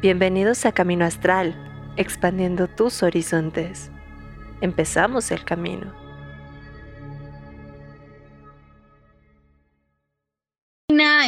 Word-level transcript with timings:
Bienvenidos 0.00 0.64
a 0.64 0.72
Camino 0.72 1.04
Astral, 1.04 1.54
expandiendo 1.96 2.68
tus 2.68 3.02
horizontes. 3.02 3.90
Empezamos 4.60 5.30
el 5.30 5.44
camino. 5.44 5.92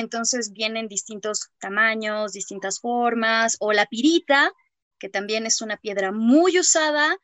Entonces 0.01 0.53
vienen 0.53 0.88
distintos 0.88 1.51
tamaños, 1.61 2.33
distintas 2.33 2.81
formas, 2.81 3.56
o 3.61 3.72
la 3.72 3.87
pirita, 3.87 4.53
que 4.99 5.09
también 5.09 5.47
es 5.47 5.63
una 5.63 5.77
piedra 5.77 6.11
muy 6.11 6.59
usada, 6.59 7.17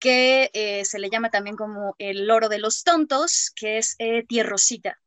que 0.00 0.50
eh, 0.54 0.84
se 0.84 0.98
le 0.98 1.08
llama 1.08 1.30
también 1.30 1.56
como 1.56 1.94
el 1.98 2.28
oro 2.30 2.48
de 2.48 2.58
los 2.58 2.82
tontos, 2.82 3.52
que 3.54 3.78
es 3.78 3.94
eh, 3.98 4.24
tierrosita. 4.26 4.98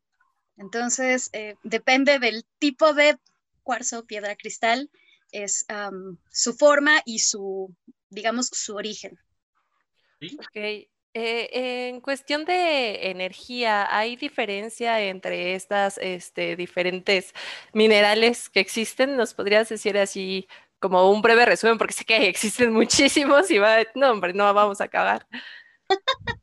Entonces, 0.55 1.30
eh, 1.34 1.55
depende 1.64 2.20
del 2.20 2.46
tipo 2.57 2.93
de 2.93 3.18
cuarzo, 3.64 4.05
piedra, 4.05 4.36
cristal, 4.36 4.89
es 5.44 5.66
su 6.31 6.53
forma 6.53 7.02
y 7.05 7.20
su, 7.20 7.75
digamos, 8.09 8.48
su 8.48 8.75
origen. 8.75 9.17
Ok. 10.39 10.88
Eh, 11.17 11.88
en 11.88 12.02
cuestión 12.02 12.44
de 12.44 13.09
energía, 13.09 13.88
¿hay 13.95 14.17
diferencia 14.17 14.99
entre 14.99 15.55
estas 15.55 15.98
este, 15.99 16.58
diferentes 16.58 17.34
minerales 17.71 18.49
que 18.49 18.59
existen? 18.59 19.16
¿Nos 19.16 19.34
podrías 19.34 19.70
decir 19.70 19.98
así 19.98 20.45
como 20.80 21.09
un 21.09 21.21
breve 21.21 21.45
resumen? 21.45 21.77
Porque 21.77 21.94
sé 21.94 22.03
que 22.03 22.27
existen 22.27 22.73
muchísimos 22.73 23.49
y 23.49 23.59
va, 23.59 23.77
no, 23.95 24.11
hombre, 24.11 24.33
no 24.33 24.53
vamos 24.53 24.81
a 24.81 24.86
acabar. 24.86 25.25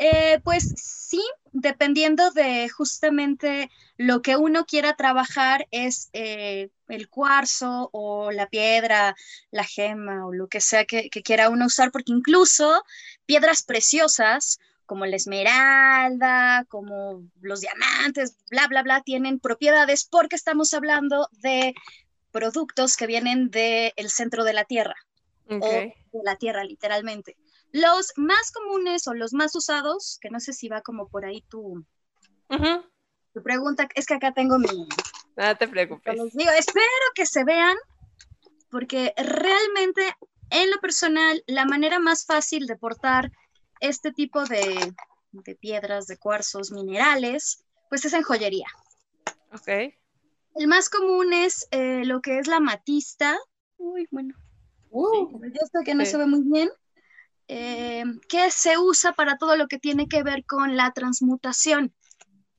Eh, 0.00 0.38
pues 0.44 0.72
sí, 0.76 1.20
dependiendo 1.50 2.30
de 2.30 2.68
justamente 2.68 3.68
lo 3.96 4.22
que 4.22 4.36
uno 4.36 4.64
quiera 4.64 4.94
trabajar 4.94 5.66
es 5.72 6.08
eh, 6.12 6.70
el 6.86 7.08
cuarzo 7.08 7.90
o 7.92 8.30
la 8.30 8.46
piedra, 8.46 9.16
la 9.50 9.64
gema 9.64 10.24
o 10.24 10.32
lo 10.32 10.46
que 10.46 10.60
sea 10.60 10.84
que, 10.84 11.10
quiera 11.10 11.48
uno 11.48 11.66
usar, 11.66 11.90
porque 11.90 12.12
incluso 12.12 12.84
piedras 13.26 13.64
preciosas 13.64 14.60
como 14.86 15.04
la 15.04 15.16
esmeralda, 15.16 16.64
como 16.68 17.24
los 17.40 17.60
diamantes, 17.60 18.36
bla, 18.50 18.68
bla, 18.68 18.84
bla, 18.84 19.02
tienen 19.02 19.40
propiedades 19.40 20.04
porque 20.04 20.36
estamos 20.36 20.74
hablando 20.74 21.28
de 21.32 21.74
productos 22.30 22.96
que 22.96 23.08
vienen 23.08 23.50
del 23.50 24.10
centro 24.10 24.44
de 24.44 24.52
la 24.52 24.62
Tierra 24.62 24.94
o 25.48 25.58
de 25.58 25.92
la 26.22 26.36
Tierra 26.36 26.62
literalmente. 26.62 27.36
Los 27.72 28.12
más 28.16 28.50
comunes 28.50 29.06
o 29.06 29.14
los 29.14 29.32
más 29.32 29.54
usados, 29.54 30.18
que 30.20 30.30
no 30.30 30.40
sé 30.40 30.52
si 30.52 30.68
va 30.68 30.80
como 30.80 31.08
por 31.08 31.24
ahí 31.24 31.42
tu, 31.48 31.84
tu 33.34 33.42
pregunta, 33.42 33.88
es 33.94 34.06
que 34.06 34.14
acá 34.14 34.32
tengo 34.32 34.58
mi... 34.58 34.88
No 35.36 35.56
te 35.56 35.68
preocupes. 35.68 36.18
digo, 36.32 36.50
espero 36.50 36.86
que 37.14 37.26
se 37.26 37.44
vean, 37.44 37.76
porque 38.70 39.12
realmente 39.16 40.14
en 40.50 40.70
lo 40.70 40.78
personal, 40.78 41.42
la 41.46 41.64
manera 41.64 41.98
más 41.98 42.24
fácil 42.24 42.66
de 42.66 42.76
portar 42.76 43.30
este 43.80 44.12
tipo 44.12 44.44
de, 44.44 44.94
de 45.32 45.54
piedras, 45.56 46.06
de 46.06 46.16
cuarzos, 46.16 46.72
minerales, 46.72 47.64
pues 47.88 48.04
es 48.04 48.12
en 48.12 48.22
joyería. 48.22 48.66
Ok. 49.52 49.68
El 50.54 50.66
más 50.66 50.88
común 50.88 51.32
es 51.32 51.68
eh, 51.70 52.02
lo 52.04 52.20
que 52.20 52.38
es 52.38 52.46
la 52.46 52.60
matista. 52.60 53.38
Uy, 53.76 54.08
bueno. 54.10 54.34
Uh, 54.90 55.40
esto 55.44 55.80
que 55.84 55.94
no 55.94 56.04
se 56.04 56.16
ve 56.16 56.26
muy 56.26 56.42
bien. 56.42 56.70
Eh, 57.48 58.04
que 58.28 58.50
se 58.50 58.76
usa 58.76 59.12
para 59.12 59.38
todo 59.38 59.56
lo 59.56 59.68
que 59.68 59.78
tiene 59.78 60.06
que 60.06 60.22
ver 60.22 60.44
con 60.44 60.76
la 60.76 60.92
transmutación. 60.92 61.94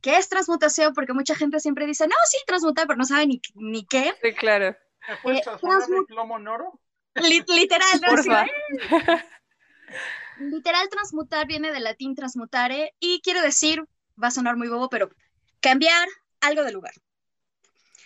¿Qué 0.02 0.18
es 0.18 0.30
transmutación? 0.30 0.94
Porque 0.94 1.14
mucha 1.14 1.36
gente 1.36 1.60
siempre 1.60 1.86
dice, 1.86 2.08
no, 2.08 2.16
sí, 2.26 2.38
transmutar, 2.48 2.88
pero 2.88 2.98
no 2.98 3.06
sabe 3.06 3.28
ni, 3.28 3.42
ni 3.54 3.86
qué. 3.86 4.16
Sí, 4.22 4.34
claro. 4.34 4.76
¿Puedes 5.22 5.42
eh, 5.42 5.44
transmutar 5.44 6.06
plomo 6.08 6.38
en 6.38 6.48
oro? 6.48 6.82
literal, 7.16 8.02
no, 8.02 8.46
literal 10.40 10.90
transmutar 10.90 11.48
viene 11.48 11.72
del 11.72 11.84
latín 11.84 12.16
transmutare 12.16 12.94
y 13.00 13.22
quiere 13.22 13.42
decir, 13.42 13.84
va 14.22 14.28
a 14.28 14.32
sonar 14.32 14.56
muy 14.56 14.70
bobo, 14.70 14.90
pero 14.90 15.10
cambiar 15.60 16.08
algo 16.42 16.64
de 16.64 16.72
lugar. 16.72 16.94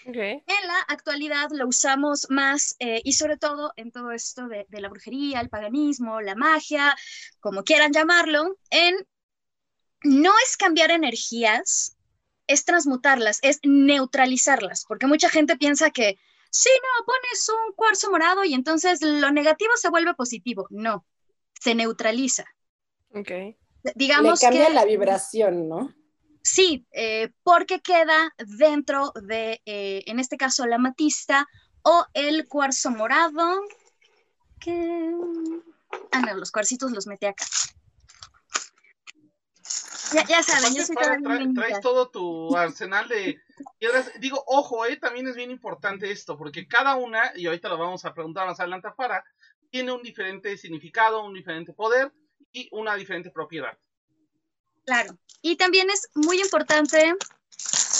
En 0.05 0.67
la 0.67 0.79
actualidad 0.87 1.49
lo 1.51 1.67
usamos 1.67 2.27
más 2.29 2.75
eh, 2.79 3.01
y 3.03 3.13
sobre 3.13 3.37
todo 3.37 3.73
en 3.75 3.91
todo 3.91 4.11
esto 4.11 4.47
de, 4.47 4.65
la 4.69 4.89
brujería, 4.89 5.39
el 5.39 5.49
paganismo, 5.49 6.21
la 6.21 6.35
magia, 6.35 6.95
como 7.39 7.63
quieran 7.63 7.93
llamarlo, 7.93 8.57
en 8.69 8.95
no 10.03 10.31
es 10.45 10.57
cambiar 10.57 10.91
energías, 10.91 11.97
es 12.47 12.65
transmutarlas, 12.65 13.39
es 13.41 13.59
neutralizarlas, 13.63 14.83
porque 14.87 15.07
mucha 15.07 15.29
gente 15.29 15.55
piensa 15.55 15.91
que 15.91 16.17
si 16.49 16.69
no, 16.69 17.05
pones 17.05 17.49
un 17.49 17.73
cuarzo 17.73 18.11
morado 18.11 18.43
y 18.43 18.53
entonces 18.53 19.01
lo 19.01 19.31
negativo 19.31 19.71
se 19.75 19.89
vuelve 19.89 20.13
positivo. 20.13 20.67
No, 20.69 21.03
se 21.59 21.73
neutraliza. 21.73 22.45
Ok. 23.09 23.31
Digamos 23.95 24.39
Le 24.39 24.47
cambia 24.47 24.69
la 24.69 24.85
vibración, 24.85 25.67
¿no? 25.67 25.93
Sí, 26.43 26.85
eh, 26.91 27.31
porque 27.43 27.79
queda 27.79 28.33
dentro 28.37 29.13
de, 29.15 29.61
eh, 29.65 30.03
en 30.07 30.19
este 30.19 30.35
caso, 30.35 30.65
la 30.65 30.77
matista 30.77 31.47
o 31.83 32.05
el 32.13 32.47
cuarzo 32.47 32.91
morado. 32.91 33.61
Que... 34.59 35.11
Ah, 36.11 36.19
no, 36.19 36.33
los 36.35 36.51
cuarcitos 36.51 36.91
los 36.91 37.07
metí 37.07 37.25
acá. 37.27 37.45
Ya, 40.27 40.43
saben, 40.43 40.75
yo 40.75 40.83
soy 40.83 40.95
Traes 41.55 41.81
todo 41.81 42.09
tu 42.09 42.55
arsenal 42.55 43.07
de 43.07 43.41
piedras. 43.79 44.11
Digo, 44.19 44.43
ojo, 44.45 44.85
eh, 44.85 44.97
también 44.97 45.27
es 45.27 45.35
bien 45.35 45.49
importante 45.49 46.11
esto, 46.11 46.37
porque 46.37 46.67
cada 46.67 46.95
una, 46.95 47.31
y 47.35 47.47
ahorita 47.47 47.69
lo 47.69 47.77
vamos 47.77 48.05
a 48.05 48.13
preguntar 48.13 48.45
más 48.45 48.59
adelante 48.59 48.89
afuera, 48.89 49.23
tiene 49.71 49.91
un 49.91 50.03
diferente 50.03 50.55
significado, 50.57 51.23
un 51.23 51.33
diferente 51.33 51.73
poder 51.73 52.11
y 52.51 52.67
una 52.71 52.95
diferente 52.95 53.31
propiedad. 53.31 53.77
Claro. 54.85 55.17
Y 55.41 55.55
también 55.57 55.89
es 55.89 56.09
muy 56.13 56.39
importante 56.39 57.15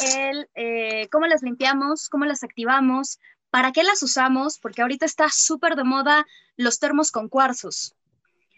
el 0.06 0.50
eh, 0.56 1.08
cómo 1.12 1.28
las 1.28 1.42
limpiamos, 1.42 2.10
cómo 2.10 2.26
las 2.26 2.44
activamos, 2.44 3.20
para 3.50 3.72
qué 3.72 3.84
las 3.84 4.02
usamos, 4.02 4.58
porque 4.60 4.82
ahorita 4.82 5.06
está 5.06 5.30
súper 5.30 5.76
de 5.76 5.84
moda 5.84 6.26
los 6.56 6.80
termos 6.80 7.12
con 7.12 7.30
cuarzos. 7.30 7.96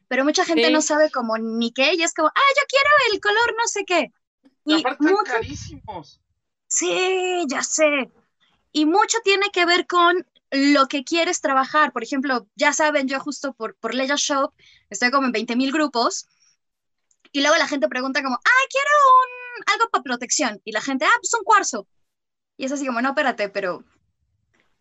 Pero 0.08 0.24
mucha 0.24 0.46
gente 0.46 0.72
no 0.72 0.82
sabe 0.82 1.12
como 1.12 1.38
ni 1.38 1.72
qué, 1.72 1.96
y 1.96 2.04
es 2.04 2.14
como, 2.14 2.30
ah, 2.30 2.52
yo 2.56 2.64
quiero 2.70 2.90
el 3.14 3.20
color 3.20 3.56
no 3.58 3.68
sé 3.68 3.84
qué. 3.86 4.14
Y, 4.66 4.80
aparte 4.80 5.06
carísimos. 5.26 6.22
Sí, 6.68 7.44
ya 7.48 7.64
sé. 7.64 8.12
Y 8.72 8.86
mucho 8.86 9.18
tiene 9.24 9.50
que 9.52 9.66
ver 9.66 9.88
con 9.88 10.26
lo 10.52 10.88
que 10.88 11.04
quieres 11.04 11.42
trabajar. 11.42 11.92
Por 11.92 12.04
ejemplo, 12.04 12.48
ya 12.56 12.74
saben, 12.74 13.08
yo 13.08 13.20
justo 13.20 13.54
por, 13.54 13.76
por 13.76 13.94
Leisure 13.94 14.18
Shop 14.18 14.54
estoy 14.90 15.12
como 15.12 15.28
en 15.28 15.32
20 15.32 15.56
mil 15.56 15.72
grupos 15.72 16.28
y 17.36 17.42
luego 17.42 17.58
la 17.58 17.68
gente 17.68 17.90
pregunta 17.90 18.24
como, 18.24 18.38
ay, 18.38 18.66
quiero 18.70 18.90
un, 19.20 19.74
algo 19.74 19.90
para 19.92 20.04
protección. 20.04 20.62
Y 20.64 20.72
la 20.72 20.80
gente, 20.80 21.04
ah, 21.04 21.18
pues 21.20 21.34
un 21.38 21.44
cuarzo. 21.44 21.86
Y 22.56 22.64
es 22.64 22.72
así 22.72 22.86
como, 22.86 23.02
no, 23.02 23.10
espérate, 23.10 23.50
pero 23.50 23.84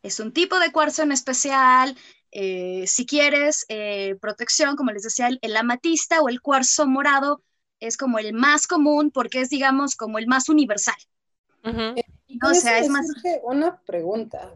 es 0.04 0.20
un 0.20 0.32
tipo 0.32 0.60
de 0.60 0.70
cuarzo 0.70 1.03
en 1.03 1.10
especial. 1.10 1.98
Eh, 2.31 2.84
si 2.87 3.06
quieres 3.06 3.64
eh, 3.69 4.14
protección, 4.20 4.76
como 4.76 4.93
les 4.93 5.03
decía, 5.03 5.31
el, 5.43 5.56
amatista 5.56 6.20
o 6.20 6.28
el 6.28 6.41
cuarzo 6.41 6.87
morado 6.87 7.43
es 7.81 7.97
como 7.97 8.20
el 8.20 8.32
más 8.34 8.69
común 8.69 9.10
porque 9.10 9.41
es, 9.41 9.50
digamos, 9.50 9.97
como 9.97 10.19
el 10.19 10.28
más 10.28 10.48
universal. 10.48 10.94
O 11.64 12.54
sea, 12.54 12.78
es 12.78 12.88
más... 12.88 13.04
Una 13.43 13.81
pregunta. 13.81 14.54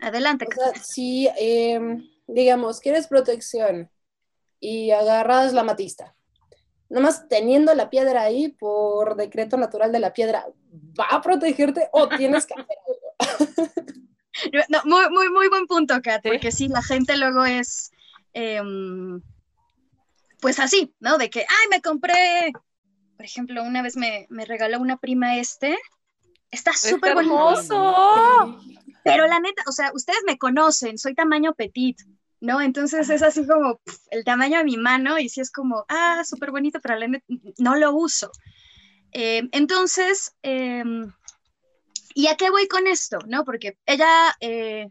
Adelante. 0.00 0.48
si, 0.82 1.28
em, 1.38 2.04
digamos, 2.26 2.80
quieres 2.80 3.06
protección 3.06 3.88
y 4.58 4.90
agarras 4.90 5.52
la 5.52 5.60
amatista, 5.60 6.16
nomás 6.88 7.28
teniendo 7.28 7.74
la 7.74 7.90
piedra 7.90 8.22
ahí 8.22 8.48
por 8.48 9.16
decreto 9.16 9.56
natural 9.56 9.92
de 9.92 10.00
la 10.00 10.12
piedra, 10.12 10.46
¿va 10.98 11.06
a 11.10 11.20
protegerte 11.20 11.88
o 11.92 12.08
tienes 12.16 12.46
que 12.46 12.54
hacer 12.54 12.76
algo? 12.86 13.68
no, 14.68 14.80
muy, 14.84 15.10
muy, 15.10 15.30
muy 15.30 15.48
buen 15.48 15.66
punto, 15.66 16.00
Kat, 16.02 16.22
porque 16.22 16.52
sí, 16.52 16.68
la 16.68 16.82
gente 16.82 17.16
luego 17.16 17.44
es, 17.44 17.90
em, 18.32 19.20
pues 20.40 20.58
así, 20.60 20.94
¿no? 21.00 21.18
De 21.18 21.28
que, 21.28 21.40
ay, 21.40 21.68
me 21.70 21.80
compré, 21.80 22.52
por 23.16 23.24
ejemplo, 23.24 23.62
una 23.62 23.82
vez 23.82 23.96
me, 23.96 24.26
me 24.30 24.44
regaló 24.44 24.80
una 24.80 24.96
prima 24.96 25.38
este, 25.38 25.76
está 26.50 26.72
súper 26.72 27.16
hermoso. 27.16 28.60
Pero 29.04 29.26
la 29.26 29.40
neta, 29.40 29.62
o 29.66 29.72
sea, 29.72 29.90
ustedes 29.94 30.20
me 30.26 30.38
conocen, 30.38 30.98
soy 30.98 31.14
tamaño 31.14 31.54
petit. 31.54 31.98
¿No? 32.40 32.60
Entonces 32.60 33.10
es 33.10 33.22
así 33.22 33.46
como 33.46 33.80
el 34.10 34.24
tamaño 34.24 34.58
de 34.58 34.64
mi 34.64 34.76
mano 34.76 35.18
y 35.18 35.28
si 35.28 35.40
es 35.40 35.50
como, 35.50 35.84
ah, 35.88 36.22
súper 36.24 36.50
bonito, 36.50 36.80
pero 36.80 36.96
no 37.58 37.76
lo 37.76 37.94
uso. 37.94 38.30
Eh, 39.12 39.48
entonces, 39.52 40.34
em, 40.42 41.12
¿y 42.14 42.26
a 42.28 42.36
qué 42.36 42.50
voy 42.50 42.68
con 42.68 42.86
esto? 42.86 43.18
¿No? 43.26 43.44
Porque 43.44 43.78
ella, 43.86 44.36
eh, 44.40 44.90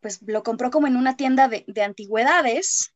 pues 0.00 0.20
lo 0.26 0.42
compró 0.42 0.70
como 0.70 0.86
en 0.86 0.96
una 0.96 1.16
tienda 1.16 1.48
de, 1.48 1.64
de 1.66 1.82
antigüedades, 1.82 2.94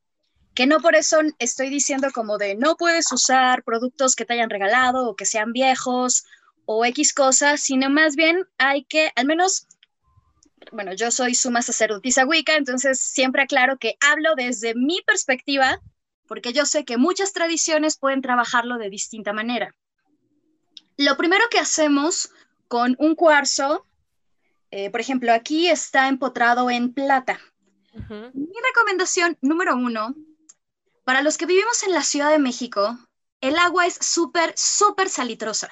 que 0.55 0.67
no 0.67 0.81
por 0.81 0.97
eso 0.97 1.19
estoy 1.39 1.71
diciendo 1.71 2.09
como 2.13 2.37
de 2.37 2.57
no 2.57 2.77
puedes 2.77 3.11
usar 3.13 3.63
productos 3.63 4.17
que 4.17 4.25
te 4.25 4.35
hayan 4.35 4.51
regalado 4.51 5.09
o 5.09 5.15
que 5.15 5.25
sean 5.25 5.53
viejos 5.53 6.25
o 6.67 6.85
X 6.85 7.15
cosas, 7.15 7.61
sino 7.61 7.89
más 7.89 8.17
bien 8.17 8.45
hay 8.59 8.85
que, 8.85 9.11
al 9.17 9.27
menos 9.27 9.67
bueno, 10.73 10.93
yo 10.95 11.11
soy 11.11 11.35
suma 11.35 11.63
sacerdotisa 11.63 12.27
Wicca, 12.27 12.57
entonces 12.57 13.01
siempre 13.01 13.43
aclaro 13.43 13.79
que 13.79 13.97
hablo 14.01 14.35
desde 14.37 14.75
mi 14.75 15.01
perspectiva, 15.07 15.81
porque 16.27 16.53
yo 16.53 16.67
sé 16.67 16.85
que 16.85 16.97
muchas 16.97 17.33
tradiciones 17.33 17.99
pueden 17.99 18.23
trabajarlo 18.23 18.79
de 18.79 18.91
distinta 18.91 19.33
manera. 19.33 19.75
Lo 20.97 21.17
primero 21.17 21.45
que 21.51 21.59
hacemos 21.59 22.31
con 22.67 22.97
un 22.99 23.15
cuarzo, 23.15 23.87
eh, 24.71 24.91
por 24.91 25.01
ejemplo, 25.01 25.33
aquí 25.33 25.69
está 25.69 26.09
empotrado 26.09 26.71
en 26.71 26.93
plata. 26.93 27.41
Mi 28.11 28.61
recomendación 28.63 29.37
número 29.41 29.75
uno, 29.77 30.15
para 31.05 31.23
los 31.23 31.39
que 31.39 31.47
vivimos 31.47 31.83
en 31.83 31.93
la 31.93 32.03
Ciudad 32.03 32.31
de 32.31 32.39
México, 32.39 32.99
el 33.41 33.57
agua 33.59 33.87
es 33.87 33.95
súper, 34.01 34.53
súper 34.57 35.09
salitrosa. 35.09 35.71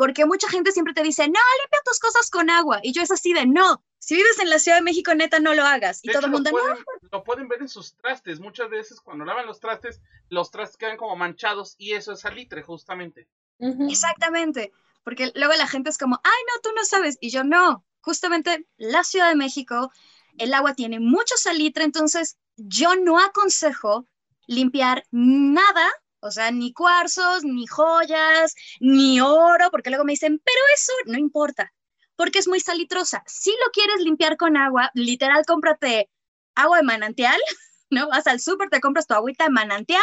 Porque 0.00 0.24
mucha 0.24 0.48
gente 0.48 0.72
siempre 0.72 0.94
te 0.94 1.02
dice, 1.02 1.24
no, 1.24 1.38
limpia 1.60 1.80
tus 1.84 2.00
cosas 2.00 2.30
con 2.30 2.48
agua. 2.48 2.80
Y 2.82 2.94
yo 2.94 3.02
es 3.02 3.10
así 3.10 3.34
de, 3.34 3.44
no, 3.44 3.84
si 3.98 4.14
vives 4.14 4.38
en 4.38 4.48
la 4.48 4.58
Ciudad 4.58 4.78
de 4.78 4.82
México, 4.82 5.14
neta, 5.14 5.40
no 5.40 5.52
lo 5.52 5.62
hagas. 5.62 6.00
Y 6.02 6.10
todo 6.10 6.24
el 6.24 6.32
mundo, 6.32 6.50
lo 6.50 6.56
pueden, 6.56 6.78
no. 7.02 7.08
Lo 7.12 7.22
pueden 7.22 7.48
ver 7.48 7.60
en 7.60 7.68
sus 7.68 7.94
trastes. 7.96 8.40
Muchas 8.40 8.70
veces 8.70 8.98
cuando 8.98 9.26
lavan 9.26 9.44
los 9.44 9.60
trastes, 9.60 10.00
los 10.30 10.50
trastes 10.50 10.78
quedan 10.78 10.96
como 10.96 11.16
manchados 11.16 11.74
y 11.76 11.92
eso 11.92 12.12
es 12.12 12.20
salitre, 12.20 12.62
justamente. 12.62 13.28
Exactamente. 13.58 14.72
Porque 15.04 15.32
luego 15.34 15.52
la 15.52 15.66
gente 15.66 15.90
es 15.90 15.98
como, 15.98 16.18
ay, 16.24 16.42
no, 16.48 16.62
tú 16.62 16.70
no 16.74 16.82
sabes. 16.86 17.18
Y 17.20 17.28
yo, 17.28 17.44
no, 17.44 17.84
justamente 18.00 18.66
la 18.78 19.04
Ciudad 19.04 19.28
de 19.28 19.36
México, 19.36 19.92
el 20.38 20.54
agua 20.54 20.72
tiene 20.72 20.98
mucho 20.98 21.36
salitre, 21.36 21.84
entonces 21.84 22.38
yo 22.56 22.96
no 22.96 23.18
aconsejo 23.18 24.06
limpiar 24.46 25.04
nada 25.10 25.90
o 26.20 26.30
sea, 26.30 26.50
ni 26.50 26.72
cuarzos, 26.72 27.44
ni 27.44 27.66
joyas, 27.66 28.54
ni 28.80 29.20
oro, 29.20 29.70
porque 29.70 29.90
luego 29.90 30.04
me 30.04 30.12
dicen, 30.12 30.40
pero 30.44 30.60
eso 30.74 30.92
no 31.06 31.18
importa, 31.18 31.72
porque 32.16 32.38
es 32.38 32.48
muy 32.48 32.60
salitrosa. 32.60 33.22
Si 33.26 33.50
lo 33.50 33.70
quieres 33.72 34.00
limpiar 34.00 34.36
con 34.36 34.56
agua, 34.56 34.90
literal, 34.94 35.44
cómprate 35.46 36.10
agua 36.54 36.78
de 36.78 36.82
manantial, 36.82 37.40
¿no? 37.90 38.08
Vas 38.08 38.26
al 38.26 38.40
súper, 38.40 38.68
te 38.68 38.80
compras 38.80 39.06
tu 39.06 39.14
agüita 39.14 39.44
de 39.44 39.50
manantial, 39.50 40.02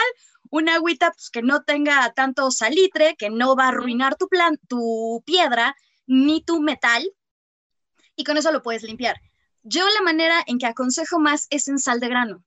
una 0.49 0.75
agüita 0.75 1.11
pues, 1.11 1.29
que 1.29 1.41
no 1.41 1.63
tenga 1.63 2.11
tanto 2.13 2.51
salitre, 2.51 3.15
que 3.15 3.29
no 3.29 3.55
va 3.55 3.65
a 3.65 3.69
arruinar 3.69 4.15
tu, 4.15 4.27
plan, 4.27 4.57
tu 4.67 5.23
piedra 5.25 5.75
ni 6.05 6.41
tu 6.41 6.61
metal, 6.61 7.03
y 8.15 8.23
con 8.23 8.37
eso 8.37 8.51
lo 8.51 8.63
puedes 8.63 8.83
limpiar. 8.83 9.21
Yo 9.63 9.87
la 9.89 10.01
manera 10.01 10.43
en 10.47 10.57
que 10.57 10.65
aconsejo 10.65 11.19
más 11.19 11.47
es 11.49 11.67
en 11.67 11.77
sal 11.77 11.99
de 11.99 12.07
grano, 12.07 12.43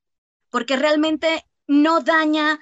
porque 0.50 0.76
realmente 0.76 1.44
no 1.66 2.00
daña 2.00 2.58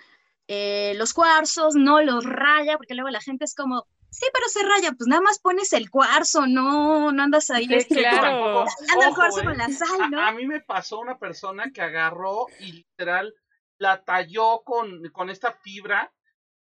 eh, 0.48 0.94
los 0.96 1.12
cuarzos, 1.12 1.74
no 1.74 2.00
los 2.02 2.24
raya, 2.24 2.78
porque 2.78 2.94
luego 2.94 3.10
la 3.10 3.20
gente 3.20 3.44
es 3.44 3.54
como, 3.54 3.86
sí, 4.10 4.26
pero 4.32 4.48
se 4.48 4.62
raya, 4.62 4.92
pues 4.92 5.06
nada 5.06 5.20
más 5.20 5.38
pones 5.38 5.72
el 5.74 5.90
cuarzo, 5.90 6.46
no, 6.46 7.12
no 7.12 7.22
andas 7.22 7.50
ahí. 7.50 7.68
Sí, 7.80 7.94
claro. 7.94 8.64
Anda 8.92 9.08
el 9.08 9.14
cuarzo 9.14 9.44
con 9.44 9.58
la 9.58 9.68
sal, 9.68 10.10
¿no? 10.10 10.20
A, 10.20 10.28
a, 10.28 10.32
mí 10.32 10.46
me 10.46 10.60
pasó 10.60 11.00
una 11.00 11.18
persona 11.18 11.70
que 11.70 11.82
agarró 11.82 12.46
y 12.60 12.72
literal 12.72 13.34
la 13.76 14.02
talló 14.04 14.62
con, 14.64 15.08
con 15.10 15.28
esta 15.30 15.52
fibra. 15.52 16.12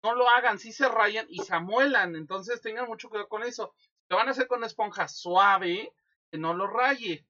No 0.01 0.15
lo 0.15 0.29
hagan, 0.29 0.59
sí 0.59 0.71
se 0.71 0.87
rayan 0.87 1.25
y 1.29 1.39
se 1.39 1.53
amuelan, 1.53 2.15
entonces 2.15 2.61
tengan 2.61 2.87
mucho 2.87 3.09
cuidado 3.09 3.29
con 3.29 3.43
eso. 3.43 3.73
Lo 4.09 4.17
van 4.17 4.27
a 4.27 4.31
hacer 4.31 4.47
con 4.47 4.57
una 4.59 4.67
esponja 4.67 5.07
suave, 5.07 5.93
que 6.31 6.37
no 6.37 6.53
lo 6.53 6.67
raye. 6.67 7.25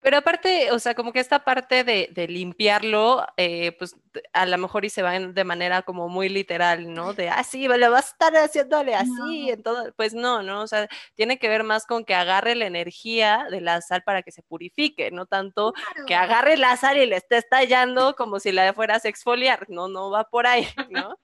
Pero 0.00 0.18
aparte, 0.18 0.70
o 0.70 0.78
sea, 0.78 0.94
como 0.94 1.12
que 1.12 1.18
esta 1.18 1.44
parte 1.44 1.82
de, 1.82 2.08
de 2.12 2.28
limpiarlo, 2.28 3.26
eh, 3.36 3.72
pues 3.78 3.96
a 4.32 4.46
lo 4.46 4.56
mejor 4.56 4.84
y 4.84 4.90
se 4.90 5.02
va 5.02 5.18
de 5.18 5.44
manera 5.44 5.82
como 5.82 6.08
muy 6.08 6.28
literal, 6.28 6.94
¿no? 6.94 7.14
De, 7.14 7.28
ah, 7.30 7.42
sí, 7.42 7.66
lo 7.66 7.90
vas 7.90 8.06
a 8.06 8.10
estar 8.10 8.36
haciéndole 8.36 8.94
así, 8.94 9.46
no. 9.46 9.52
en 9.52 9.62
todo. 9.62 9.92
Pues 9.96 10.14
no, 10.14 10.42
¿no? 10.42 10.62
O 10.62 10.66
sea, 10.68 10.88
tiene 11.14 11.40
que 11.40 11.48
ver 11.48 11.64
más 11.64 11.84
con 11.84 12.04
que 12.04 12.14
agarre 12.14 12.54
la 12.54 12.66
energía 12.66 13.48
de 13.50 13.60
la 13.60 13.80
sal 13.80 14.04
para 14.04 14.22
que 14.22 14.30
se 14.30 14.42
purifique, 14.42 15.10
no 15.10 15.26
tanto 15.26 15.72
claro. 15.72 16.06
que 16.06 16.14
agarre 16.14 16.56
la 16.56 16.76
sal 16.76 16.96
y 16.96 17.06
le 17.06 17.16
esté 17.16 17.38
estallando 17.38 18.14
como 18.14 18.38
si 18.38 18.52
la 18.52 18.72
fueras 18.74 19.04
a 19.04 19.08
exfoliar. 19.08 19.68
No, 19.68 19.88
no 19.88 20.10
va 20.10 20.24
por 20.30 20.46
ahí, 20.46 20.66
¿no? 20.90 21.18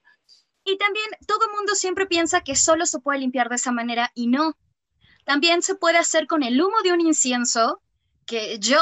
Y 0.65 0.79
también 0.79 1.07
todo 1.29 1.53
mundo 1.55 1.77
siempre 1.77 2.07
piensa 2.07 2.41
que 2.41 2.57
solo 2.57 2.87
se 2.87 2.99
puede 2.99 3.21
limpiar 3.21 3.51
de 3.51 3.57
esa 3.57 3.71
manera 3.71 4.11
y 4.15 4.27
no. 4.27 4.57
También 5.25 5.63
se 5.63 5.77
puede 5.77 5.99
hacer 5.99 6.27
con 6.27 6.43
el 6.43 6.61
humo 6.61 6.77
de 6.83 6.93
un 6.93 7.01
incienso 7.01 7.81
que 8.27 8.59
yo 8.59 8.81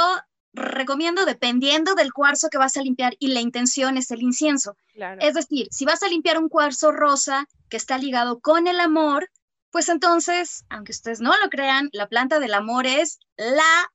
recomiendo 0.52 1.24
dependiendo 1.24 1.94
del 1.94 2.12
cuarzo 2.12 2.48
que 2.50 2.58
vas 2.58 2.76
a 2.76 2.82
limpiar 2.82 3.14
y 3.18 3.28
la 3.28 3.40
intención 3.40 3.96
es 3.96 4.10
el 4.10 4.22
incienso. 4.22 4.76
Claro. 4.92 5.20
Es 5.22 5.34
decir, 5.34 5.68
si 5.70 5.84
vas 5.84 6.02
a 6.02 6.08
limpiar 6.08 6.38
un 6.38 6.48
cuarzo 6.48 6.92
rosa 6.92 7.46
que 7.68 7.76
está 7.76 7.96
ligado 7.98 8.40
con 8.40 8.66
el 8.66 8.80
amor, 8.80 9.30
pues 9.70 9.88
entonces, 9.88 10.64
aunque 10.68 10.92
ustedes 10.92 11.20
no 11.20 11.32
lo 11.38 11.48
crean, 11.48 11.88
la 11.92 12.06
planta 12.06 12.38
del 12.38 12.52
amor 12.52 12.86
es 12.86 13.18
la 13.36 13.90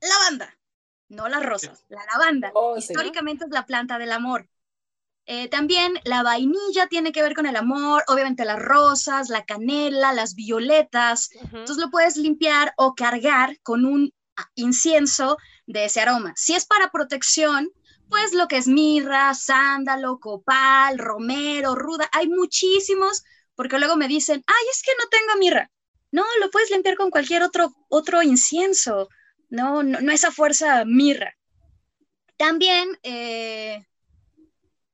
lavanda, 0.00 0.58
no 1.08 1.28
las 1.28 1.42
rosas, 1.42 1.84
la 1.88 2.04
lavanda. 2.04 2.50
Oh, 2.54 2.76
Históricamente 2.76 3.44
¿sí? 3.44 3.48
es 3.48 3.54
la 3.54 3.64
planta 3.64 3.98
del 3.98 4.12
amor. 4.12 4.48
Eh, 5.26 5.48
también 5.48 5.94
la 6.04 6.22
vainilla 6.22 6.86
tiene 6.88 7.10
que 7.10 7.22
ver 7.22 7.34
con 7.34 7.46
el 7.46 7.56
amor, 7.56 8.04
obviamente 8.08 8.44
las 8.44 8.58
rosas, 8.58 9.30
la 9.30 9.46
canela, 9.46 10.12
las 10.12 10.34
violetas. 10.34 11.30
Uh 11.34 11.38
-huh. 11.38 11.58
Entonces 11.60 11.78
lo 11.78 11.90
puedes 11.90 12.18
limpiar 12.18 12.74
o 12.76 12.94
cargar 12.94 13.58
con 13.62 13.86
un 13.86 14.12
incienso 14.54 15.36
de 15.66 15.86
ese 15.86 16.00
aroma. 16.00 16.32
Si 16.36 16.54
es 16.54 16.66
para 16.66 16.90
protección, 16.90 17.70
pues 18.08 18.32
lo 18.32 18.48
que 18.48 18.58
es 18.58 18.66
mirra, 18.66 19.34
sándalo, 19.34 20.18
copal, 20.18 20.98
romero, 20.98 21.74
ruda, 21.74 22.08
hay 22.12 22.28
muchísimos, 22.28 23.24
porque 23.54 23.78
luego 23.78 23.96
me 23.96 24.08
dicen, 24.08 24.42
ay, 24.46 24.64
es 24.70 24.82
que 24.82 24.92
no 24.98 25.08
tengo 25.08 25.38
mirra. 25.38 25.70
No, 26.12 26.24
lo 26.40 26.50
puedes 26.50 26.70
limpiar 26.70 26.96
con 26.96 27.10
cualquier 27.10 27.42
otro, 27.42 27.74
otro 27.88 28.22
incienso, 28.22 29.08
no, 29.48 29.82
no, 29.82 30.00
no 30.00 30.12
esa 30.12 30.30
fuerza 30.30 30.84
mirra. 30.84 31.34
También, 32.36 32.98
eh, 33.02 33.84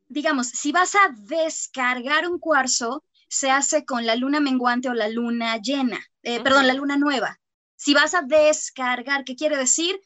digamos, 0.08 0.48
si 0.48 0.72
vas 0.72 0.94
a 0.94 1.14
descargar 1.16 2.28
un 2.28 2.38
cuarzo, 2.38 3.04
se 3.28 3.50
hace 3.50 3.84
con 3.84 4.06
la 4.06 4.16
luna 4.16 4.40
menguante 4.40 4.88
o 4.88 4.94
la 4.94 5.08
luna 5.08 5.56
llena, 5.58 6.00
eh, 6.22 6.36
uh 6.36 6.40
-huh. 6.40 6.42
perdón, 6.42 6.66
la 6.66 6.74
luna 6.74 6.96
nueva. 6.96 7.39
Si 7.80 7.94
vas 7.94 8.12
a 8.12 8.20
descargar, 8.20 9.24
¿qué 9.24 9.34
quiere 9.36 9.56
decir? 9.56 10.02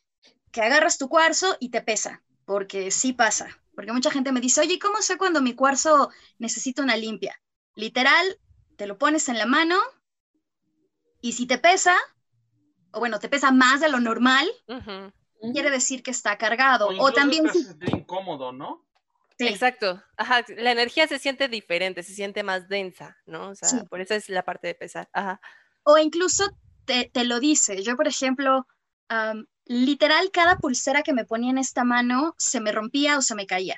Que 0.52 0.62
agarras 0.62 0.96
tu 0.96 1.08
cuarzo 1.08 1.56
y 1.58 1.70
te 1.70 1.82
pesa, 1.82 2.22
porque 2.44 2.92
sí 2.92 3.12
pasa. 3.12 3.48
Porque 3.74 3.90
mucha 3.90 4.12
gente 4.12 4.30
me 4.30 4.40
dice, 4.40 4.60
oye, 4.60 4.78
¿cómo 4.78 5.02
sé 5.02 5.18
cuando 5.18 5.42
mi 5.42 5.54
cuarzo 5.56 6.08
necesita 6.38 6.84
una 6.84 6.96
limpia? 6.96 7.36
Literal, 7.74 8.38
te 8.76 8.86
lo 8.86 8.96
pones 8.96 9.28
en 9.28 9.38
la 9.38 9.46
mano 9.46 9.76
y 11.20 11.32
si 11.32 11.48
te 11.48 11.58
pesa, 11.58 11.96
o 12.92 13.00
bueno, 13.00 13.18
te 13.18 13.28
pesa 13.28 13.50
más 13.50 13.80
de 13.80 13.88
lo 13.88 13.98
normal, 13.98 14.48
uh 14.68 14.74
-huh. 14.74 15.12
quiere 15.52 15.72
decir 15.72 16.04
que 16.04 16.12
está 16.12 16.38
cargado. 16.38 16.86
O, 16.86 17.06
o 17.06 17.12
también... 17.12 17.50
Si... 17.50 17.66
incómodo, 17.88 18.52
¿no? 18.52 18.86
Sí. 19.36 19.48
Exacto. 19.48 20.00
Ajá. 20.16 20.44
La 20.58 20.70
energía 20.70 21.08
se 21.08 21.18
siente 21.18 21.48
diferente, 21.48 22.04
se 22.04 22.14
siente 22.14 22.44
más 22.44 22.68
densa, 22.68 23.16
¿no? 23.26 23.48
O 23.48 23.54
sea, 23.56 23.68
sí. 23.68 23.78
por 23.90 24.00
eso 24.00 24.14
es 24.14 24.28
la 24.28 24.44
parte 24.44 24.68
de 24.68 24.76
pesar. 24.76 25.08
Ajá. 25.12 25.40
O 25.82 25.98
incluso 25.98 26.48
te, 26.84 27.10
te 27.12 27.24
lo 27.24 27.40
dice. 27.40 27.82
Yo, 27.82 27.96
por 27.96 28.08
ejemplo, 28.08 28.66
um, 29.10 29.44
literal, 29.64 30.30
cada 30.32 30.56
pulsera 30.56 31.02
que 31.02 31.12
me 31.12 31.24
ponía 31.24 31.50
en 31.50 31.58
esta 31.58 31.84
mano 31.84 32.34
se 32.38 32.60
me 32.60 32.72
rompía 32.72 33.18
o 33.18 33.22
se 33.22 33.34
me 33.34 33.46
caía. 33.46 33.76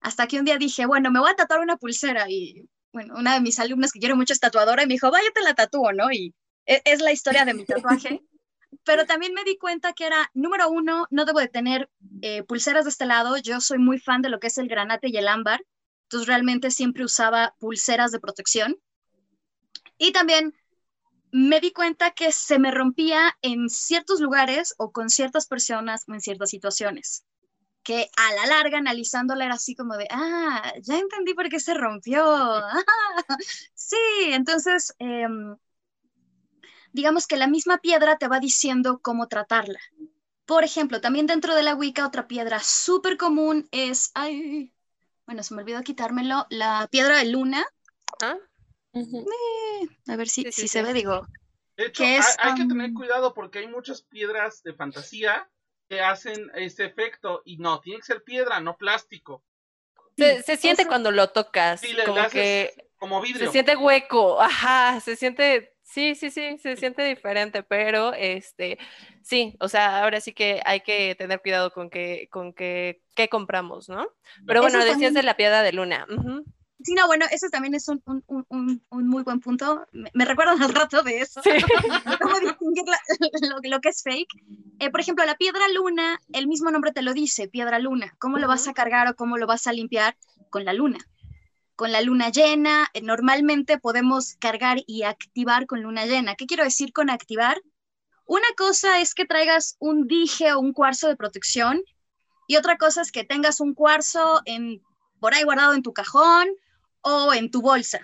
Hasta 0.00 0.26
que 0.26 0.38
un 0.38 0.44
día 0.44 0.58
dije, 0.58 0.86
bueno, 0.86 1.10
me 1.10 1.20
voy 1.20 1.30
a 1.30 1.36
tatuar 1.36 1.60
una 1.60 1.76
pulsera. 1.76 2.30
Y 2.30 2.68
bueno, 2.92 3.14
una 3.16 3.34
de 3.34 3.40
mis 3.40 3.58
alumnas 3.58 3.92
que 3.92 4.00
quiero 4.00 4.16
mucho 4.16 4.32
es 4.32 4.40
tatuadora 4.40 4.82
y 4.82 4.86
me 4.86 4.94
dijo, 4.94 5.10
vaya, 5.10 5.28
te 5.34 5.42
la 5.42 5.54
tatúo, 5.54 5.92
¿no? 5.92 6.10
Y 6.12 6.34
es, 6.66 6.80
es 6.84 7.00
la 7.00 7.12
historia 7.12 7.44
de 7.44 7.54
mi 7.54 7.64
tatuaje. 7.64 8.22
Pero 8.84 9.06
también 9.06 9.32
me 9.34 9.44
di 9.44 9.56
cuenta 9.56 9.92
que 9.92 10.06
era, 10.06 10.30
número 10.34 10.68
uno, 10.70 11.06
no 11.10 11.24
debo 11.24 11.40
de 11.40 11.48
tener 11.48 11.90
eh, 12.22 12.42
pulseras 12.42 12.84
de 12.84 12.90
este 12.90 13.06
lado. 13.06 13.36
Yo 13.38 13.60
soy 13.60 13.78
muy 13.78 13.98
fan 13.98 14.22
de 14.22 14.28
lo 14.28 14.40
que 14.40 14.48
es 14.48 14.58
el 14.58 14.68
granate 14.68 15.08
y 15.08 15.16
el 15.16 15.28
ámbar. 15.28 15.64
Entonces 16.04 16.26
realmente 16.26 16.70
siempre 16.70 17.04
usaba 17.04 17.54
pulseras 17.58 18.12
de 18.12 18.20
protección. 18.20 18.76
Y 19.98 20.12
también 20.12 20.54
me 21.32 21.60
di 21.60 21.72
cuenta 21.72 22.12
que 22.12 22.32
se 22.32 22.58
me 22.58 22.70
rompía 22.70 23.36
en 23.42 23.68
ciertos 23.68 24.20
lugares 24.20 24.74
o 24.78 24.92
con 24.92 25.10
ciertas 25.10 25.46
personas 25.46 26.04
o 26.08 26.14
en 26.14 26.20
ciertas 26.20 26.50
situaciones. 26.50 27.24
Que 27.82 28.10
a 28.16 28.34
la 28.34 28.46
larga, 28.46 28.78
analizándola, 28.78 29.44
era 29.44 29.54
así 29.54 29.74
como 29.74 29.96
de, 29.96 30.06
ah, 30.10 30.72
ya 30.82 30.98
entendí 30.98 31.34
por 31.34 31.48
qué 31.48 31.60
se 31.60 31.74
rompió. 31.74 32.24
Sí, 33.74 33.96
entonces, 34.32 34.94
eh, 34.98 35.26
digamos 36.92 37.26
que 37.26 37.36
la 37.36 37.46
misma 37.46 37.78
piedra 37.78 38.18
te 38.18 38.28
va 38.28 38.40
diciendo 38.40 39.00
cómo 39.02 39.28
tratarla. 39.28 39.80
Por 40.44 40.64
ejemplo, 40.64 41.00
también 41.00 41.26
dentro 41.26 41.54
de 41.54 41.62
la 41.62 41.74
Wicca, 41.74 42.06
otra 42.06 42.26
piedra 42.26 42.60
súper 42.60 43.16
común 43.16 43.68
es, 43.70 44.10
ay, 44.14 44.72
bueno, 45.26 45.42
se 45.42 45.54
me 45.54 45.62
olvidó 45.62 45.82
quitármelo, 45.82 46.46
la 46.50 46.88
piedra 46.90 47.18
de 47.18 47.26
luna. 47.26 47.64
¿Ah? 48.22 48.36
Uh 48.92 49.00
-huh. 49.00 49.26
eh, 49.82 49.88
a 50.08 50.16
ver 50.16 50.28
si, 50.28 50.42
sí, 50.44 50.52
sí, 50.52 50.60
si 50.62 50.68
se 50.68 50.82
ve, 50.82 50.92
digo. 50.92 51.26
De 51.76 51.86
hecho, 51.86 52.04
hay, 52.04 52.16
es, 52.16 52.36
hay 52.38 52.52
um... 52.52 52.56
que 52.56 52.64
tener 52.66 52.92
cuidado 52.92 53.34
porque 53.34 53.60
hay 53.60 53.68
muchas 53.68 54.02
piedras 54.02 54.62
de 54.62 54.74
fantasía 54.74 55.48
que 55.88 56.00
hacen 56.00 56.50
este 56.54 56.84
efecto 56.84 57.42
y 57.44 57.58
no, 57.58 57.80
tiene 57.80 58.00
que 58.00 58.06
ser 58.06 58.22
piedra, 58.22 58.60
no 58.60 58.76
plástico. 58.76 59.44
Se, 60.16 60.42
se 60.42 60.56
siente 60.56 60.82
o 60.82 60.84
sea, 60.84 60.88
cuando 60.88 61.10
lo 61.12 61.28
tocas, 61.30 61.80
sí, 61.80 61.96
como 62.04 62.28
que 62.28 62.74
como 62.98 63.20
vidrio. 63.22 63.46
Se 63.46 63.52
siente 63.52 63.76
hueco, 63.76 64.40
ajá, 64.40 65.00
se 65.00 65.14
siente 65.14 65.78
Sí, 65.88 66.14
sí, 66.14 66.30
sí, 66.30 66.58
se 66.58 66.76
siente 66.76 67.02
diferente, 67.02 67.62
pero 67.62 68.12
este, 68.12 68.78
sí, 69.22 69.56
o 69.58 69.68
sea, 69.68 70.02
ahora 70.02 70.20
sí 70.20 70.34
que 70.34 70.60
hay 70.66 70.80
que 70.82 71.14
tener 71.14 71.40
cuidado 71.40 71.72
con 71.72 71.88
que, 71.88 72.28
con 72.30 72.52
que, 72.52 73.00
qué 73.14 73.30
compramos, 73.30 73.88
¿no? 73.88 74.06
Pero 74.46 74.60
bueno, 74.60 74.84
decías 74.84 75.14
de 75.14 75.22
la 75.22 75.38
piedra 75.38 75.62
de 75.62 75.72
luna. 75.72 76.06
Sí, 76.82 76.94
no, 76.94 77.06
bueno, 77.08 77.26
eso 77.30 77.48
también 77.50 77.74
es 77.74 77.88
un, 77.88 78.00
un, 78.06 78.24
un, 78.48 78.82
un 78.88 79.08
muy 79.08 79.24
buen 79.24 79.40
punto. 79.40 79.84
Me, 79.92 80.10
me 80.14 80.24
recuerdan 80.24 80.62
al 80.62 80.72
rato 80.72 81.02
de 81.02 81.20
eso. 81.20 81.42
Sí. 81.42 81.50
¿Cómo 82.22 82.38
distinguir 82.38 82.84
la- 82.86 83.48
lo, 83.48 83.56
lo 83.62 83.80
que 83.80 83.88
es 83.88 84.02
fake? 84.02 84.28
Eh, 84.78 84.90
por 84.90 85.00
ejemplo, 85.00 85.24
la 85.24 85.34
piedra 85.36 85.66
luna, 85.74 86.20
el 86.32 86.46
mismo 86.46 86.70
nombre 86.70 86.92
te 86.92 87.02
lo 87.02 87.14
dice, 87.14 87.48
piedra 87.48 87.78
luna. 87.80 88.14
¿Cómo 88.18 88.38
lo 88.38 88.46
vas 88.46 88.68
a 88.68 88.74
cargar 88.74 89.08
o 89.08 89.16
cómo 89.16 89.38
lo 89.38 89.46
vas 89.46 89.66
a 89.66 89.72
limpiar? 89.72 90.16
Con 90.50 90.64
la 90.64 90.72
luna. 90.72 90.98
Con 91.74 91.90
la 91.92 92.00
luna 92.00 92.30
llena, 92.30 92.88
eh, 92.94 93.02
normalmente 93.02 93.78
podemos 93.78 94.36
cargar 94.38 94.78
y 94.86 95.02
activar 95.02 95.66
con 95.66 95.82
luna 95.82 96.06
llena. 96.06 96.36
¿Qué 96.36 96.46
quiero 96.46 96.64
decir 96.64 96.92
con 96.92 97.10
activar? 97.10 97.60
Una 98.24 98.48
cosa 98.56 99.00
es 99.00 99.14
que 99.14 99.24
traigas 99.26 99.76
un 99.80 100.06
dije 100.06 100.52
o 100.52 100.60
un 100.60 100.72
cuarzo 100.72 101.08
de 101.08 101.16
protección 101.16 101.82
y 102.46 102.56
otra 102.56 102.76
cosa 102.76 103.02
es 103.02 103.10
que 103.10 103.24
tengas 103.24 103.58
un 103.60 103.74
cuarzo 103.74 104.42
en, 104.44 104.80
por 105.18 105.34
ahí 105.34 105.42
guardado 105.44 105.72
en 105.74 105.82
tu 105.82 105.92
cajón 105.92 106.46
o 107.08 107.34
en 107.34 107.50
tu 107.50 107.62
bolsa. 107.62 108.00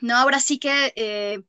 No, 0.00 0.16
ahora 0.16 0.40
sí 0.40 0.58
que, 0.58 0.92
eh, 0.96 1.42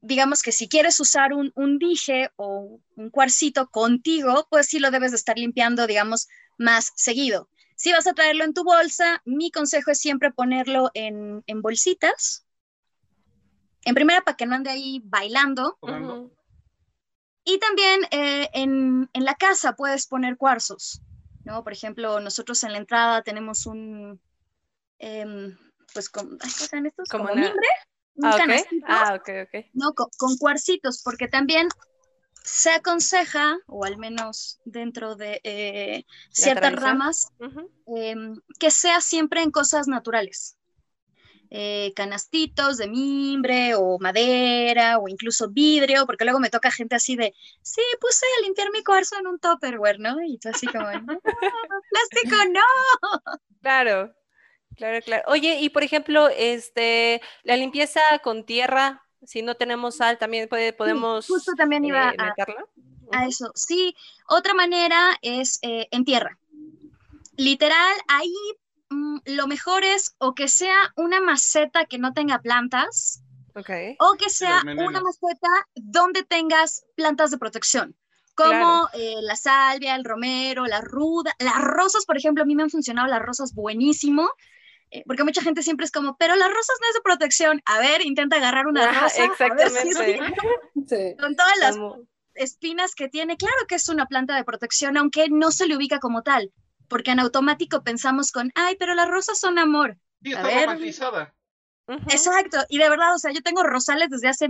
digamos 0.00 0.42
que 0.42 0.52
si 0.52 0.68
quieres 0.68 1.00
usar 1.00 1.32
un, 1.32 1.52
un 1.54 1.78
dije 1.78 2.30
o 2.36 2.80
un 2.96 3.10
cuarcito 3.10 3.68
contigo, 3.70 4.46
pues 4.50 4.66
sí 4.66 4.78
lo 4.78 4.90
debes 4.90 5.10
de 5.12 5.16
estar 5.16 5.38
limpiando, 5.38 5.86
digamos, 5.86 6.28
más 6.58 6.92
seguido. 6.96 7.48
Si 7.76 7.92
vas 7.92 8.06
a 8.06 8.12
traerlo 8.12 8.44
en 8.44 8.54
tu 8.54 8.64
bolsa, 8.64 9.22
mi 9.24 9.50
consejo 9.50 9.90
es 9.90 9.98
siempre 9.98 10.32
ponerlo 10.32 10.90
en, 10.94 11.44
en 11.46 11.62
bolsitas. 11.62 12.44
En 13.84 13.94
primera, 13.94 14.22
para 14.22 14.36
que 14.36 14.46
no 14.46 14.56
ande 14.56 14.70
ahí 14.70 15.00
bailando. 15.04 15.78
Y 17.44 17.58
también 17.58 18.00
eh, 18.10 18.48
en, 18.52 19.08
en 19.12 19.24
la 19.24 19.34
casa 19.34 19.74
puedes 19.74 20.06
poner 20.06 20.36
cuarzos, 20.36 21.00
¿no? 21.44 21.64
Por 21.64 21.72
ejemplo, 21.72 22.20
nosotros 22.20 22.62
en 22.64 22.72
la 22.72 22.78
entrada 22.78 23.22
tenemos 23.22 23.64
un, 23.64 24.20
em, 24.98 25.56
pues, 25.94 26.08
con, 26.08 26.38
ay, 26.40 26.50
¿cómo 26.70 26.86
estos? 26.86 27.08
Como 27.08 27.24
una- 27.24 27.34
mimbre, 27.34 27.68
un 28.14 28.24
Ah, 28.26 28.38
Ah, 28.88 29.14
ok, 29.14 29.28
ok. 29.44 29.66
¿no? 29.74 29.92
Con, 29.94 30.08
con 30.18 30.36
cuarcitos, 30.38 31.02
porque 31.02 31.28
también 31.28 31.68
se 32.42 32.70
aconseja, 32.70 33.58
o 33.66 33.84
al 33.84 33.98
menos 33.98 34.60
dentro 34.64 35.16
de 35.16 35.40
eh, 35.44 36.04
ciertas 36.30 36.74
ramas, 36.74 37.28
em, 37.86 38.34
que 38.58 38.70
sea 38.70 39.00
siempre 39.00 39.42
en 39.42 39.50
cosas 39.50 39.86
naturales. 39.88 40.56
Eh, 41.50 41.94
canastitos 41.96 42.76
de 42.76 42.88
mimbre 42.88 43.74
o 43.74 43.98
madera 43.98 44.98
o 44.98 45.08
incluso 45.08 45.48
vidrio, 45.48 46.04
porque 46.04 46.24
luego 46.24 46.40
me 46.40 46.50
toca 46.50 46.70
gente 46.70 46.94
así 46.96 47.16
de, 47.16 47.32
sí, 47.62 47.80
puse 48.00 48.26
a 48.38 48.42
limpiar 48.42 48.68
mi 48.70 48.84
cuarzo 48.84 49.16
en 49.18 49.26
un 49.26 49.38
tupperware, 49.38 49.98
¿no? 49.98 50.22
Y 50.22 50.38
tú 50.38 50.50
así 50.50 50.66
como, 50.66 50.84
no, 50.90 51.20
plástico, 51.90 52.36
no. 52.52 52.60
Claro, 53.62 54.14
claro, 54.78 55.00
claro. 55.04 55.22
Oye, 55.26 55.60
y 55.60 55.68
por 55.68 55.82
ejemplo, 55.82 56.28
este, 56.28 57.20
la 57.42 57.56
limpieza 57.56 58.00
con 58.22 58.44
tierra, 58.46 59.02
si 59.22 59.42
no 59.42 59.54
tenemos 59.56 59.96
sal, 59.96 60.16
también 60.16 60.48
puede, 60.48 60.72
podemos 60.72 61.26
justo 61.26 61.52
también 61.56 61.84
iba 61.84 62.10
eh, 62.12 62.16
a- 62.18 62.24
meterla. 62.24 62.64
a 63.12 63.26
eso. 63.26 63.52
Sí, 63.54 63.94
otra 64.28 64.54
manera 64.54 65.18
es 65.20 65.58
eh, 65.62 65.88
en 65.90 66.04
tierra. 66.06 66.38
Literal, 67.36 67.94
ahí 68.08 68.34
mm, 68.90 69.18
lo 69.26 69.46
mejor 69.46 69.84
es 69.84 70.14
o 70.18 70.34
que 70.34 70.48
sea 70.48 70.92
una 70.96 71.20
maceta 71.20 71.84
que 71.84 71.98
no 71.98 72.12
tenga 72.12 72.40
plantas 72.40 73.22
Ok. 73.54 73.70
o 73.98 74.14
que 74.14 74.30
sea 74.30 74.62
una 74.64 75.00
maceta 75.00 75.48
donde 75.74 76.22
tengas 76.22 76.84
plantas 76.96 77.30
de 77.30 77.38
protección. 77.38 77.96
Como 78.34 78.88
eh, 78.92 79.16
la 79.22 79.34
salvia, 79.34 79.96
el 79.96 80.04
romero, 80.04 80.64
la 80.66 80.80
ruda, 80.80 81.34
las 81.40 81.60
rosas, 81.60 82.06
por 82.06 82.16
ejemplo, 82.16 82.44
a 82.44 82.46
mí 82.46 82.54
me 82.54 82.62
han 82.62 82.70
funcionado 82.70 83.08
las 83.08 83.20
rosas 83.20 83.52
buenísimo, 83.52 84.30
eh, 84.90 85.02
porque 85.06 85.24
mucha 85.24 85.42
gente 85.42 85.62
siempre 85.62 85.84
es 85.84 85.92
como, 85.92 86.16
pero 86.16 86.34
las 86.36 86.48
rosas 86.48 86.76
no 86.80 86.88
es 86.88 86.94
de 86.94 87.00
protección. 87.02 87.60
A 87.66 87.78
ver, 87.78 88.04
intenta 88.04 88.36
agarrar 88.36 88.66
una 88.66 88.88
Ajá, 88.88 89.00
rosa, 89.02 89.14
si 89.16 89.22
exactamente. 89.22 90.20
Sí. 90.88 91.16
con 91.20 91.36
todas 91.36 91.58
las 91.60 91.76
Como- 91.76 91.98
espinas 92.34 92.94
que 92.94 93.08
tiene, 93.08 93.36
claro 93.36 93.66
que 93.68 93.74
es 93.74 93.88
una 93.88 94.06
planta 94.06 94.36
de 94.36 94.44
protección, 94.44 94.96
aunque 94.96 95.28
no 95.28 95.50
se 95.50 95.66
le 95.66 95.76
ubica 95.76 95.98
como 95.98 96.22
tal, 96.22 96.52
porque 96.88 97.10
en 97.10 97.20
automático 97.20 97.82
pensamos 97.82 98.30
con, 98.32 98.52
ay, 98.54 98.76
pero 98.78 98.94
las 98.94 99.08
rosas 99.08 99.38
son 99.38 99.58
amor. 99.58 99.96
Sí, 100.22 100.32
A 100.34 100.36
está 100.36 100.46
ver. 100.48 100.68
Exacto, 102.10 102.58
y 102.68 102.78
de 102.78 102.88
verdad, 102.88 103.14
o 103.14 103.18
sea, 103.18 103.32
yo 103.32 103.40
tengo 103.42 103.62
rosales 103.62 104.08
desde 104.10 104.28
hace, 104.28 104.48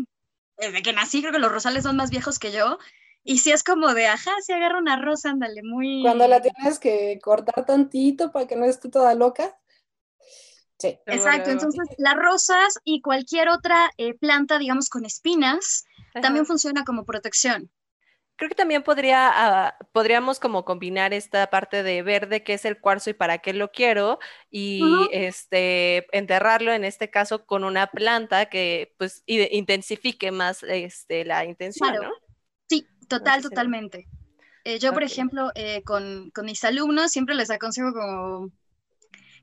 desde 0.57 0.83
que 0.83 0.93
nací, 0.93 1.21
creo 1.21 1.33
que 1.33 1.39
los 1.39 1.53
rosales 1.53 1.85
son 1.85 1.97
más 1.97 2.11
viejos 2.11 2.39
que 2.39 2.51
yo, 2.53 2.79
y 3.23 3.39
si 3.39 3.53
es 3.53 3.63
como 3.63 3.95
de, 3.95 4.07
ajá, 4.09 4.33
si 4.43 4.53
agarra 4.53 4.79
una 4.79 5.01
rosa, 5.01 5.31
ándale, 5.31 5.63
muy... 5.63 6.03
Cuando 6.03 6.27
la 6.27 6.41
tienes 6.43 6.79
que 6.79 7.19
cortar 7.23 7.65
tantito 7.65 8.33
para 8.33 8.47
que 8.47 8.57
no 8.57 8.65
esté 8.65 8.89
toda 8.89 9.15
loca. 9.15 9.57
Sí. 10.79 10.99
Exacto, 11.07 11.51
entonces 11.51 11.89
las 11.99 12.15
rosas 12.15 12.79
y 12.85 13.01
cualquier 13.01 13.49
otra 13.49 13.91
eh, 13.97 14.15
planta, 14.15 14.59
digamos, 14.59 14.89
con 14.89 15.05
espinas, 15.05 15.85
también 16.23 16.47
funciona 16.47 16.85
como 16.85 17.05
protección. 17.05 17.71
Creo 18.37 18.49
que 18.49 18.55
también 18.55 18.85
podría, 18.85 19.29
ah, 19.35 19.77
podríamos 19.91 20.39
como 20.39 20.65
combinar 20.65 21.13
esta 21.13 21.51
parte 21.51 21.83
de 21.83 22.03
ver 22.03 22.29
de 22.29 22.45
qué 22.45 22.55
es 22.55 22.65
el 22.65 22.79
cuarzo 22.81 23.11
y 23.11 23.15
para 23.15 23.39
qué 23.39 23.53
lo 23.53 23.73
quiero 23.73 24.21
y 24.49 24.81
este 25.11 26.07
enterrarlo 26.17 26.73
en 26.73 26.85
este 26.85 27.11
caso 27.11 27.45
con 27.47 27.65
una 27.65 27.89
planta 27.89 28.47
que 28.47 28.95
pues 28.97 29.25
intensifique 29.27 30.31
más 30.31 30.63
este 30.63 31.25
la 31.25 31.45
intención, 31.45 31.89
Claro. 31.91 32.09
¿no? 32.09 32.15
Sí, 32.69 32.87
total, 33.09 33.43
totalmente. 33.43 34.07
Eh, 34.65 34.79
yo, 34.79 34.93
por 34.93 35.03
ejemplo, 35.03 35.51
eh, 35.57 35.83
con, 35.83 36.31
con 36.31 36.45
mis 36.45 36.63
alumnos 36.63 37.11
siempre 37.11 37.35
les 37.35 37.51
aconsejo 37.51 37.93
como 37.93 38.53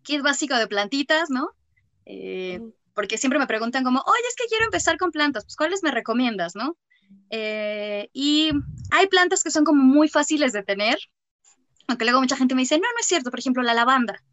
kit 0.05 0.21
básico 0.21 0.55
de 0.55 0.67
plantitas, 0.67 1.29
¿no? 1.29 1.50
Eh, 2.05 2.62
porque 2.93 3.17
siempre 3.17 3.39
me 3.39 3.47
preguntan 3.47 3.83
como, 3.83 4.00
oye, 4.05 4.27
es 4.29 4.35
que 4.35 4.47
quiero 4.47 4.63
empezar 4.65 4.97
con 4.97 5.12
plantas, 5.12 5.43
pues 5.43 5.57
¿cuáles 5.57 5.83
me 5.83 5.91
recomiendas, 5.91 6.55
no? 6.55 6.77
Eh, 7.29 8.09
y 8.13 8.51
hay 8.91 9.07
plantas 9.07 9.43
que 9.43 9.51
son 9.51 9.65
como 9.65 9.83
muy 9.83 10.07
fáciles 10.07 10.53
de 10.53 10.63
tener, 10.63 10.97
aunque 11.88 12.05
luego 12.05 12.21
mucha 12.21 12.38
gente 12.38 12.55
me 12.55 12.62
dice, 12.62 12.77
no, 12.77 12.88
no 12.93 13.00
es 13.00 13.05
cierto, 13.05 13.29
por 13.31 13.39
ejemplo, 13.39 13.62
la 13.63 13.74
lavanda. 13.74 14.24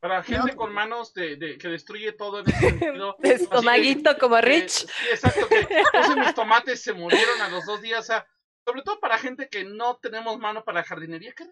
Para 0.00 0.20
gente 0.24 0.50
No. 0.50 0.56
con 0.56 0.72
manos 0.74 1.14
de, 1.14 1.36
de- 1.36 1.56
que 1.58 1.68
destruye 1.68 2.10
todo 2.12 2.40
en 2.40 2.50
ese 2.50 2.58
sentido. 2.58 3.14
De 3.20 3.28
de- 3.28 3.34
estomaguito 3.36 4.18
como 4.18 4.36
Rich. 4.40 4.70
sí, 4.72 4.86
exacto, 5.10 5.46
que 5.48 6.20
mis 6.20 6.34
tomates 6.34 6.82
se 6.82 6.92
murieron 6.92 7.40
a 7.40 7.48
los 7.50 7.64
dos 7.66 7.80
días. 7.80 8.00
O 8.00 8.02
sea, 8.02 8.26
sobre 8.66 8.82
todo 8.82 8.98
para 8.98 9.16
gente 9.18 9.48
que 9.48 9.62
no 9.64 9.96
tenemos 10.02 10.38
mano 10.40 10.64
para 10.64 10.82
jardinería. 10.82 11.32
¿qué? 11.34 11.46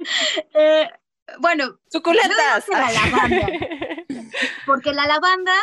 Eh, 0.54 0.88
bueno, 1.38 1.78
Suculentas. 1.90 2.64
La 2.68 2.92
lavanda. 2.92 3.46
porque 4.66 4.92
la 4.92 5.06
lavanda, 5.06 5.54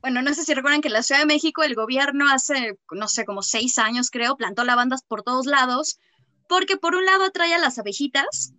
bueno, 0.00 0.22
no 0.22 0.34
sé 0.34 0.44
si 0.44 0.54
recuerdan 0.54 0.80
que 0.80 0.88
en 0.88 0.94
la 0.94 1.02
Ciudad 1.02 1.20
de 1.20 1.26
México 1.26 1.62
el 1.62 1.74
gobierno 1.74 2.30
hace, 2.30 2.78
no 2.90 3.08
sé, 3.08 3.24
como 3.24 3.42
seis 3.42 3.78
años 3.78 4.10
creo, 4.10 4.36
plantó 4.36 4.64
lavandas 4.64 5.02
por 5.02 5.22
todos 5.22 5.46
lados, 5.46 5.98
porque 6.48 6.76
por 6.76 6.94
un 6.94 7.04
lado 7.04 7.24
atrae 7.24 7.54
a 7.54 7.58
las 7.58 7.78
abejitas, 7.78 8.52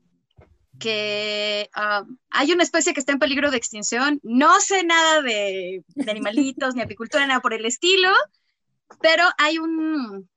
que 0.79 1.69
ah, 1.73 2.03
hay 2.29 2.51
una 2.51 2.63
especie 2.63 2.93
que 2.93 2.99
está 2.99 3.11
en 3.11 3.19
peligro 3.19 3.49
de 3.49 3.57
extinción, 3.57 4.19
no 4.23 4.59
sé 4.59 4.83
nada 4.83 5.21
de, 5.21 5.83
de 5.87 6.11
animalitos 6.11 6.75
ni 6.75 6.81
apicultura, 6.81 7.25
nada 7.25 7.39
por 7.39 7.53
el 7.53 7.65
estilo, 7.65 8.11
pero 9.01 9.23
hay 9.37 9.57
un, 9.57 10.29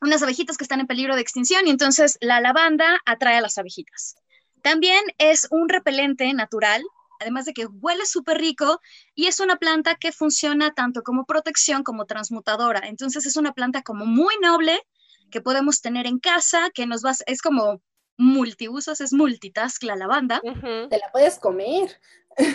unas 0.00 0.22
abejitas 0.22 0.56
que 0.56 0.64
están 0.64 0.80
en 0.80 0.86
peligro 0.86 1.14
de 1.14 1.22
extinción 1.22 1.66
y 1.66 1.70
entonces 1.70 2.18
la 2.20 2.40
lavanda 2.40 3.00
atrae 3.06 3.38
a 3.38 3.40
las 3.40 3.58
abejitas. 3.58 4.16
También 4.66 5.04
es 5.18 5.46
un 5.52 5.68
repelente 5.68 6.34
natural, 6.34 6.82
además 7.20 7.44
de 7.44 7.52
que 7.52 7.66
huele 7.66 8.04
súper 8.04 8.38
rico 8.38 8.80
y 9.14 9.26
es 9.28 9.38
una 9.38 9.58
planta 9.58 9.94
que 9.94 10.10
funciona 10.10 10.74
tanto 10.74 11.04
como 11.04 11.24
protección 11.24 11.84
como 11.84 12.04
transmutadora. 12.04 12.80
Entonces 12.88 13.26
es 13.26 13.36
una 13.36 13.52
planta 13.52 13.82
como 13.82 14.06
muy 14.06 14.34
noble 14.42 14.82
que 15.30 15.40
podemos 15.40 15.80
tener 15.82 16.08
en 16.08 16.18
casa, 16.18 16.70
que 16.74 16.84
nos 16.84 17.04
va, 17.04 17.10
a- 17.10 17.24
es 17.26 17.42
como 17.42 17.80
multiusos, 18.16 19.00
es 19.00 19.12
multitask 19.12 19.84
la 19.84 19.94
lavanda. 19.94 20.40
Te 20.42 20.98
la 20.98 21.12
puedes 21.12 21.38
comer. 21.38 22.00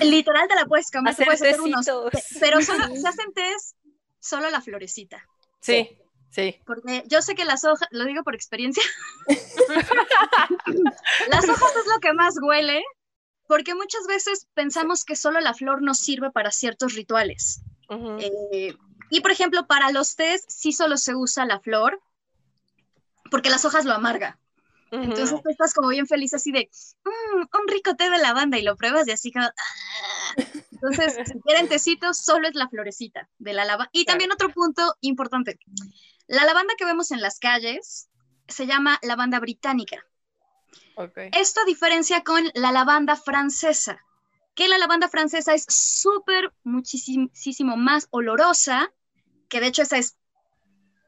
Literal 0.02 0.50
te 0.50 0.56
la 0.56 0.66
puedes 0.66 0.92
comer, 0.92 1.16
te 1.16 1.24
Hacer 1.24 1.26
puedes 1.28 1.42
hacer 1.42 1.62
unos, 1.62 1.86
pero 2.42 2.62
solo, 2.62 2.84
se 2.94 3.08
hacen 3.08 3.32
tés 3.34 3.78
solo 4.20 4.50
la 4.50 4.60
florecita. 4.60 5.30
Sí, 5.62 5.98
sí. 6.32 6.58
Porque 6.66 7.04
yo 7.08 7.22
sé 7.22 7.36
que 7.36 7.46
las 7.46 7.64
hojas, 7.64 7.88
lo 7.92 8.06
digo 8.06 8.24
por 8.24 8.36
experiencia, 8.36 8.84
las 11.30 11.48
hojas 11.48 11.76
es 11.76 11.88
lo 11.94 12.00
que 12.00 12.14
más 12.14 12.36
huele, 12.42 12.84
porque 13.48 13.76
muchas 13.76 14.06
veces 14.08 14.48
pensamos 14.54 15.06
que 15.06 15.16
solo 15.16 15.40
la 15.40 15.54
flor 15.54 15.82
nos 15.82 16.00
sirve 16.00 16.32
para 16.32 16.52
ciertos 16.52 16.96
rituales. 16.96 17.62
Eh, 18.20 18.76
y 19.10 19.22
por 19.22 19.32
ejemplo, 19.32 19.68
para 19.68 19.92
los 19.92 20.16
tés 20.16 20.44
sí 20.48 20.72
solo 20.72 20.98
se 20.98 21.16
usa 21.16 21.46
la 21.46 21.60
flor, 21.60 22.02
porque 23.30 23.50
las 23.50 23.66
hojas 23.66 23.86
lo 23.86 23.94
amarga. 23.94 24.38
Entonces 24.92 25.42
tú 25.42 25.50
estás 25.50 25.74
como 25.74 25.88
bien 25.88 26.06
feliz 26.06 26.34
así 26.34 26.52
de, 26.52 26.70
"Mm, 27.06 27.42
un 27.42 27.68
rico 27.68 27.96
té 27.96 28.10
de 28.10 28.18
lavanda 28.18 28.58
y 28.58 28.62
lo 28.62 28.76
pruebas 28.76 29.08
y 29.08 29.12
así 29.12 29.32
como, 29.32 29.46
"Ah". 29.46 30.36
Entonces, 30.72 31.16
si 31.28 31.40
quieren 31.42 31.70
tecitos, 31.70 32.18
solo 32.18 32.48
es 32.48 32.56
la 32.56 32.68
florecita 32.68 33.30
de 33.38 33.54
la 33.54 33.64
lavanda. 33.64 33.90
Y 33.94 34.04
también 34.04 34.32
otro 34.32 34.50
punto 34.50 34.96
importante. 35.02 35.60
La 36.32 36.46
lavanda 36.46 36.76
que 36.78 36.86
vemos 36.86 37.12
en 37.12 37.20
las 37.20 37.40
calles 37.40 38.10
se 38.48 38.66
llama 38.66 38.98
lavanda 39.02 39.38
británica. 39.42 39.98
Esto 41.34 41.66
diferencia 41.66 42.24
con 42.24 42.50
la 42.54 42.72
lavanda 42.72 43.18
francesa, 43.18 44.00
que 44.56 44.70
la 44.70 44.78
lavanda 44.78 45.10
francesa 45.10 45.54
es 45.54 45.66
súper, 45.68 46.54
muchísimo 46.64 47.76
más 47.76 48.08
olorosa, 48.12 48.94
que 49.50 49.60
de 49.60 49.68
hecho 49.68 49.82
esa 49.82 49.98
es 49.98 50.16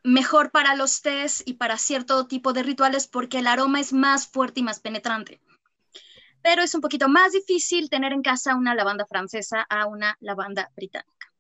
mejor 0.04 0.52
para 0.52 0.76
los 0.76 1.02
tés 1.02 1.42
y 1.46 1.54
para 1.54 1.78
cierto 1.78 2.28
tipo 2.28 2.52
de 2.52 2.64
rituales 2.64 3.08
porque 3.08 3.40
el 3.40 3.48
aroma 3.48 3.80
es 3.80 3.94
más 3.94 4.28
fuerte 4.28 4.60
y 4.60 4.64
más 4.64 4.82
penetrante. 4.82 5.40
Pero 6.42 6.64
es 6.64 6.76
un 6.76 6.82
poquito 6.82 7.08
más 7.08 7.32
difícil 7.32 7.90
tener 7.90 8.12
en 8.12 8.24
casa 8.24 8.58
una 8.58 8.76
lavanda 8.76 9.06
francesa 9.06 9.66
a 9.70 9.88
una 9.88 10.18
lavanda 10.20 10.70
británica. 10.76 11.33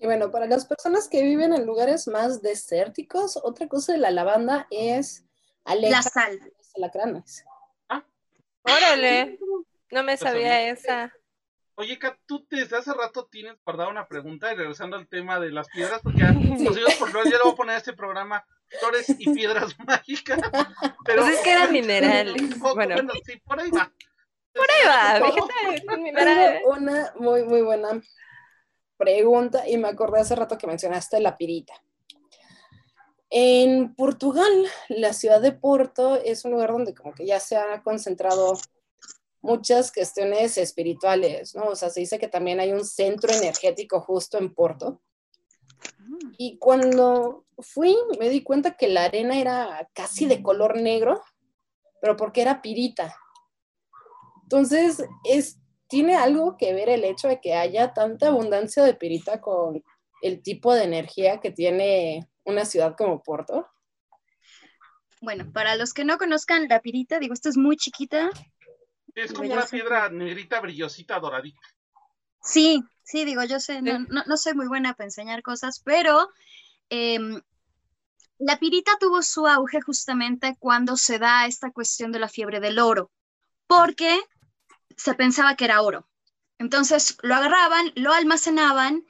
Y 0.00 0.06
bueno, 0.06 0.30
para 0.30 0.46
las 0.46 0.64
personas 0.64 1.08
que 1.08 1.22
viven 1.22 1.52
en 1.52 1.66
lugares 1.66 2.06
más 2.06 2.40
desérticos, 2.40 3.38
otra 3.42 3.66
cosa 3.66 3.92
de 3.92 3.98
la 3.98 4.12
lavanda 4.12 4.66
es 4.70 5.24
la 5.64 6.02
sal. 6.02 6.40
Alacranes. 6.76 7.44
Ah. 7.88 8.04
Órale, 8.62 9.38
no 9.90 10.02
me 10.04 10.16
sabía 10.16 10.70
esa. 10.70 11.12
Oye, 11.74 11.98
Kat, 11.98 12.16
tú 12.26 12.46
desde 12.50 12.76
hace 12.76 12.92
rato 12.92 13.28
tienes 13.30 13.56
guardada 13.64 13.88
una 13.88 14.08
pregunta 14.08 14.52
y 14.52 14.56
regresando 14.56 14.96
al 14.96 15.08
tema 15.08 15.38
de 15.38 15.50
las 15.50 15.68
piedras, 15.68 16.00
porque 16.02 16.20
ya, 16.20 16.32
los 16.32 16.94
por 16.94 17.10
flores, 17.10 17.30
ya 17.30 17.38
le 17.38 17.44
voy 17.44 17.52
a 17.52 17.56
poner 17.56 17.74
a 17.76 17.78
este 17.78 17.92
programa 17.92 18.44
flores 18.80 19.14
y 19.18 19.32
piedras 19.32 19.76
mágicas. 19.86 20.40
Pero 21.04 21.22
pues 21.22 21.34
es 21.34 21.40
que 21.40 21.52
eran 21.52 21.72
minerales. 21.72 22.58
bueno. 22.58 22.96
sí, 23.24 23.36
por 23.44 23.60
ahí 23.60 23.70
va. 23.70 23.92
Por 24.54 24.66
ahí 24.70 25.82
va, 25.86 25.96
minerales. 25.96 26.62
Una 26.66 27.12
muy, 27.16 27.44
muy 27.44 27.62
buena 27.62 28.00
pregunta 28.98 29.66
y 29.68 29.78
me 29.78 29.88
acordé 29.88 30.20
hace 30.20 30.34
rato 30.34 30.58
que 30.58 30.66
mencionaste 30.66 31.20
la 31.20 31.38
pirita. 31.38 31.72
En 33.30 33.94
Portugal, 33.94 34.66
la 34.88 35.12
ciudad 35.12 35.40
de 35.40 35.52
Porto 35.52 36.16
es 36.16 36.44
un 36.44 36.52
lugar 36.52 36.72
donde 36.72 36.94
como 36.94 37.14
que 37.14 37.26
ya 37.26 37.40
se 37.40 37.56
ha 37.56 37.82
concentrado 37.82 38.58
muchas 39.40 39.92
cuestiones 39.92 40.58
espirituales, 40.58 41.54
¿no? 41.54 41.66
O 41.66 41.76
sea, 41.76 41.90
se 41.90 42.00
dice 42.00 42.18
que 42.18 42.28
también 42.28 42.60
hay 42.60 42.72
un 42.72 42.84
centro 42.84 43.32
energético 43.32 44.00
justo 44.00 44.38
en 44.38 44.54
Porto. 44.54 45.00
Y 46.38 46.58
cuando 46.58 47.44
fui, 47.58 47.96
me 48.18 48.30
di 48.30 48.42
cuenta 48.42 48.76
que 48.76 48.88
la 48.88 49.04
arena 49.04 49.38
era 49.38 49.88
casi 49.92 50.26
de 50.26 50.42
color 50.42 50.80
negro, 50.80 51.22
pero 52.00 52.16
porque 52.16 52.42
era 52.42 52.62
pirita. 52.62 53.14
Entonces, 54.42 55.04
es, 55.24 55.58
tiene 55.88 56.16
algo 56.16 56.56
que 56.56 56.72
ver 56.74 56.88
el 56.88 57.04
hecho 57.04 57.28
de 57.28 57.40
que 57.40 57.54
haya 57.54 57.92
tanta 57.94 58.28
abundancia 58.28 58.84
de 58.84 58.94
pirita 58.94 59.40
con 59.40 59.82
el 60.22 60.42
tipo 60.42 60.74
de 60.74 60.84
energía 60.84 61.40
que 61.40 61.50
tiene 61.50 62.28
una 62.44 62.64
ciudad 62.64 62.94
como 62.96 63.22
Porto. 63.22 63.66
Bueno, 65.20 65.50
para 65.52 65.74
los 65.76 65.94
que 65.94 66.04
no 66.04 66.18
conozcan 66.18 66.68
la 66.68 66.80
pirita, 66.80 67.18
digo, 67.18 67.34
esto 67.34 67.48
es 67.48 67.56
muy 67.56 67.76
chiquita, 67.76 68.30
es 69.14 69.32
como 69.32 69.52
una 69.52 69.66
piedra 69.66 70.08
negrita, 70.10 70.60
brillosita, 70.60 71.18
doradita. 71.18 71.60
Sí, 72.40 72.82
sí, 73.02 73.24
digo, 73.24 73.42
yo 73.44 73.58
sé, 73.58 73.82
no, 73.82 73.98
no, 73.98 74.36
soy 74.36 74.54
muy 74.54 74.68
buena 74.68 74.94
para 74.94 75.06
enseñar 75.06 75.42
cosas, 75.42 75.82
pero 75.84 76.28
em, 76.88 77.40
la 78.38 78.58
pirita 78.58 78.92
tuvo 79.00 79.22
su 79.22 79.46
auge 79.46 79.80
justamente 79.80 80.56
cuando 80.60 80.96
se 80.96 81.18
da 81.18 81.46
esta 81.46 81.72
cuestión 81.72 82.12
de 82.12 82.20
la 82.20 82.28
fiebre 82.28 82.60
del 82.60 82.78
oro, 82.78 83.10
porque 83.66 84.20
se 84.98 85.14
pensaba 85.14 85.56
que 85.56 85.64
era 85.64 85.80
oro. 85.80 86.06
Entonces 86.58 87.16
lo 87.22 87.34
agarraban, 87.34 87.92
lo 87.94 88.12
almacenaban 88.12 89.06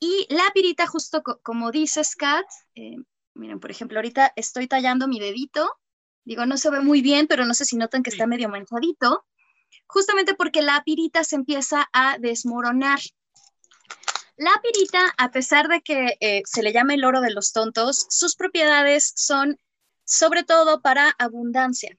y 0.00 0.26
la 0.30 0.50
pirita, 0.54 0.86
justo 0.86 1.22
como 1.42 1.70
dice 1.70 2.00
Kat, 2.16 2.46
eh, 2.74 2.96
miren, 3.34 3.60
por 3.60 3.70
ejemplo, 3.70 3.98
ahorita 3.98 4.32
estoy 4.36 4.66
tallando 4.66 5.06
mi 5.06 5.20
dedito, 5.20 5.68
digo, 6.24 6.46
no 6.46 6.56
se 6.56 6.70
ve 6.70 6.80
muy 6.80 7.02
bien, 7.02 7.26
pero 7.26 7.44
no 7.44 7.52
sé 7.52 7.66
si 7.66 7.76
notan 7.76 8.02
que 8.02 8.10
está 8.10 8.26
medio 8.26 8.48
manchadito 8.48 9.26
justamente 9.86 10.34
porque 10.34 10.62
la 10.62 10.82
pirita 10.84 11.24
se 11.24 11.36
empieza 11.36 11.88
a 11.92 12.16
desmoronar. 12.18 13.00
La 14.36 14.52
pirita, 14.62 15.14
a 15.18 15.30
pesar 15.30 15.68
de 15.68 15.82
que 15.82 16.16
eh, 16.20 16.42
se 16.46 16.62
le 16.62 16.72
llama 16.72 16.94
el 16.94 17.04
oro 17.04 17.20
de 17.20 17.32
los 17.32 17.52
tontos, 17.52 18.06
sus 18.08 18.34
propiedades 18.34 19.12
son 19.14 19.58
sobre 20.04 20.42
todo 20.42 20.80
para 20.80 21.14
abundancia. 21.18 21.96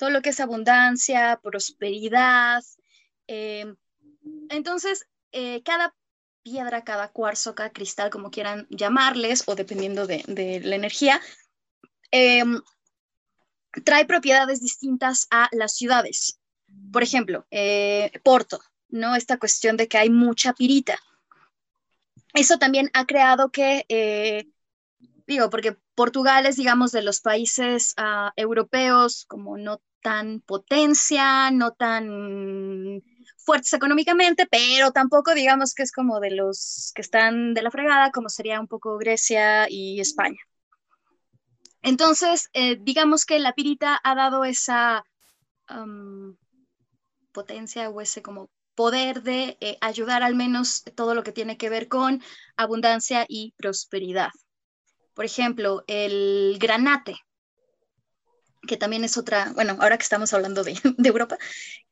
Todo 0.00 0.10
lo 0.10 0.20
que 0.22 0.30
es 0.30 0.40
abundancia, 0.40 1.38
prosperidad. 1.40 2.64
Eh, 3.28 3.72
entonces, 4.48 5.06
eh, 5.30 5.62
cada 5.62 5.94
piedra, 6.42 6.82
cada 6.82 7.08
cuarzo, 7.12 7.54
cada 7.54 7.70
cristal, 7.70 8.10
como 8.10 8.32
quieran 8.32 8.66
llamarles, 8.70 9.44
o 9.46 9.54
dependiendo 9.54 10.08
de, 10.08 10.60
la 10.64 10.74
energía, 10.74 11.20
trae 13.84 14.04
propiedades 14.06 14.60
distintas 14.60 15.28
a 15.30 15.48
las 15.52 15.74
ciudades 15.74 16.40
por 16.92 17.02
ejemplo, 17.02 17.46
eh, 17.50 18.10
Porto, 18.22 18.60
¿no? 18.88 19.14
Esta 19.14 19.38
cuestión 19.38 19.76
de 19.76 19.88
que 19.88 19.98
hay 19.98 20.10
mucha 20.10 20.52
pirita. 20.52 20.98
Eso 22.34 22.58
también 22.58 22.90
ha 22.94 23.06
creado 23.06 23.50
que, 23.50 23.84
eh, 23.88 24.48
digo, 25.26 25.50
porque 25.50 25.76
Portugal 25.94 26.46
es, 26.46 26.56
digamos, 26.56 26.92
de 26.92 27.02
los 27.02 27.20
países 27.20 27.94
ah, 27.96 28.32
europeos 28.36 29.24
como 29.26 29.58
no 29.58 29.80
tan 30.02 30.40
potencia, 30.40 31.50
no 31.50 31.72
tan 31.72 33.02
fuertes 33.38 33.72
económicamente, 33.72 34.46
pero 34.50 34.92
tampoco 34.92 35.34
digamos 35.34 35.74
que 35.74 35.82
es 35.82 35.92
como 35.92 36.20
de 36.20 36.30
los 36.32 36.92
que 36.94 37.02
están 37.02 37.54
de 37.54 37.62
la 37.62 37.70
fregada, 37.70 38.10
como 38.10 38.28
sería 38.28 38.60
un 38.60 38.68
poco 38.68 38.98
Grecia 38.98 39.66
y 39.68 40.00
España. 40.00 40.38
Entonces, 41.82 42.50
eh, 42.52 42.76
digamos 42.80 43.24
que 43.24 43.38
la 43.38 43.54
pirita 43.54 43.98
ha 44.02 44.14
dado 44.14 44.44
esa 44.44 45.04
potencia 47.32 47.88
o 47.90 48.00
ese 48.00 48.22
como 48.22 48.50
poder 48.74 49.22
de 49.22 49.56
eh, 49.60 49.78
ayudar 49.80 50.22
al 50.22 50.34
menos 50.34 50.82
todo 50.96 51.14
lo 51.14 51.22
que 51.22 51.32
tiene 51.32 51.56
que 51.56 51.70
ver 51.70 51.86
con 51.86 52.22
abundancia 52.56 53.24
y 53.28 53.52
prosperidad. 53.56 54.30
Por 55.14 55.24
ejemplo, 55.24 55.84
el 55.86 56.56
granate, 56.58 57.16
que 58.66 58.76
también 58.76 59.04
es 59.04 59.16
otra, 59.16 59.52
bueno, 59.54 59.76
ahora 59.80 59.96
que 59.96 60.02
estamos 60.02 60.32
hablando 60.32 60.64
de, 60.64 60.74
Europa, 61.04 61.38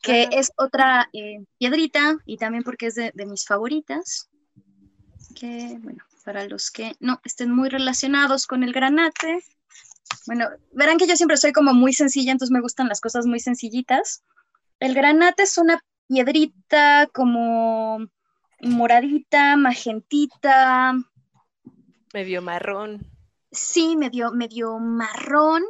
que 0.01 0.29
es 0.33 0.51
otra 0.57 1.09
eh, 1.13 1.45
piedrita 1.59 2.19
y 2.25 2.37
también 2.37 2.65
porque 2.65 2.87
es 2.87 2.95
de, 2.95 3.13
de, 3.15 3.27
mis 3.27 3.47
favoritas, 3.47 4.29
que, 5.35 5.79
bueno, 5.81 6.05
para 6.25 6.47
los 6.47 6.71
que 6.71 6.95
no 7.01 7.21
estén 7.25 7.51
muy 7.51 7.69
relacionados 7.69 8.47
con 8.47 8.63
el 8.63 8.73
granate, 8.73 9.43
bueno, 10.27 10.49
verán 10.73 10.99
que 10.99 11.07
yo 11.07 11.17
siempre 11.17 11.37
soy 11.37 11.53
como 11.53 11.75
muy 11.75 11.93
sencilla, 11.93 12.33
entonces 12.33 12.53
me 12.53 12.61
gustan 12.61 12.89
las 12.89 13.01
cosas 13.01 13.27
muy 13.27 13.41
sencillitas. 13.41 14.23
El 14.81 14.95
granate 14.95 15.43
es 15.43 15.59
una 15.59 15.83
piedrita 16.07 17.09
como 17.13 17.99
moradita, 18.61 19.57
magentita. 19.57 20.95
Medio 22.13 22.43
marrón. 22.43 23.07
Sí, 23.51 23.97
medio, 23.97 24.31
medio 24.33 24.79
marrón, 24.79 25.63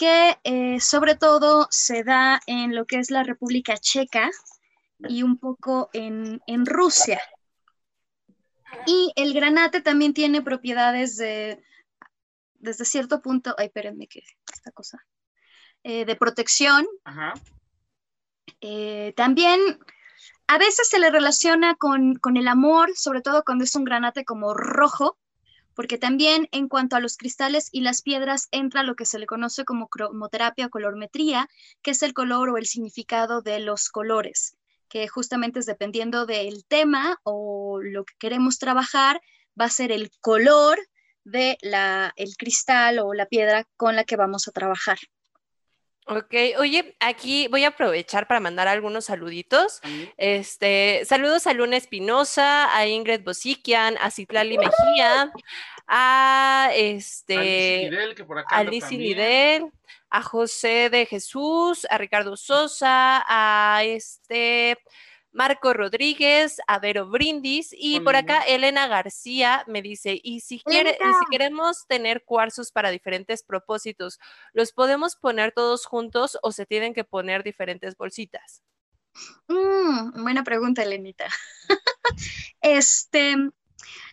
que 0.00 0.38
eh, 0.44 0.80
sobre 0.80 1.14
todo 1.14 1.68
se 1.70 2.04
da 2.04 2.40
en 2.46 2.74
lo 2.74 2.86
que 2.86 2.98
es 2.98 3.10
la 3.10 3.22
República 3.22 3.76
Checa 3.76 4.30
y 4.98 5.22
un 5.22 5.36
poco 5.36 5.90
en, 5.92 6.40
Rusia. 6.64 7.20
Y 8.86 9.12
el 9.14 9.34
granate 9.34 9.82
también 9.82 10.14
tiene 10.14 10.40
propiedades 10.40 11.18
de, 11.18 11.62
desde 12.54 12.86
cierto 12.86 13.20
punto, 13.20 13.54
ay, 13.58 13.66
espérenme 13.66 14.06
que 14.06 14.22
esta 14.50 14.70
cosa, 14.70 15.04
eh, 15.82 16.06
de 16.06 16.16
protección, 16.16 16.86
Ajá. 17.04 17.34
Eh, 18.62 19.12
también 19.16 19.60
a 20.46 20.56
veces 20.56 20.88
se 20.88 20.98
le 20.98 21.10
relaciona 21.10 21.74
con, 21.74 22.18
el 22.36 22.48
amor, 22.48 22.90
sobre 22.96 23.20
todo 23.20 23.44
cuando 23.44 23.64
es 23.64 23.74
un 23.74 23.84
granate 23.84 24.24
como 24.24 24.54
rojo, 24.54 25.18
porque 25.74 25.98
también 25.98 26.48
en 26.52 26.68
cuanto 26.68 26.96
a 26.96 27.00
los 27.00 27.16
cristales 27.16 27.68
y 27.72 27.80
las 27.80 28.02
piedras 28.02 28.48
entra 28.50 28.82
lo 28.82 28.94
que 28.94 29.06
se 29.06 29.18
le 29.18 29.26
conoce 29.26 29.64
como 29.64 29.88
cromoterapia 29.88 30.66
o 30.66 30.70
colormetría, 30.70 31.48
que 31.82 31.92
es 31.92 32.02
el 32.02 32.14
color 32.14 32.50
o 32.50 32.56
el 32.56 32.66
significado 32.66 33.42
de 33.42 33.60
los 33.60 33.88
colores, 33.88 34.56
que 34.88 35.08
justamente 35.08 35.60
es 35.60 35.66
dependiendo 35.66 36.26
del 36.26 36.64
tema 36.66 37.18
o 37.22 37.80
lo 37.82 38.04
que 38.04 38.14
queremos 38.18 38.58
trabajar, 38.58 39.20
va 39.58 39.66
a 39.66 39.70
ser 39.70 39.92
el 39.92 40.10
color 40.20 40.78
de 41.24 41.58
el 42.16 42.36
cristal 42.36 42.98
o 42.98 43.14
la 43.14 43.26
piedra 43.26 43.66
con 43.76 43.94
la 43.94 44.04
que 44.04 44.16
vamos 44.16 44.48
a 44.48 44.52
trabajar. 44.52 44.98
Ok, 46.10 46.34
oye, 46.58 46.96
aquí 46.98 47.46
voy 47.46 47.62
a 47.62 47.68
aprovechar 47.68 48.26
para 48.26 48.40
mandar 48.40 48.66
algunos 48.66 49.04
saluditos. 49.04 49.80
Este, 50.16 51.04
saludos 51.04 51.46
a 51.46 51.52
Luna 51.52 51.76
Espinosa, 51.76 52.76
a 52.76 52.84
Ingrid 52.88 53.22
Bosikian, 53.22 53.96
a 54.00 54.10
Citlali 54.10 54.58
Mejía, 54.58 55.32
a 55.86 56.70
este 56.74 57.88
Alice 58.48 58.96
Nidel, 58.96 59.70
a 60.10 60.22
José 60.22 60.90
de 60.90 61.06
Jesús, 61.06 61.86
a 61.88 61.96
Ricardo 61.96 62.36
Sosa, 62.36 63.24
a 63.28 63.84
este 63.84 64.78
Marco 65.32 65.72
Rodríguez, 65.72 66.60
Avero 66.66 67.08
Brindis 67.08 67.70
y 67.72 68.00
por 68.00 68.16
acá 68.16 68.42
Elena 68.42 68.88
García 68.88 69.64
me 69.68 69.80
dice, 69.80 70.20
y 70.22 70.40
si, 70.40 70.60
quiere, 70.60 70.98
y 71.00 71.12
si 71.12 71.30
queremos 71.30 71.86
tener 71.86 72.24
cuarzos 72.24 72.72
para 72.72 72.90
diferentes 72.90 73.44
propósitos, 73.44 74.18
¿los 74.52 74.72
podemos 74.72 75.16
poner 75.16 75.52
todos 75.52 75.86
juntos 75.86 76.36
o 76.42 76.50
se 76.50 76.66
tienen 76.66 76.94
que 76.94 77.04
poner 77.04 77.44
diferentes 77.44 77.96
bolsitas? 77.96 78.62
Mm, 79.48 80.22
buena 80.22 80.42
pregunta, 80.42 80.82
Elenita. 80.82 81.26
este, 82.60 83.36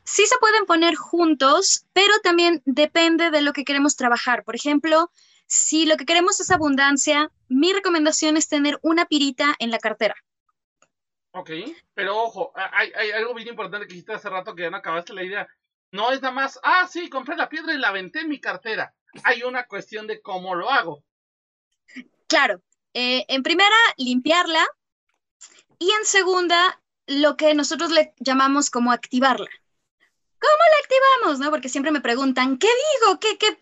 sí 0.04 0.26
se 0.26 0.38
pueden 0.40 0.66
poner 0.66 0.96
juntos, 0.96 1.86
pero 1.94 2.14
también 2.24 2.62
depende 2.66 3.32
de 3.32 3.42
lo 3.42 3.54
que 3.54 3.64
queremos 3.64 3.96
trabajar. 3.96 4.44
Por 4.44 4.56
ejemplo, 4.56 5.12
si 5.48 5.86
lo 5.86 5.98
que 5.98 6.06
queremos 6.06 6.40
es 6.40 6.52
abundancia, 6.52 7.32
mi 7.48 7.74
recomendación 7.74 8.38
es 8.38 8.48
tener 8.48 8.80
una 8.82 9.06
pirita 9.06 9.56
en 9.60 9.72
la 9.72 9.80
cartera. 9.80 10.16
Ok, 11.38 11.52
pero 11.94 12.18
ojo, 12.18 12.52
hay, 12.56 13.12
algo 13.12 13.36
bien 13.36 13.50
importante 13.50 13.86
que 13.86 13.94
dijiste 13.94 14.12
hace 14.12 14.28
rato 14.28 14.56
que 14.56 14.64
ya 14.64 14.72
no 14.72 14.78
acabaste 14.78 15.14
la 15.14 15.24
idea. 15.24 15.48
No 15.92 16.12
es 16.12 16.20
nada 16.20 16.34
más, 16.34 16.60
ah, 16.64 16.88
sí, 16.92 17.10
compré 17.12 17.36
la 17.36 17.48
piedra 17.48 17.76
y 17.76 17.78
la 17.78 17.90
aventé 17.90 18.22
en 18.22 18.30
mi 18.30 18.42
cartera. 18.42 18.92
Hay 19.24 19.44
una 19.44 19.68
cuestión 19.68 20.08
de 20.08 20.20
cómo 20.20 20.56
lo 20.56 20.72
hago. 20.72 21.04
Claro, 22.28 22.60
eh, 22.96 23.24
en 23.28 23.44
primera, 23.44 23.76
limpiarla 23.98 24.66
y 25.78 25.92
en 25.92 26.06
segunda, 26.06 26.82
lo 27.06 27.38
que 27.38 27.54
nosotros 27.54 27.92
le 27.92 28.16
llamamos 28.18 28.72
como 28.72 28.92
activarla. 28.92 29.50
¿Cómo 30.40 30.64
la 30.72 30.78
activamos? 30.82 31.40
¿No? 31.40 31.52
Porque 31.52 31.70
siempre 31.70 31.92
me 31.92 32.02
preguntan, 32.02 32.58
¿qué 32.58 32.68
digo? 32.68 33.20
¿Qué, 33.20 33.38
qué? 33.38 33.60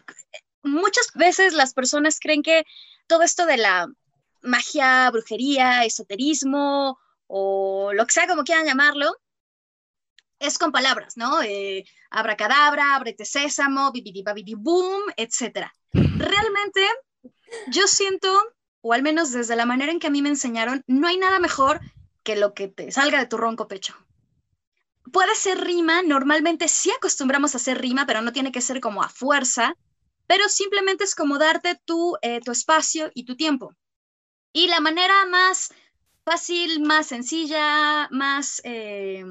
Muchas 0.64 1.12
veces 1.14 1.54
las 1.54 1.74
personas 1.74 2.22
creen 2.22 2.42
que 2.42 2.66
todo 3.08 3.24
esto 3.24 3.46
de 3.46 3.58
la 3.58 3.88
magia, 4.42 5.12
brujería, 5.12 5.84
esoterismo 5.84 6.98
o 7.28 7.92
lo 7.94 8.06
que 8.06 8.14
sea 8.14 8.28
como 8.28 8.44
quieran 8.44 8.66
llamarlo, 8.66 9.16
es 10.40 10.58
con 10.58 10.72
palabras, 10.72 11.18
¿no? 11.18 11.42
Eh, 11.42 11.86
abracadabra, 12.10 12.96
abrete 12.96 13.26
sésamo, 13.26 13.92
bibidi 13.92 14.24
boom, 14.56 15.04
etc. 15.18 15.68
Realmente, 15.94 16.86
yo 17.68 17.88
siento, 17.88 18.32
o 18.82 18.94
al 18.94 19.02
menos 19.02 19.32
desde 19.32 19.56
la 19.56 19.66
manera 19.66 19.92
en 19.92 20.00
que 20.00 20.08
a 20.08 20.12
mí 20.12 20.22
me 20.22 20.30
enseñaron, 20.30 20.84
no 20.88 21.08
hay 21.08 21.18
nada 21.18 21.40
mejor 21.40 21.80
que 22.24 22.36
lo 22.36 22.54
que 22.54 22.68
te 22.68 22.92
salga 22.92 23.20
de 23.20 23.28
tu 23.28 23.38
ronco 23.38 23.68
pecho. 23.68 23.96
Puede 25.12 25.36
ser 25.36 25.64
rima, 25.64 26.02
normalmente 26.02 26.68
sí 26.68 26.92
acostumbramos 26.92 27.54
a 27.54 27.58
hacer 27.58 27.80
rima, 27.80 28.06
pero 28.06 28.22
no 28.22 28.34
tiene 28.34 28.52
que 28.52 28.62
ser 28.62 28.82
como 28.82 29.04
a 29.04 29.10
fuerza, 29.10 29.76
pero 30.28 30.50
simplemente 30.50 31.04
es 31.04 31.16
como 31.16 31.38
darte 31.38 31.80
tu, 31.86 32.18
eh, 32.22 32.42
tu 32.42 32.52
espacio 32.52 33.12
y 33.14 33.26
tu 33.26 33.38
tiempo. 33.38 33.74
Y 34.52 34.68
la 34.68 34.80
manera 34.80 35.26
más 35.26 35.70
fácil, 36.26 36.82
más 36.82 37.08
sencilla, 37.08 38.10
más 38.10 38.62
eh, 38.66 39.24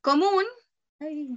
común. 0.00 0.44
Ay, 1.00 1.28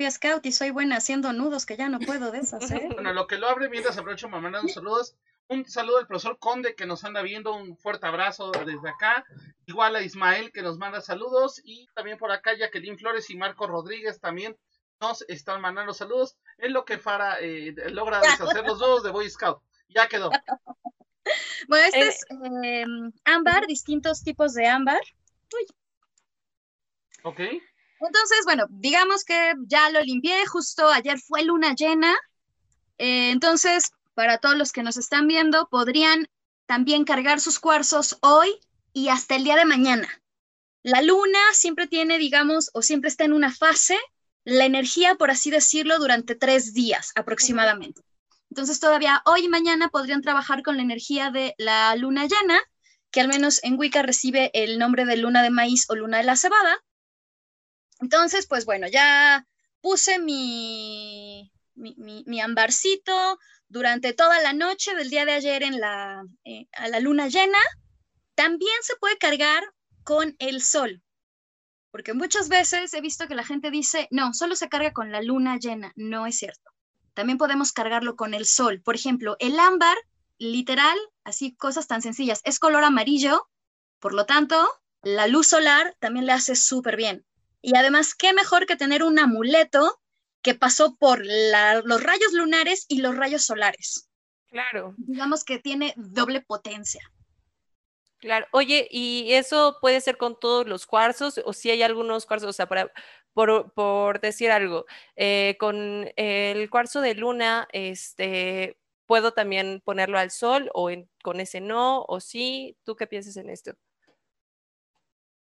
fui 0.00 0.10
scout 0.10 0.46
y 0.46 0.52
soy 0.52 0.70
buena 0.70 0.96
haciendo 0.96 1.32
nudos 1.32 1.66
que 1.66 1.76
ya 1.76 1.88
no 1.88 1.98
puedo 1.98 2.30
deshacer. 2.30 2.80
Bueno, 2.94 3.12
lo 3.12 3.26
que 3.26 3.38
lo 3.38 3.48
abre 3.48 3.68
mientras 3.68 3.98
aprovecho 3.98 4.28
para 4.28 4.42
mandar 4.42 4.62
un 4.62 4.68
saludos. 4.68 5.16
Un 5.48 5.68
saludo 5.68 5.98
al 5.98 6.06
profesor 6.06 6.38
Conde 6.38 6.76
que 6.76 6.86
nos 6.86 7.02
anda 7.04 7.22
viendo, 7.22 7.52
un 7.52 7.76
fuerte 7.76 8.06
abrazo 8.06 8.52
desde 8.52 8.88
acá. 8.88 9.24
Igual 9.66 9.96
a 9.96 10.02
Ismael 10.02 10.52
que 10.52 10.62
nos 10.62 10.78
manda 10.78 11.00
saludos. 11.00 11.60
Y 11.64 11.88
también 11.94 12.18
por 12.18 12.30
acá 12.30 12.56
Jacqueline 12.56 12.96
Flores 12.96 13.28
y 13.30 13.36
Marco 13.36 13.66
Rodríguez 13.66 14.20
también 14.20 14.56
nos 15.00 15.22
están 15.28 15.60
mandando 15.60 15.92
saludos. 15.92 16.36
Es 16.56 16.70
lo 16.70 16.84
que 16.84 16.98
Fara 16.98 17.38
eh, 17.40 17.74
logra 17.90 18.20
deshacer 18.20 18.64
los 18.64 18.78
nudos 18.78 19.02
de 19.02 19.10
Boy 19.10 19.28
Scout. 19.28 19.60
Ya 19.88 20.06
quedó. 20.06 20.30
Bueno, 21.68 21.86
este 21.86 22.00
eh, 22.00 22.08
es 22.08 22.26
em, 22.30 23.12
ámbar, 23.24 23.66
distintos 23.66 24.22
tipos 24.22 24.54
de 24.54 24.66
ámbar. 24.66 25.00
Uy. 25.52 25.66
Ok. 27.22 27.40
Entonces, 28.00 28.40
bueno, 28.44 28.66
digamos 28.70 29.24
que 29.24 29.54
ya 29.66 29.90
lo 29.90 30.00
limpié, 30.00 30.46
justo 30.46 30.88
ayer 30.88 31.18
fue 31.18 31.44
luna 31.44 31.74
llena. 31.74 32.16
Eh, 32.98 33.30
entonces, 33.30 33.90
para 34.14 34.38
todos 34.38 34.56
los 34.56 34.72
que 34.72 34.82
nos 34.82 34.96
están 34.96 35.28
viendo, 35.28 35.68
podrían 35.68 36.28
también 36.66 37.04
cargar 37.04 37.40
sus 37.40 37.58
cuarzos 37.58 38.18
hoy 38.22 38.58
y 38.92 39.08
hasta 39.08 39.36
el 39.36 39.44
día 39.44 39.56
de 39.56 39.64
mañana. 39.64 40.08
La 40.82 41.02
luna 41.02 41.38
siempre 41.52 41.86
tiene, 41.86 42.16
digamos, 42.16 42.70
o 42.72 42.80
siempre 42.80 43.08
está 43.08 43.24
en 43.24 43.34
una 43.34 43.52
fase, 43.52 43.98
la 44.44 44.64
energía, 44.64 45.16
por 45.16 45.30
así 45.30 45.50
decirlo, 45.50 45.98
durante 45.98 46.34
tres 46.34 46.72
días 46.72 47.12
aproximadamente. 47.14 48.02
Entonces 48.50 48.80
todavía 48.80 49.22
hoy 49.26 49.44
y 49.44 49.48
mañana 49.48 49.88
podrían 49.88 50.22
trabajar 50.22 50.62
con 50.62 50.76
la 50.76 50.82
energía 50.82 51.30
de 51.30 51.54
la 51.56 51.94
luna 51.96 52.26
llena, 52.26 52.60
que 53.10 53.20
al 53.20 53.28
menos 53.28 53.62
en 53.62 53.78
Wicca 53.78 54.02
recibe 54.02 54.50
el 54.54 54.78
nombre 54.78 55.04
de 55.04 55.16
luna 55.16 55.42
de 55.42 55.50
maíz 55.50 55.86
o 55.88 55.94
luna 55.94 56.18
de 56.18 56.24
la 56.24 56.36
cebada. 56.36 56.84
Entonces, 58.00 58.46
pues 58.46 58.64
bueno, 58.64 58.88
ya 58.88 59.46
puse 59.80 60.18
mi, 60.18 61.52
mi, 61.74 62.40
ambarcito 62.40 63.38
durante 63.68 64.12
toda 64.14 64.40
la 64.40 64.52
noche 64.52 64.94
del 64.94 65.10
día 65.10 65.24
de 65.24 65.32
ayer 65.32 65.62
en 65.62 65.80
la, 65.80 66.24
eh, 66.44 66.66
a 66.72 66.88
la 66.88 67.00
luna 67.00 67.28
llena. 67.28 67.58
También 68.34 68.76
se 68.82 68.96
puede 68.96 69.18
cargar 69.18 69.62
con 70.02 70.34
el 70.38 70.62
sol, 70.62 71.02
porque 71.90 72.14
muchas 72.14 72.48
veces 72.48 72.92
he 72.94 73.00
visto 73.00 73.28
que 73.28 73.34
la 73.34 73.44
gente 73.44 73.70
dice, 73.70 74.08
no, 74.10 74.32
solo 74.32 74.56
se 74.56 74.68
carga 74.68 74.92
con 74.92 75.12
la 75.12 75.22
luna 75.22 75.58
llena. 75.58 75.92
No 75.94 76.26
es 76.26 76.36
cierto. 76.36 76.69
También 77.14 77.38
podemos 77.38 77.72
cargarlo 77.72 78.16
con 78.16 78.34
el 78.34 78.46
sol. 78.46 78.80
Por 78.82 78.94
ejemplo, 78.94 79.36
el 79.38 79.58
ámbar, 79.58 79.96
literal, 80.38 80.98
así 81.24 81.54
cosas 81.54 81.86
tan 81.86 82.02
sencillas, 82.02 82.40
es 82.44 82.58
color 82.58 82.84
amarillo, 82.84 83.48
por 83.98 84.14
lo 84.14 84.26
tanto, 84.26 84.68
la 85.02 85.26
luz 85.26 85.48
solar 85.48 85.96
también 85.98 86.26
le 86.26 86.32
hace 86.32 86.56
súper 86.56 86.96
bien. 86.96 87.24
Y 87.62 87.76
además, 87.76 88.14
qué 88.14 88.32
mejor 88.32 88.66
que 88.66 88.76
tener 88.76 89.02
un 89.02 89.18
amuleto 89.18 90.00
que 90.42 90.54
pasó 90.54 90.96
por 90.96 91.22
los 91.24 92.02
rayos 92.02 92.32
lunares 92.32 92.86
y 92.88 93.02
los 93.02 93.16
rayos 93.16 93.44
solares. 93.44 94.08
Claro. 94.48 94.94
Digamos 94.96 95.44
que 95.44 95.58
tiene 95.58 95.92
doble 95.96 96.40
potencia. 96.40 97.02
Claro. 98.18 98.46
Oye, 98.52 98.86
¿y 98.90 99.32
eso 99.32 99.78
puede 99.80 100.00
ser 100.00 100.18
con 100.18 100.38
todos 100.38 100.66
los 100.66 100.86
cuarzos 100.86 101.40
o 101.44 101.52
si 101.52 101.70
hay 101.70 101.82
algunos 101.82 102.26
cuarzos, 102.26 102.50
o 102.50 102.52
sea, 102.52 102.66
para, 102.66 102.90
por, 103.32 104.20
decir 104.20 104.50
algo, 104.50 104.86
eh, 105.16 105.56
con 105.58 106.10
el 106.16 106.68
cuarzo 106.70 107.00
de 107.00 107.14
luna, 107.14 107.68
este, 107.72 108.78
puedo 109.06 109.32
también 109.32 109.82
ponerlo 109.84 110.18
al 110.18 110.30
sol 110.30 110.70
o 110.72 110.88
con 111.22 111.40
ese 111.40 111.60
no 111.60 112.04
o 112.06 112.20
sí. 112.20 112.76
¿Tú 112.84 112.94
qué 112.94 113.06
piensas 113.06 113.36
en 113.36 113.50
esto? 113.50 113.72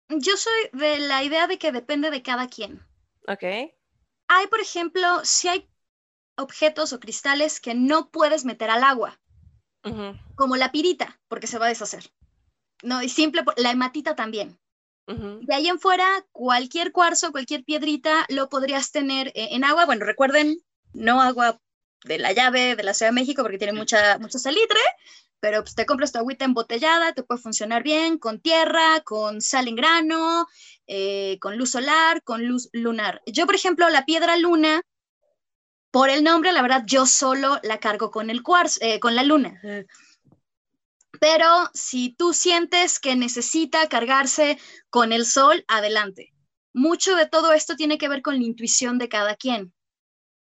Yo 0.08 0.38
soy 0.38 0.70
de 0.72 1.00
la 1.00 1.24
idea 1.24 1.48
de 1.48 1.58
que 1.58 1.74
depende 1.74 2.12
de 2.12 2.22
cada 2.22 2.48
quien. 2.48 2.86
Ok. 3.28 3.44
Hay, 3.44 4.48
por 4.50 4.62
ejemplo, 4.62 5.26
si 5.26 5.50
hay 5.50 5.70
objetos 6.38 6.94
o 6.94 7.02
cristales 7.02 7.60
que 7.60 7.74
no 7.74 8.10
puedes 8.10 8.46
meter 8.46 8.70
al 8.70 8.84
agua, 8.84 9.20
como 10.36 10.56
la 10.56 10.72
pirita, 10.72 11.20
porque 11.28 11.48
se 11.48 11.58
va 11.58 11.66
a 11.66 11.70
deshacer. 11.70 12.14
No, 12.84 13.02
y 13.02 13.10
simple, 13.10 13.44
la 13.58 13.72
hematita 13.72 14.16
también. 14.16 14.61
De 15.08 15.54
ahí 15.54 15.68
en 15.68 15.80
fuera, 15.80 16.08
cualquier 16.32 16.92
cuarzo, 16.94 17.32
cualquier 17.32 17.66
piedrita 17.66 18.26
lo 18.30 18.48
podrías 18.48 18.92
tener 18.92 19.28
eh, 19.30 19.50
en 19.52 19.66
agua. 19.66 19.86
Bueno, 19.86 20.06
recuerden, 20.06 20.58
no 20.94 21.22
agua 21.22 21.60
de 22.06 22.18
la 22.18 22.32
llave 22.32 22.76
de 22.76 22.84
la 22.84 22.94
Ciudad 22.94 23.12
de 23.12 23.20
México 23.20 23.42
porque 23.42 23.58
tiene 23.58 23.74
mucha, 23.74 24.18
mucho 24.20 24.40
salitre, 24.40 24.80
pero 25.40 25.64
pues 25.64 25.76
te 25.76 25.86
compras 25.86 26.12
tu 26.12 26.20
agüita 26.20 26.46
embotellada, 26.46 27.14
te 27.14 27.24
puede 27.24 27.42
funcionar 27.42 27.84
bien 27.84 28.18
con 28.18 28.40
tierra, 28.40 29.02
con 29.04 29.42
sal 29.42 29.68
en 29.68 29.76
grano, 29.76 30.48
eh, 30.88 31.38
con 31.42 31.58
luz 31.58 31.72
solar, 31.72 32.24
con 32.24 32.46
luz 32.46 32.70
lunar. 32.72 33.22
Yo, 33.26 33.46
por 33.46 33.56
ejemplo, 33.56 33.90
la 33.90 34.06
piedra 34.06 34.38
luna, 34.38 34.82
por 35.92 36.10
el 36.10 36.24
nombre, 36.24 36.54
la 36.54 36.62
verdad, 36.62 36.84
yo 36.86 37.06
solo 37.06 37.60
la 37.64 37.80
cargo 37.80 38.12
con 38.12 38.30
el 38.30 38.44
cuarzo, 38.44 38.80
eh, 38.82 39.00
con 39.00 39.16
la 39.16 39.24
luna. 39.24 39.60
Pero 41.22 41.70
si 41.76 42.16
tú 42.16 42.34
sientes 42.34 43.00
que 43.00 43.16
necesita 43.16 43.88
cargarse 43.88 44.58
con 44.90 45.14
el 45.14 45.28
sol, 45.28 45.64
adelante. 45.68 46.34
Mucho 46.74 47.16
de 47.16 47.28
todo 47.28 47.54
esto 47.54 47.76
tiene 47.76 48.00
que 48.00 48.10
ver 48.10 48.24
con 48.24 48.40
la 48.40 48.44
intuición 48.44 48.98
de 48.98 49.08
cada 49.08 49.36
quien. 49.36 49.72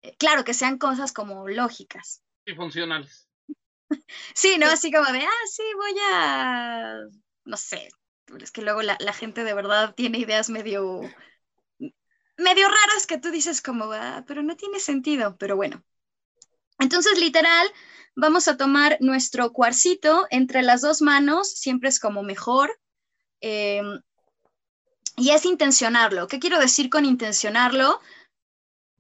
Eh, 0.04 0.16
claro, 0.20 0.44
que 0.44 0.54
sean 0.54 0.78
cosas 0.78 1.12
como 1.12 1.48
lógicas. 1.48 2.22
Y 2.46 2.54
funcionales. 2.54 3.28
sí, 4.36 4.60
¿no? 4.60 4.68
Así 4.68 4.92
como 4.92 5.12
de, 5.12 5.22
ah, 5.22 5.48
sí, 5.52 5.64
voy 5.76 5.96
a, 6.14 7.00
no 7.46 7.58
sé, 7.58 7.90
es 8.40 8.52
que 8.52 8.62
luego 8.62 8.84
la, 8.84 8.96
la 9.00 9.14
gente 9.14 9.44
de 9.44 9.56
verdad 9.56 9.96
tiene 9.96 10.20
ideas 10.20 10.52
medio, 10.52 11.02
medio 12.38 12.68
raras 12.68 13.08
que 13.08 13.18
tú 13.18 13.32
dices 13.32 13.64
como, 13.64 13.92
ah, 13.92 14.24
pero 14.28 14.44
no 14.44 14.56
tiene 14.56 14.80
sentido, 14.80 15.36
pero 15.40 15.56
bueno. 15.56 15.84
Entonces, 16.78 17.20
literal, 17.20 17.68
vamos 18.20 18.48
a 18.48 18.58
tomar 18.58 18.98
nuestro 19.00 19.52
cuarcito 19.52 20.28
entre 20.30 20.62
las 20.62 20.82
dos 20.82 21.02
manos, 21.02 21.50
siempre 21.50 21.90
es 21.90 22.00
como 22.00 22.24
mejor. 22.24 22.80
Em, 23.42 24.02
y 25.16 25.32
es 25.32 25.46
intencionarlo. 25.46 26.28
¿Qué 26.28 26.40
quiero 26.40 26.60
decir 26.60 26.90
con 26.90 27.06
intencionarlo? 27.06 28.00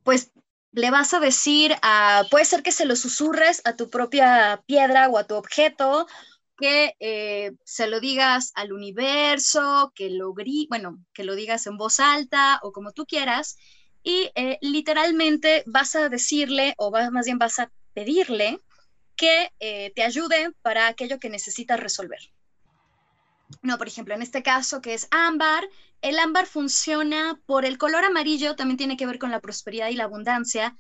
Pues 0.03 0.32
le 0.71 0.91
vas 0.91 1.13
a 1.13 1.19
decir 1.19 1.75
puede 2.29 2.45
ser 2.45 2.62
que 2.63 2.71
se 2.71 2.86
lo 2.86 2.95
susurres 2.95 3.62
a 3.65 3.75
tu 3.75 3.89
propia 3.89 4.62
piedra 4.67 5.10
o 5.10 5.17
a 5.17 5.25
tu 5.25 5.36
objeto, 5.36 6.08
que 6.58 6.95
eh, 6.99 7.53
se 7.63 7.88
lo 7.88 7.99
digas 7.99 8.51
al 8.55 8.73
universo, 8.73 9.91
que 9.95 10.10
lo, 10.10 10.34
bueno, 10.67 10.99
que 11.13 11.23
lo 11.23 11.36
digas 11.36 11.65
en 11.67 11.77
voz 11.77 11.99
alta 11.99 12.60
o 12.63 12.71
como 12.71 12.91
tú 12.91 13.05
quieras, 13.05 13.58
y 14.03 14.29
eh, 14.36 14.58
literalmente 14.62 15.63
vas 15.65 15.95
a 15.95 16.10
decirle 16.10 16.73
o 16.77 16.91
más 16.91 17.25
bien 17.25 17.39
vas 17.39 17.60
a 17.60 17.71
pedirle 17.93 18.60
que 19.19 19.51
eh, 19.60 19.91
te 19.95 20.03
ayude 20.03 20.53
para 20.62 20.88
aquello 20.88 21.19
que 21.19 21.29
necesitas 21.29 21.77
resolver. 21.77 22.19
No, 23.62 23.77
por 23.77 23.88
ejemplo, 23.88 24.15
en 24.15 24.21
este 24.21 24.41
caso 24.41 24.82
que 24.82 24.93
es 24.93 25.10
ámbar, 25.12 25.67
el 26.01 26.17
ámbar 26.19 26.45
funciona 26.45 27.38
por 27.45 27.65
el 27.65 27.77
color 27.77 28.05
amarillo, 28.05 28.55
también 28.55 28.77
tiene 28.77 28.95
que 28.95 29.05
ver 29.05 29.19
con 29.19 29.29
la 29.29 29.41
prosperidad 29.41 29.89
y 29.89 29.95
la 29.95 30.05
abundancia, 30.05 30.77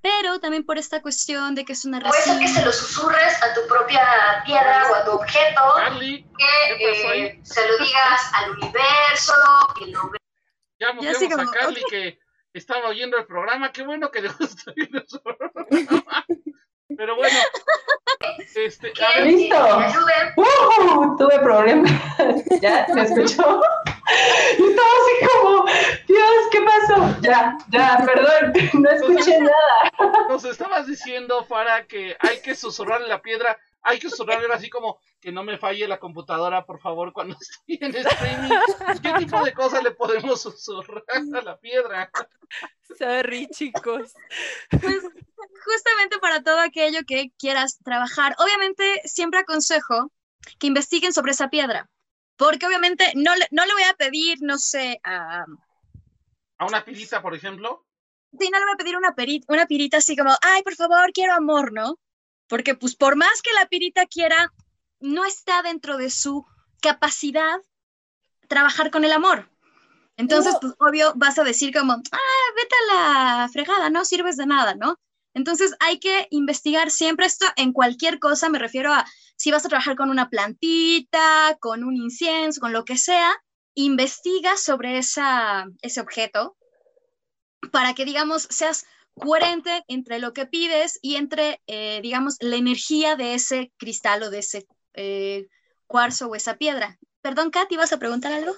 pero 0.00 0.40
también 0.40 0.64
por 0.64 0.78
esta 0.78 1.02
cuestión 1.02 1.54
de 1.54 1.66
que 1.66 1.74
es 1.74 1.84
una 1.84 2.00
resina. 2.00 2.34
O 2.34 2.38
eso 2.38 2.40
que 2.40 2.48
se 2.48 2.64
lo 2.64 2.72
susurres 2.72 3.42
a 3.42 3.52
tu 3.52 3.60
propia 3.68 4.42
piedra 4.46 4.90
o 4.90 4.94
a 4.94 5.04
tu 5.04 5.10
objeto, 5.10 5.60
que 6.38 7.26
eh, 7.26 7.40
se 7.42 7.68
lo 7.68 7.76
digas 7.76 8.20
al 8.32 8.52
universo, 8.52 9.34
que 9.78 9.86
lo 9.88 10.10
Ya 10.80 10.88
a 10.88 11.50
Carly 11.50 11.84
que 11.90 12.18
estaba 12.54 12.88
oyendo 12.88 13.18
el 13.18 13.26
programa, 13.26 13.70
qué 13.70 13.82
bueno 13.82 14.10
que 14.10 14.22
dejó 14.22 14.44
estar 14.44 14.72
viendo 14.74 14.98
el 14.98 15.20
programa. 15.22 16.24
Pero 16.96 17.16
bueno, 17.16 17.38
este, 18.54 18.92
¿Listo? 19.24 19.56
Uh, 20.36 21.16
tuve 21.16 21.38
problemas. 21.40 21.90
¿Ya? 22.60 22.86
¿Me 22.94 23.02
escuchó? 23.02 23.60
Y 24.58 24.62
estaba 24.62 24.88
así 25.00 25.26
como, 25.32 25.64
Dios, 26.06 26.30
¿qué 26.50 26.60
pasó? 26.60 27.16
Ya, 27.20 27.56
ya, 27.70 28.02
perdón, 28.04 28.52
no 28.82 28.90
escuché 28.90 29.38
nada. 29.40 30.26
Nos 30.28 30.44
estabas 30.44 30.86
diciendo, 30.86 31.44
Fara, 31.44 31.86
que 31.86 32.16
hay 32.20 32.40
que 32.40 32.54
susurrarle 32.54 33.08
la 33.08 33.22
piedra, 33.22 33.58
hay 33.82 33.98
que 33.98 34.10
susurrarle 34.10 34.52
así 34.52 34.68
como 34.70 34.98
que 35.20 35.32
no 35.32 35.44
me 35.44 35.58
falle 35.58 35.88
la 35.88 35.98
computadora, 35.98 36.66
por 36.66 36.80
favor, 36.80 37.12
cuando 37.12 37.36
estoy 37.40 37.78
en 37.80 37.96
streaming. 37.96 38.50
¿Qué 39.02 39.12
tipo 39.24 39.42
de 39.44 39.52
cosas 39.52 39.82
le 39.82 39.92
podemos 39.92 40.42
susurrar 40.42 41.04
a 41.08 41.42
la 41.42 41.56
piedra? 41.58 42.10
Sorry, 42.98 43.48
chicos. 43.48 44.14
Pues 44.70 45.04
justamente 45.64 46.18
para 46.18 46.42
todo 46.42 46.58
aquello 46.60 47.00
que 47.06 47.32
quieras 47.38 47.78
trabajar. 47.84 48.34
Obviamente, 48.38 49.02
siempre 49.04 49.40
aconsejo 49.40 50.12
que 50.58 50.66
investiguen 50.66 51.12
sobre 51.12 51.32
esa 51.32 51.48
piedra. 51.48 51.88
Porque 52.36 52.66
obviamente 52.66 53.12
no 53.14 53.34
le, 53.34 53.46
no 53.50 53.64
le 53.66 53.72
voy 53.72 53.82
a 53.84 53.94
pedir, 53.94 54.38
no 54.40 54.58
sé, 54.58 55.00
a... 55.04 55.44
¿A 56.58 56.66
una 56.66 56.84
pirita, 56.84 57.20
por 57.20 57.34
ejemplo? 57.34 57.86
Sí, 58.38 58.48
no 58.50 58.58
le 58.58 58.64
voy 58.64 58.74
a 58.74 58.78
pedir 58.78 58.96
una, 58.96 59.14
perita, 59.14 59.52
una 59.52 59.66
pirita 59.66 59.98
así 59.98 60.16
como, 60.16 60.34
ay, 60.42 60.62
por 60.62 60.74
favor, 60.74 61.12
quiero 61.12 61.34
amor, 61.34 61.72
¿no? 61.72 61.98
Porque 62.48 62.74
pues 62.74 62.96
por 62.96 63.16
más 63.16 63.42
que 63.42 63.52
la 63.52 63.66
pirita 63.66 64.06
quiera, 64.06 64.52
no 65.00 65.24
está 65.24 65.62
dentro 65.62 65.96
de 65.98 66.10
su 66.10 66.46
capacidad 66.80 67.60
trabajar 68.48 68.90
con 68.90 69.04
el 69.04 69.12
amor. 69.12 69.48
Entonces, 70.16 70.54
pues 70.60 70.74
obvio, 70.78 71.12
vas 71.16 71.38
a 71.38 71.44
decir 71.44 71.72
como, 71.74 71.94
ah, 71.94 72.52
vete 72.56 72.74
a 72.74 72.94
la 72.94 73.48
fregada, 73.48 73.90
no 73.90 74.04
sirves 74.04 74.36
de 74.36 74.46
nada, 74.46 74.74
¿no? 74.74 74.98
Entonces 75.34 75.74
hay 75.80 75.98
que 75.98 76.26
investigar 76.30 76.90
siempre 76.90 77.26
esto 77.26 77.46
en 77.56 77.72
cualquier 77.72 78.18
cosa, 78.18 78.48
me 78.48 78.58
refiero 78.58 78.92
a 78.92 79.06
si 79.36 79.50
vas 79.50 79.64
a 79.64 79.68
trabajar 79.68 79.96
con 79.96 80.10
una 80.10 80.28
plantita, 80.28 81.56
con 81.60 81.84
un 81.84 81.96
incienso, 81.96 82.60
con 82.60 82.72
lo 82.72 82.84
que 82.84 82.96
sea, 82.96 83.32
investiga 83.74 84.56
sobre 84.56 84.98
esa, 84.98 85.66
ese 85.80 86.00
objeto 86.00 86.56
para 87.70 87.94
que, 87.94 88.04
digamos, 88.04 88.46
seas 88.50 88.84
coherente 89.14 89.84
entre 89.88 90.18
lo 90.18 90.32
que 90.32 90.46
pides 90.46 90.98
y 91.02 91.16
entre, 91.16 91.60
eh, 91.66 92.00
digamos, 92.02 92.36
la 92.40 92.56
energía 92.56 93.16
de 93.16 93.34
ese 93.34 93.72
cristal 93.78 94.22
o 94.22 94.30
de 94.30 94.38
ese 94.38 94.66
eh, 94.94 95.48
cuarzo 95.86 96.28
o 96.28 96.34
esa 96.34 96.56
piedra. 96.56 96.98
Perdón, 97.20 97.50
Katy, 97.50 97.76
¿vas 97.76 97.92
a 97.92 97.98
preguntar 97.98 98.32
algo? 98.32 98.54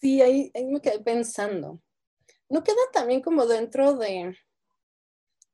Sí, 0.00 0.20
ahí, 0.20 0.50
ahí 0.54 0.64
me 0.64 0.80
quedé 0.80 0.98
pensando. 1.00 1.80
¿No 2.48 2.62
queda 2.62 2.76
también 2.92 3.22
como 3.22 3.46
dentro 3.46 3.94
de 3.94 4.36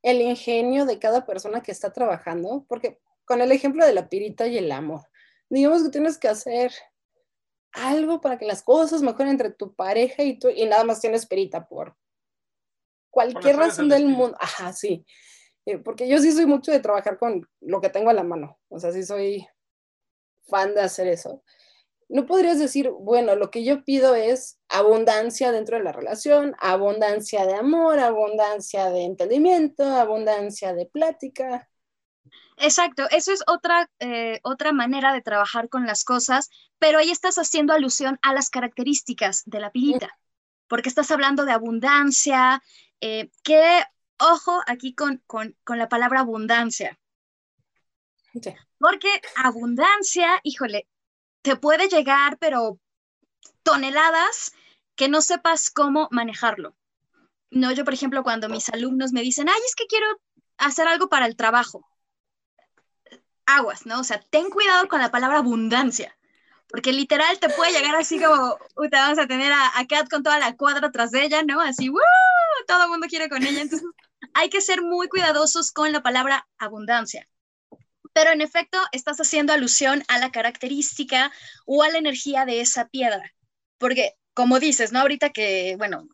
el 0.02 0.20
ingenio 0.20 0.86
de 0.86 0.98
cada 0.98 1.26
persona 1.26 1.62
que 1.62 1.72
está 1.72 1.92
trabajando? 1.92 2.64
Porque 2.68 3.00
con 3.24 3.40
el 3.40 3.52
ejemplo 3.52 3.84
de 3.84 3.94
la 3.94 4.08
pirita 4.08 4.46
y 4.46 4.58
el 4.58 4.70
amor, 4.72 5.02
digamos 5.48 5.82
que 5.82 5.90
tienes 5.90 6.18
que 6.18 6.28
hacer 6.28 6.72
algo 7.72 8.20
para 8.20 8.38
que 8.38 8.46
las 8.46 8.62
cosas 8.62 9.02
mejoren 9.02 9.28
entre 9.28 9.50
tu 9.50 9.74
pareja 9.74 10.22
y 10.22 10.38
tú, 10.38 10.48
y 10.48 10.66
nada 10.66 10.84
más 10.84 11.00
tienes 11.00 11.26
pirita 11.26 11.68
por 11.68 11.96
cualquier 13.10 13.56
razón 13.56 13.88
del 13.88 14.06
mundo. 14.06 14.36
Ajá, 14.40 14.72
sí. 14.72 15.04
Eh, 15.66 15.78
porque 15.78 16.08
yo 16.08 16.18
sí 16.18 16.32
soy 16.32 16.46
mucho 16.46 16.72
de 16.72 16.80
trabajar 16.80 17.18
con 17.18 17.46
lo 17.60 17.80
que 17.80 17.90
tengo 17.90 18.10
a 18.10 18.14
la 18.14 18.22
mano. 18.22 18.58
O 18.68 18.78
sea, 18.78 18.92
sí 18.92 19.04
soy 19.04 19.46
fan 20.46 20.74
de 20.74 20.80
hacer 20.80 21.08
eso. 21.08 21.42
No 22.08 22.24
podrías 22.24 22.58
decir, 22.58 22.90
bueno, 22.90 23.34
lo 23.34 23.50
que 23.50 23.64
yo 23.64 23.84
pido 23.84 24.14
es 24.14 24.58
abundancia 24.68 25.52
dentro 25.52 25.76
de 25.76 25.84
la 25.84 25.92
relación, 25.92 26.56
abundancia 26.58 27.44
de 27.44 27.54
amor, 27.54 27.98
abundancia 27.98 28.90
de 28.90 29.04
entendimiento, 29.04 29.84
abundancia 29.84 30.72
de 30.72 30.86
plática. 30.86 31.68
Exacto, 32.56 33.06
eso 33.10 33.32
es 33.32 33.42
otra, 33.46 33.90
eh, 34.00 34.40
otra 34.42 34.72
manera 34.72 35.12
de 35.12 35.20
trabajar 35.20 35.68
con 35.68 35.86
las 35.86 36.04
cosas, 36.04 36.48
pero 36.78 36.98
ahí 36.98 37.10
estás 37.10 37.36
haciendo 37.36 37.72
alusión 37.72 38.18
a 38.22 38.32
las 38.32 38.50
características 38.50 39.42
de 39.44 39.60
la 39.60 39.70
pirita, 39.70 40.08
porque 40.66 40.88
estás 40.88 41.10
hablando 41.10 41.44
de 41.44 41.52
abundancia, 41.52 42.62
eh, 43.00 43.30
que, 43.44 43.82
ojo, 44.18 44.60
aquí 44.66 44.94
con, 44.94 45.22
con, 45.26 45.56
con 45.62 45.78
la 45.78 45.88
palabra 45.88 46.20
abundancia. 46.20 46.98
Porque 48.78 49.08
abundancia, 49.36 50.40
híjole, 50.42 50.86
te 51.42 51.56
puede 51.56 51.88
llegar, 51.88 52.38
pero 52.38 52.78
toneladas 53.62 54.52
que 54.96 55.08
no 55.08 55.22
sepas 55.22 55.70
cómo 55.70 56.08
manejarlo. 56.10 56.74
No, 57.50 57.72
yo, 57.72 57.84
por 57.84 57.94
ejemplo, 57.94 58.22
cuando 58.22 58.48
mis 58.48 58.68
alumnos 58.68 59.12
me 59.12 59.22
dicen, 59.22 59.48
ay, 59.48 59.60
es 59.66 59.74
que 59.74 59.86
quiero 59.86 60.06
hacer 60.58 60.88
algo 60.88 61.08
para 61.08 61.26
el 61.26 61.36
trabajo, 61.36 61.88
aguas, 63.46 63.86
¿no? 63.86 64.00
O 64.00 64.04
sea, 64.04 64.20
ten 64.30 64.50
cuidado 64.50 64.88
con 64.88 65.00
la 65.00 65.10
palabra 65.10 65.38
abundancia, 65.38 66.16
porque 66.68 66.92
literal 66.92 67.38
te 67.38 67.48
puede 67.48 67.72
llegar 67.72 67.96
así 67.96 68.20
como, 68.20 68.58
te 68.90 68.96
vamos 68.96 69.18
a 69.18 69.26
tener 69.26 69.52
a, 69.52 69.86
Kat 69.88 70.08
con 70.10 70.22
toda 70.22 70.38
la 70.38 70.56
cuadra 70.56 70.90
tras 70.90 71.10
de 71.10 71.24
ella, 71.24 71.42
¿no? 71.42 71.60
Así, 71.60 71.88
¡Woo! 71.88 71.98
todo 72.66 72.84
el 72.84 72.90
mundo 72.90 73.06
quiere 73.08 73.28
con 73.28 73.42
ella. 73.42 73.62
Entonces, 73.62 73.88
hay 74.34 74.50
que 74.50 74.60
ser 74.60 74.82
muy 74.82 75.08
cuidadosos 75.08 75.72
con 75.72 75.92
la 75.92 76.02
palabra 76.02 76.46
abundancia. 76.58 77.26
Pero 78.18 78.32
en 78.32 78.40
efecto, 78.40 78.80
estás 78.90 79.18
haciendo 79.18 79.52
alusión 79.52 80.02
a 80.08 80.18
la 80.18 80.32
característica 80.32 81.30
o 81.66 81.84
a 81.84 81.88
la 81.88 81.98
energía 81.98 82.46
de 82.46 82.60
esa 82.60 82.88
piedra. 82.88 83.32
Porque, 83.78 84.14
como 84.34 84.58
dices, 84.58 84.90
¿no? 84.90 84.98
Ahorita 84.98 85.30
que, 85.30 85.76
bueno, 85.78 86.08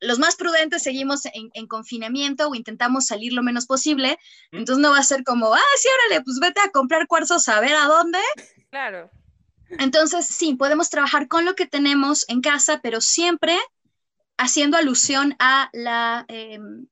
los 0.00 0.18
más 0.18 0.36
prudentes 0.36 0.82
seguimos 0.82 1.22
en, 1.24 1.66
confinamiento 1.66 2.46
o 2.46 2.54
intentamos 2.54 3.06
salir 3.06 3.32
lo 3.32 3.42
menos 3.42 3.64
posible, 3.64 4.18
entonces 4.52 4.82
no 4.82 4.90
va 4.90 4.98
a 4.98 5.02
ser 5.02 5.24
como, 5.24 5.54
ah, 5.54 5.60
sí, 5.78 5.88
órale, 5.94 6.22
pues 6.22 6.38
vete 6.40 6.60
a 6.60 6.68
comprar 6.68 7.06
cuarzos 7.06 7.48
a 7.48 7.58
ver 7.58 7.74
a 7.74 7.86
dónde. 7.86 8.18
Claro. 8.68 9.10
Entonces, 9.78 10.26
sí, 10.26 10.56
podemos 10.56 10.90
trabajar 10.90 11.26
con 11.26 11.46
lo 11.46 11.54
que 11.54 11.66
tenemos 11.66 12.28
en 12.28 12.42
casa, 12.42 12.80
pero 12.82 13.00
siempre 13.00 13.58
haciendo 14.36 14.76
alusión 14.76 15.36
a 15.38 15.70
la, 15.72 16.26
em, 16.28 16.86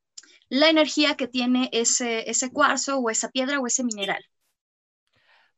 la 0.53 0.69
energía 0.69 1.17
que 1.17 1.29
tiene 1.29 1.71
ese, 1.73 2.29
ese 2.29 2.53
cuarzo 2.53 2.99
o 2.99 3.09
esa 3.09 3.31
piedra 3.31 3.59
o 3.59 3.67
ese 3.67 3.85
mineral. 3.85 4.23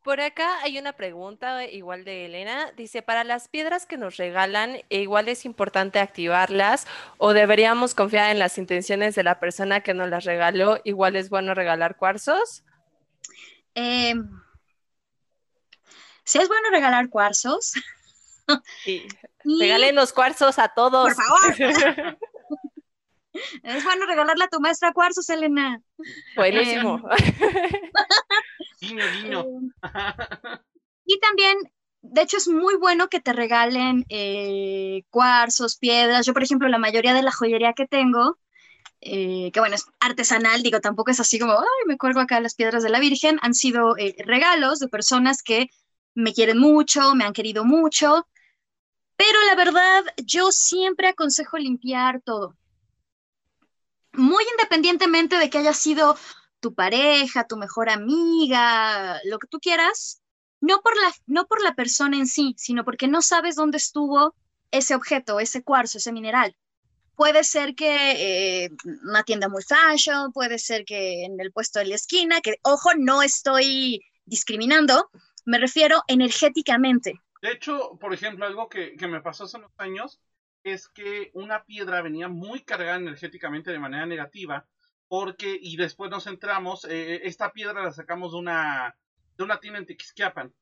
Por 0.04 0.20
acá 0.20 0.60
hay 0.62 0.78
una 0.78 0.92
pregunta 0.92 1.64
igual 1.64 2.04
de 2.04 2.26
Elena. 2.26 2.70
Dice, 2.76 3.02
para 3.02 3.24
las 3.24 3.48
piedras 3.48 3.86
que 3.86 3.96
nos 3.96 4.18
regalan, 4.18 4.82
igual 4.90 5.28
es 5.28 5.46
importante 5.46 5.98
activarlas 5.98 6.86
o 7.18 7.32
deberíamos 7.32 7.96
confiar 7.96 8.30
en 8.30 8.38
las 8.38 8.56
intenciones 8.56 9.16
de 9.16 9.24
la 9.24 9.40
persona 9.40 9.80
que 9.80 9.94
nos 9.94 10.10
las 10.10 10.22
regaló. 10.22 10.80
Igual 10.84 11.16
es 11.16 11.28
bueno 11.28 11.54
regalar 11.54 11.96
cuarzos. 11.96 12.62
Eh, 13.74 14.14
si 16.22 16.38
es 16.38 16.46
bueno 16.46 16.70
regalar 16.70 17.08
cuarzos. 17.08 17.72
Sí. 18.84 19.08
Regalen 19.60 19.96
los 19.96 20.12
cuarzos 20.12 20.60
a 20.60 20.68
todos. 20.68 21.14
Por 21.14 21.24
favor. 21.24 22.18
es 23.62 23.84
bueno 23.84 24.06
regalarle 24.06 24.44
a 24.44 24.48
tu 24.48 24.60
maestra 24.60 24.92
cuarzos, 24.92 25.28
Elena. 25.28 25.80
Buenísimo. 26.36 27.02
y 31.04 31.18
también, 31.20 31.56
de 32.02 32.22
hecho, 32.22 32.36
es 32.36 32.48
muy 32.48 32.76
bueno 32.76 33.08
que 33.08 33.20
te 33.20 33.32
regalen 33.32 34.04
eh, 34.08 35.02
cuarzos, 35.10 35.76
piedras. 35.76 36.26
Yo, 36.26 36.32
por 36.32 36.42
ejemplo, 36.42 36.68
la 36.68 36.78
mayoría 36.78 37.14
de 37.14 37.22
la 37.22 37.32
joyería 37.32 37.72
que 37.72 37.86
tengo, 37.86 38.38
eh, 39.00 39.50
que 39.52 39.60
bueno, 39.60 39.74
es 39.74 39.86
artesanal, 40.00 40.62
digo, 40.62 40.80
tampoco 40.80 41.10
es 41.10 41.20
así 41.20 41.38
como, 41.38 41.52
ay, 41.52 41.86
me 41.86 41.98
cuelgo 41.98 42.20
acá 42.20 42.40
las 42.40 42.54
piedras 42.54 42.82
de 42.82 42.90
la 42.90 43.00
Virgen, 43.00 43.38
han 43.42 43.54
sido 43.54 43.96
eh, 43.98 44.14
regalos 44.24 44.78
de 44.78 44.88
personas 44.88 45.42
que 45.42 45.68
me 46.14 46.32
quieren 46.32 46.58
mucho, 46.58 47.14
me 47.14 47.24
han 47.24 47.32
querido 47.32 47.64
mucho, 47.64 48.26
pero 49.16 49.38
la 49.46 49.56
verdad, 49.56 50.04
yo 50.24 50.52
siempre 50.52 51.08
aconsejo 51.08 51.58
limpiar 51.58 52.20
todo. 52.22 52.56
Muy 54.14 54.44
independientemente 54.52 55.36
de 55.36 55.50
que 55.50 55.58
haya 55.58 55.72
sido 55.72 56.16
tu 56.60 56.74
pareja, 56.74 57.46
tu 57.46 57.56
mejor 57.56 57.90
amiga, 57.90 59.20
lo 59.24 59.38
que 59.38 59.48
tú 59.48 59.58
quieras, 59.60 60.22
no 60.60 60.80
por 60.80 60.96
la, 60.96 61.12
no 61.26 61.46
por 61.46 61.62
la 61.62 61.74
persona 61.74 62.16
en 62.16 62.26
sí, 62.26 62.54
sino 62.56 62.84
porque 62.84 63.08
no 63.08 63.20
sabes 63.20 63.56
dónde 63.56 63.78
estuvo 63.78 64.34
ese 64.70 64.94
objeto, 64.94 65.40
ese 65.40 65.62
cuarzo, 65.62 65.98
ese 65.98 66.12
mineral. 66.12 66.56
Puede 67.16 67.44
ser 67.44 67.74
que 67.74 68.64
eh, 68.64 68.70
una 69.04 69.22
tienda 69.22 69.48
muy 69.48 69.62
fashion, 69.62 70.32
puede 70.32 70.58
ser 70.58 70.84
que 70.84 71.24
en 71.24 71.38
el 71.40 71.52
puesto 71.52 71.78
de 71.78 71.86
la 71.86 71.94
esquina, 71.94 72.40
que 72.40 72.56
ojo, 72.62 72.90
no 72.96 73.22
estoy 73.22 74.00
discriminando, 74.24 75.10
me 75.44 75.58
refiero 75.58 76.02
energéticamente. 76.08 77.20
De 77.42 77.52
hecho, 77.52 77.98
por 78.00 78.14
ejemplo, 78.14 78.46
algo 78.46 78.68
que, 78.68 78.96
me 79.06 79.20
pasó 79.20 79.44
hace 79.44 79.58
unos 79.58 79.70
años 79.76 80.18
es 80.64 80.88
que 80.88 81.30
una 81.34 81.64
piedra 81.64 82.02
venía 82.02 82.28
muy 82.28 82.60
cargada 82.60 82.96
energéticamente 82.96 83.70
de 83.70 83.78
manera 83.78 84.06
negativa, 84.06 84.66
porque, 85.06 85.56
y 85.60 85.76
después 85.76 86.10
nos 86.10 86.24
centramos, 86.24 86.84
eh, 86.86 87.20
esta 87.24 87.52
piedra 87.52 87.84
la 87.84 87.92
sacamos 87.92 88.32
de 88.32 88.38
una, 88.38 88.96
de 89.36 89.44
una 89.44 89.60
tienda 89.60 89.78
en 89.78 89.86
Tequisquiapan 89.86 90.52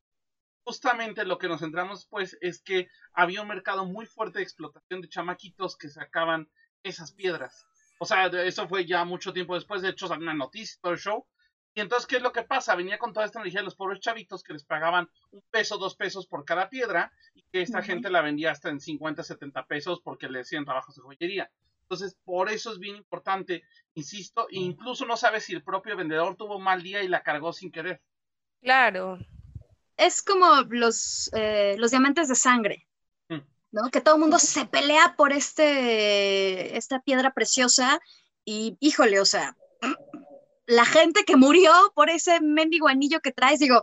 justamente 0.64 1.24
lo 1.24 1.38
que 1.38 1.48
nos 1.48 1.60
centramos 1.60 2.06
pues 2.06 2.36
es 2.40 2.60
que 2.62 2.88
había 3.12 3.42
un 3.42 3.48
mercado 3.48 3.84
muy 3.84 4.06
fuerte 4.06 4.38
de 4.38 4.44
explotación 4.44 5.00
de 5.00 5.08
chamaquitos 5.08 5.76
que 5.76 5.88
sacaban 5.88 6.50
esas 6.82 7.12
piedras. 7.12 7.66
O 7.98 8.06
sea, 8.06 8.26
eso 8.26 8.68
fue 8.68 8.84
ya 8.84 9.04
mucho 9.04 9.32
tiempo 9.32 9.54
después, 9.54 9.82
de 9.82 9.90
hecho 9.90 10.08
salió 10.08 10.22
una 10.22 10.34
noticia, 10.34 10.78
todo 10.80 10.92
el 10.92 10.98
show. 10.98 11.26
Y 11.74 11.80
entonces, 11.80 12.06
¿qué 12.06 12.16
es 12.16 12.22
lo 12.22 12.32
que 12.32 12.42
pasa? 12.42 12.74
Venía 12.74 12.98
con 12.98 13.12
toda 13.12 13.24
esta 13.24 13.40
energía 13.40 13.61
de 13.61 13.64
los 13.64 13.76
pobres 13.76 14.00
chavitos 14.00 14.42
que 14.42 14.52
les 14.52 14.64
pagaban 14.64 15.08
un 15.30 15.42
peso, 15.50 15.78
dos 15.78 15.96
pesos 15.96 16.26
por 16.26 16.44
cada 16.44 16.68
piedra 16.68 17.11
y 17.35 17.42
que 17.50 17.62
esta 17.62 17.82
gente 17.82 18.11
la 18.11 18.20
vendía 18.20 18.50
hasta 18.50 18.68
en 18.68 18.78
50, 18.78 19.22
70 19.22 19.66
pesos 19.66 20.00
porque 20.02 20.28
le 20.28 20.40
hacían 20.40 20.66
trabajos 20.66 20.96
de 20.96 21.02
joyería. 21.02 21.50
Entonces, 21.82 22.16
por 22.24 22.50
eso 22.50 22.72
es 22.72 22.78
bien 22.78 22.96
importante, 22.96 23.64
insisto, 23.94 24.48
e 24.50 24.56
incluso 24.56 25.06
no 25.06 25.16
sabes 25.16 25.44
si 25.44 25.54
el 25.54 25.62
propio 25.62 25.96
vendedor 25.96 26.37
tuvo 26.37 26.58
mal 26.58 26.82
día 26.82 27.02
y 27.02 27.08
la 27.08 27.22
cargó 27.22 27.52
sin 27.52 27.72
querer. 27.72 28.02
Claro, 28.61 29.18
es 29.96 30.22
como 30.22 30.62
los, 30.68 31.30
eh, 31.35 31.76
los 31.78 31.90
diamantes 31.90 32.28
de 32.28 32.35
sangre, 32.35 32.87
mm. 33.28 33.40
¿no? 33.72 33.90
Que 33.90 34.00
todo 34.00 34.16
el 34.16 34.20
mundo 34.20 34.38
se 34.38 34.66
pelea 34.66 35.14
por 35.16 35.32
este, 35.32 36.76
esta 36.76 37.00
piedra 37.00 37.32
preciosa 37.32 38.00
y, 38.44 38.76
híjole, 38.80 39.20
o 39.20 39.24
sea, 39.24 39.56
la 40.72 40.85
gente 40.85 41.24
que 41.24 41.37
murió 41.37 41.72
por 41.94 42.11
ese 42.11 42.40
mendigo 42.40 42.88
anillo 42.88 43.20
que 43.20 43.32
traes, 43.32 43.61
digo, 43.61 43.82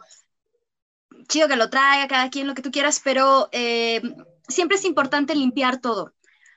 chido 1.27 1.47
que 1.47 1.55
lo 1.55 1.69
traiga, 1.69 2.07
cada 2.07 2.29
quien 2.29 2.47
lo 2.47 2.55
que 2.55 2.61
tú 2.61 2.71
quieras, 2.71 3.01
pero 3.03 3.49
eh, 3.51 4.01
siempre 4.47 4.77
es 4.77 4.85
importante 4.85 5.35
limpiar 5.35 5.79
todo. 5.79 6.13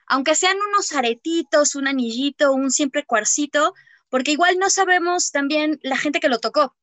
Aunque 0.06 0.34
sean 0.34 0.56
unos 0.68 0.92
aretitos, 0.92 1.74
un 1.74 1.86
anillito, 1.86 2.52
un 2.52 2.70
siempre 2.70 3.04
cuarcito, 3.04 3.74
porque 4.08 4.32
igual 4.32 4.58
no 4.58 4.70
sabemos 4.70 5.30
también 5.30 5.78
la 5.82 5.96
gente 5.96 6.20
que 6.20 6.28
lo 6.28 6.38
tocó. 6.38 6.74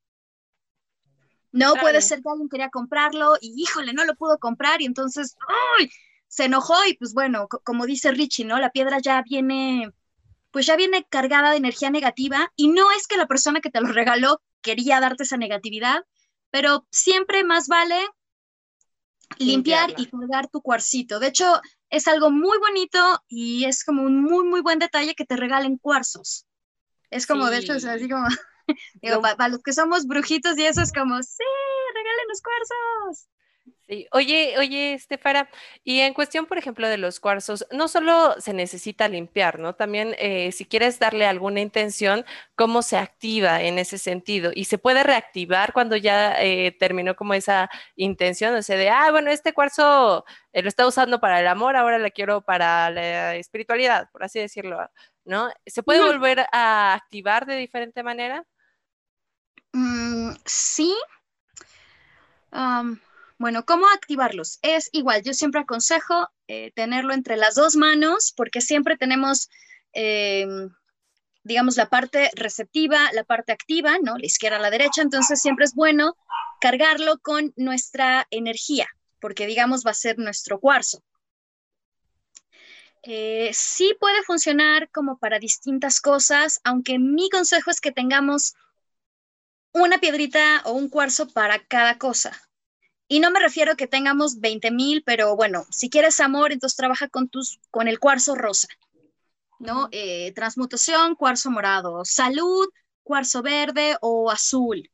No 1.51 1.73
puede 1.75 2.01
ser 2.01 2.21
que 2.21 2.29
alguien 2.29 2.49
quería 2.49 2.69
comprarlo 2.69 3.35
y 3.41 3.53
híjole, 3.59 3.93
no 3.93 4.05
lo 4.05 4.15
pudo 4.15 4.37
comprar 4.37 4.81
y 4.81 4.85
entonces 4.85 5.35
¡ay! 5.79 5.89
se 6.27 6.45
enojó 6.45 6.75
y 6.87 6.93
pues 6.93 7.13
bueno, 7.13 7.47
como 7.47 7.87
dice 7.87 8.11
Richie, 8.11 8.45
¿no? 8.45 8.59
La 8.59 8.69
piedra 8.69 8.99
ya 9.01 9.23
viene, 9.23 9.91
pues 10.51 10.65
ya 10.65 10.75
viene 10.75 11.05
cargada 11.09 11.51
de 11.51 11.57
energía 11.57 11.89
negativa 11.89 12.51
y 12.55 12.69
no 12.69 12.91
es 12.91 13.07
que 13.07 13.17
la 13.17 13.27
persona 13.27 13.61
que 13.61 13.69
te 13.69 13.81
lo 13.81 13.87
regaló 13.87 14.41
quería 14.61 14.99
darte 14.99 15.23
esa 15.23 15.37
negatividad, 15.37 16.05
pero 16.51 16.87
siempre 16.91 17.43
más 17.43 17.67
vale 17.67 17.99
limpiar 19.37 19.93
y 19.97 20.07
cargar 20.07 20.47
tu 20.49 20.61
cuarcito. 20.61 21.19
De 21.19 21.27
hecho, 21.27 21.61
es 21.89 22.07
algo 22.07 22.31
muy 22.31 22.57
bonito 22.57 23.23
y 23.27 23.65
es 23.65 23.83
como 23.83 24.03
un 24.03 24.21
muy, 24.21 24.45
muy 24.45 24.61
buen 24.61 24.79
detalle 24.79 25.15
que 25.15 25.25
te 25.25 25.35
regalen 25.35 25.77
cuarzos. 25.77 26.45
Es 27.09 27.25
como, 27.25 27.49
de 27.49 27.59
hecho, 27.59 27.73
es 27.73 27.85
así 27.85 28.09
como, 28.09 28.27
Digo, 29.01 29.21
para 29.21 29.47
los 29.49 29.61
que 29.63 29.73
somos 29.73 30.05
brujitos 30.05 30.57
y 30.57 30.65
eso 30.65 30.81
es 30.81 30.91
como, 30.91 31.21
sí, 31.23 31.43
regalen 31.93 32.27
los 32.27 32.41
cuarzos. 32.41 33.27
Sí. 33.89 34.07
Oye, 34.11 34.53
oye, 34.59 34.93
Estefara, 34.93 35.49
y 35.83 36.01
en 36.01 36.13
cuestión, 36.13 36.45
por 36.45 36.59
ejemplo, 36.59 36.87
de 36.87 36.99
los 36.99 37.19
cuarzos, 37.19 37.65
no 37.71 37.87
solo 37.87 38.35
se 38.39 38.53
necesita 38.53 39.07
limpiar, 39.07 39.57
¿no? 39.57 39.73
También 39.73 40.15
eh, 40.19 40.51
si 40.51 40.65
quieres 40.65 40.99
darle 40.99 41.25
alguna 41.25 41.59
intención, 41.59 42.23
¿cómo 42.55 42.83
se 42.83 42.97
activa 42.97 43.63
en 43.63 43.79
ese 43.79 43.97
sentido? 43.97 44.51
Y 44.53 44.65
se 44.65 44.77
puede 44.77 45.01
reactivar 45.01 45.73
cuando 45.73 45.95
ya 45.95 46.35
eh, 46.39 46.71
terminó 46.79 47.15
como 47.15 47.33
esa 47.33 47.67
intención, 47.95 48.53
o 48.53 48.61
sea, 48.61 48.77
de, 48.77 48.91
ah, 48.91 49.09
bueno, 49.09 49.31
este 49.31 49.53
cuarzo 49.53 50.23
eh, 50.53 50.61
lo 50.61 50.69
está 50.69 50.85
usando 50.85 51.19
para 51.19 51.39
el 51.39 51.47
amor, 51.47 51.75
ahora 51.75 51.97
lo 51.97 52.11
quiero 52.11 52.41
para 52.41 52.91
la 52.91 53.35
espiritualidad, 53.37 54.07
por 54.11 54.23
así 54.23 54.37
decirlo, 54.39 54.87
¿no? 55.25 55.49
¿Se 55.65 55.81
puede 55.81 56.01
volver 56.01 56.45
a 56.51 56.93
activar 56.93 57.47
de 57.47 57.55
diferente 57.55 58.03
manera? 58.03 58.45
Mm, 59.73 60.33
sí. 60.45 60.95
Bueno, 63.39 63.65
¿cómo 63.65 63.87
activarlos? 63.87 64.59
Es 64.61 64.89
igual, 64.91 65.23
yo 65.23 65.33
siempre 65.33 65.61
aconsejo 65.61 66.27
eh, 66.47 66.71
tenerlo 66.75 67.13
entre 67.13 67.37
las 67.37 67.55
dos 67.55 67.75
manos 67.75 68.33
porque 68.35 68.61
siempre 68.61 68.97
tenemos, 68.97 69.49
em, 69.93 70.69
digamos, 71.43 71.77
la 71.77 71.89
parte 71.89 72.29
receptiva, 72.35 73.11
la 73.13 73.23
parte 73.23 73.53
activa, 73.53 73.97
¿no? 74.03 74.17
La 74.17 74.25
izquierda 74.25 74.59
la 74.59 74.69
derecha, 74.69 75.01
entonces 75.01 75.41
siempre 75.41 75.65
es 75.65 75.73
bueno 75.73 76.17
cargarlo 76.59 77.17
con 77.19 77.53
nuestra 77.55 78.27
energía 78.29 78.87
porque, 79.19 79.47
digamos, 79.47 79.85
va 79.85 79.91
a 79.91 79.93
ser 79.93 80.17
nuestro 80.17 80.59
cuarzo. 80.59 81.01
Eh, 83.03 83.51
sí 83.53 83.95
puede 83.99 84.21
funcionar 84.23 84.89
como 84.91 85.17
para 85.17 85.39
distintas 85.39 86.01
cosas, 86.01 86.59
aunque 86.63 86.99
mi 86.99 87.29
consejo 87.29 87.71
es 87.71 87.79
que 87.79 87.93
tengamos 87.93 88.55
una 89.71 89.99
piedrita 89.99 90.61
o 90.65 90.73
un 90.73 90.89
cuarzo 90.89 91.27
para 91.29 91.63
cada 91.65 91.97
cosa. 91.97 92.48
Y 93.11 93.19
no 93.19 93.31
me 93.31 93.39
refiero 93.39 93.71
a 93.71 93.75
que 93.75 93.87
tengamos 93.87 94.39
20 94.39 94.69
mil, 94.69 95.03
pero 95.03 95.35
bueno, 95.35 95.65
si 95.71 95.89
quieres 95.89 96.19
amor, 96.19 96.51
entonces 96.51 96.77
trabaja 96.77 97.07
con, 97.07 97.27
tus, 97.27 97.59
con 97.71 97.87
el 97.87 97.97
cuarzo 97.99 98.35
rosa, 98.35 98.67
¿no? 99.57 99.89
Eh, 99.91 100.31
transmutación, 100.33 101.15
cuarzo 101.15 101.49
morado. 101.49 102.05
Salud, 102.05 102.69
cuarzo 103.01 103.41
verde 103.41 103.97
o 104.01 104.29
azul. 104.29 104.91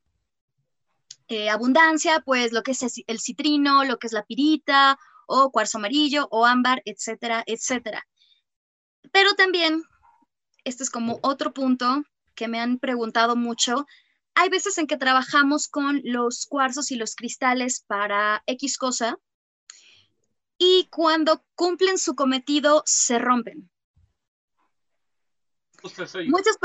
Eh, 1.28 1.50
abundancia, 1.50 2.22
pues 2.22 2.54
lo 2.54 2.64
que 2.64 2.72
es 2.72 3.04
el 3.06 3.20
citrino, 3.20 3.84
lo 3.84 4.00
que 4.00 4.08
es 4.08 4.14
la 4.14 4.24
pirita, 4.24 4.98
o 5.28 5.52
cuarzo 5.52 5.78
amarillo, 5.78 6.30
o 6.32 6.46
ámbar, 6.46 6.82
etcétera, 6.86 7.44
etcétera. 7.46 8.08
Pero 9.12 9.34
también, 9.34 9.84
este 10.64 10.84
es 10.84 10.90
como 10.90 11.20
otro 11.22 11.54
punto 11.54 12.04
que 12.34 12.48
me 12.48 12.62
han 12.62 12.80
preguntado 12.80 13.36
mucho, 13.36 13.86
hay 14.36 14.50
veces 14.50 14.78
en 14.78 14.88
que 14.88 14.98
trabajamos 14.98 15.68
con 15.68 16.02
los 16.04 16.46
cuarzos 16.46 16.92
y 16.92 16.96
los 16.96 17.16
cristales 17.16 17.84
para 17.88 18.44
X 18.46 18.78
cosa 18.78 19.18
y 20.58 20.88
cuando 20.92 21.44
cumplen 21.56 21.98
su 21.98 22.16
cometido 22.16 22.84
se 22.86 23.18
rompen. 23.18 23.70
Muchas, 26.28 26.58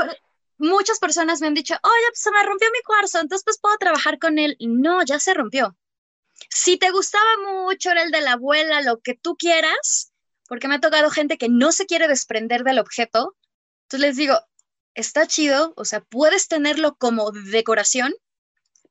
muchas 0.57 0.99
personas 0.99 1.41
me 1.41 1.47
han 1.47 1.53
dicho, 1.53 1.75
oye, 1.81 2.07
pues 2.09 2.21
se 2.21 2.31
me 2.31 2.43
rompió 2.43 2.67
mi 2.71 2.81
cuarzo, 2.81 3.19
entonces 3.19 3.43
pues 3.43 3.59
puedo 3.59 3.77
trabajar 3.77 4.19
con 4.19 4.39
él. 4.39 4.57
No, 4.59 5.03
ya 5.03 5.19
se 5.19 5.33
rompió. 5.33 5.77
Si 6.49 6.77
te 6.77 6.91
gustaba 6.91 7.37
mucho, 7.45 7.91
era 7.91 8.03
el 8.03 8.11
de 8.11 8.21
la 8.21 8.33
abuela, 8.33 8.81
lo 8.81 8.99
que 8.99 9.15
tú 9.15 9.35
quieras, 9.37 10.11
porque 10.47 10.67
me 10.67 10.75
ha 10.75 10.79
tocado 10.79 11.09
gente 11.09 11.37
que 11.37 11.49
no 11.49 11.71
se 11.71 11.85
quiere 11.85 12.07
desprender 12.07 12.63
del 12.63 12.79
objeto, 12.79 13.37
entonces 13.83 14.07
les 14.07 14.17
digo, 14.17 14.39
está 14.95 15.27
chido, 15.27 15.73
o 15.75 15.85
sea, 15.85 16.01
puedes 16.01 16.47
tenerlo 16.47 16.95
como 16.95 17.31
decoración, 17.31 18.13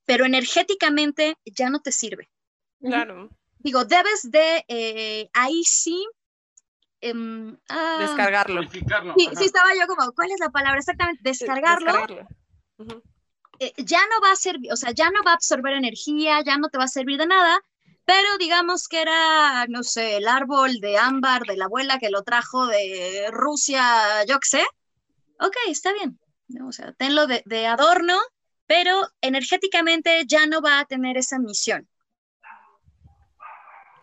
pero 0.05 0.25
energéticamente 0.25 1.37
ya 1.45 1.71
no 1.71 1.81
te 1.81 1.93
sirve. 1.93 2.31
Claro. 2.81 3.29
Digo, 3.59 3.85
debes 3.85 4.31
de, 4.31 4.65
eh, 4.69 5.29
ahí 5.35 5.63
sí, 5.65 6.07
em, 7.01 7.57
ah, 7.69 7.99
descargarlo. 8.01 8.63
Sí, 8.71 9.29
sí, 9.37 9.45
estaba 9.45 9.75
yo 9.75 9.87
como, 9.87 10.13
¿cuál 10.13 10.31
es 10.31 10.41
la 10.41 10.51
palabra? 10.51 10.79
Exactamente, 10.79 11.21
descargarlo. 11.23 12.07
Eh, 13.59 13.75
ya 13.77 14.01
no 14.07 14.21
va 14.23 14.33
a 14.33 14.37
servir, 14.37 14.73
o 14.73 14.77
sea, 14.77 14.93
ya 14.93 15.11
no 15.11 15.23
va 15.23 15.33
a 15.33 15.35
absorber 15.35 15.75
energía, 15.75 16.43
ya 16.43 16.57
no 16.57 16.71
te 16.71 16.79
va 16.79 16.85
a 16.85 16.89
servir 16.89 17.19
de 17.19 17.27
nada, 17.27 17.61
pero 18.07 18.39
digamos 18.39 18.89
que 18.89 19.03
era, 19.03 19.67
no 19.69 19.83
sé, 19.83 20.17
el 20.17 20.27
árbol 20.27 20.81
de 20.81 20.97
ámbar 20.97 21.43
de 21.43 21.59
la 21.59 21.67
abuela 21.67 21.99
que 21.99 22.09
lo 22.09 22.23
trajo 22.23 22.67
de 22.67 23.29
Rusia, 23.31 24.25
yo 24.27 24.41
qué 24.41 24.49
sé, 24.49 24.67
ok, 25.41 25.57
está 25.69 25.93
bien, 25.93 26.19
o 26.65 26.73
sea, 26.73 26.93
tenlo 26.93 27.27
de, 27.27 27.43
de 27.47 27.67
adorno, 27.67 28.19
pero 28.67 29.09
energéticamente 29.21 30.25
ya 30.27 30.47
no 30.47 30.63
va 30.63 30.79
a 30.79 30.85
tener 30.85 31.17
esa 31.17 31.39
misión. 31.39 31.89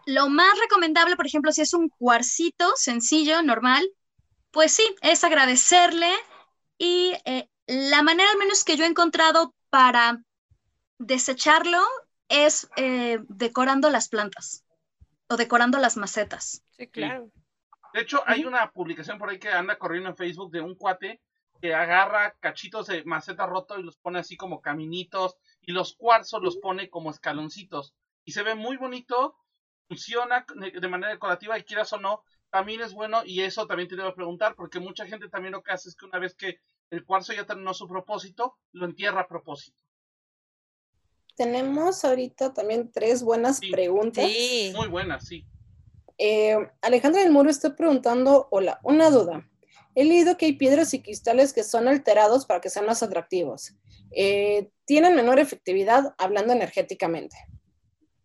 Lo 0.05 0.29
más 0.29 0.57
recomendable, 0.59 1.15
por 1.15 1.27
ejemplo, 1.27 1.51
si 1.51 1.61
es 1.61 1.73
un 1.73 1.89
cuarcito 1.89 2.73
sencillo, 2.75 3.41
normal, 3.43 3.89
pues 4.51 4.71
sí, 4.71 4.95
es 5.01 5.23
agradecerle 5.23 6.11
y 6.77 7.13
eh, 7.25 7.49
la 7.67 8.01
manera 8.03 8.31
al 8.31 8.37
menos 8.37 8.63
que 8.63 8.77
yo 8.77 8.85
he 8.85 8.87
encontrado 8.87 9.53
para 9.69 10.21
desecharlo 10.97 11.83
es 12.29 12.69
eh, 12.77 13.19
decorando 13.27 13.89
las 13.89 14.09
plantas 14.09 14.63
o 15.27 15.37
decorando 15.37 15.77
las 15.77 15.97
macetas. 15.97 16.63
Sí, 16.77 16.87
claro. 16.87 17.29
De 17.93 18.01
hecho, 18.01 18.23
hay 18.25 18.45
una 18.45 18.71
publicación 18.71 19.17
por 19.17 19.29
ahí 19.29 19.39
que 19.39 19.49
anda 19.49 19.77
corriendo 19.77 20.09
en 20.09 20.15
Facebook 20.15 20.51
de 20.51 20.61
un 20.61 20.75
cuate 20.75 21.21
que 21.59 21.73
agarra 21.73 22.35
cachitos 22.39 22.87
de 22.87 23.03
maceta 23.05 23.45
roto 23.45 23.79
y 23.79 23.83
los 23.83 23.97
pone 23.97 24.19
así 24.19 24.37
como 24.37 24.61
caminitos 24.61 25.37
y 25.61 25.71
los 25.71 25.95
cuarzos 25.95 26.41
los 26.41 26.57
pone 26.57 26.89
como 26.89 27.11
escaloncitos. 27.11 27.93
y 28.25 28.33
se 28.33 28.43
ve 28.43 28.55
muy 28.55 28.75
bonito, 28.75 29.37
funciona 29.87 30.45
de 30.55 30.87
manera 30.89 31.13
decorativa 31.13 31.57
y 31.57 31.63
quieras 31.63 31.93
o 31.93 31.99
no, 31.99 32.23
también 32.49 32.81
es 32.81 32.93
bueno 32.93 33.21
y 33.25 33.41
eso 33.41 33.67
también 33.67 33.87
te 33.87 33.95
debo 33.95 34.13
preguntar 34.13 34.55
porque 34.55 34.79
mucha 34.79 35.05
gente 35.05 35.29
también 35.29 35.53
lo 35.53 35.63
que 35.63 35.71
hace 35.71 35.89
es 35.89 35.95
que 35.95 36.05
una 36.05 36.19
vez 36.19 36.35
que 36.35 36.59
el 36.89 37.05
cuarzo 37.05 37.33
ya 37.33 37.45
terminó 37.45 37.73
su 37.73 37.87
propósito, 37.87 38.57
lo 38.71 38.85
entierra 38.85 39.21
a 39.21 39.27
propósito. 39.27 39.77
Tenemos 41.35 42.03
ahorita 42.03 42.53
también 42.53 42.91
tres 42.91 43.21
buenas 43.21 43.59
preguntas. 43.59 44.25
Sí. 44.25 44.73
Muy 44.75 44.87
buenas, 44.87 45.25
sí. 45.25 45.45
Eh, 46.17 46.57
Alejandra 46.81 47.21
del 47.21 47.31
Muro 47.31 47.49
está 47.49 47.75
preguntando, 47.75 48.47
hola, 48.49 48.79
una 48.83 49.09
duda. 49.11 49.47
He 49.95 50.05
leído 50.05 50.37
que 50.37 50.45
hay 50.45 50.53
piedras 50.53 50.93
y 50.93 51.01
cristales 51.01 51.53
que 51.53 51.63
son 51.63 51.87
alterados 51.87 52.45
para 52.45 52.61
que 52.61 52.69
sean 52.69 52.85
más 52.85 53.01
atractivos. 53.03 53.73
Eh, 54.11 54.69
¿Tienen 54.85 55.15
menor 55.15 55.39
efectividad 55.39 56.13
hablando 56.17 56.53
energéticamente? 56.53 57.35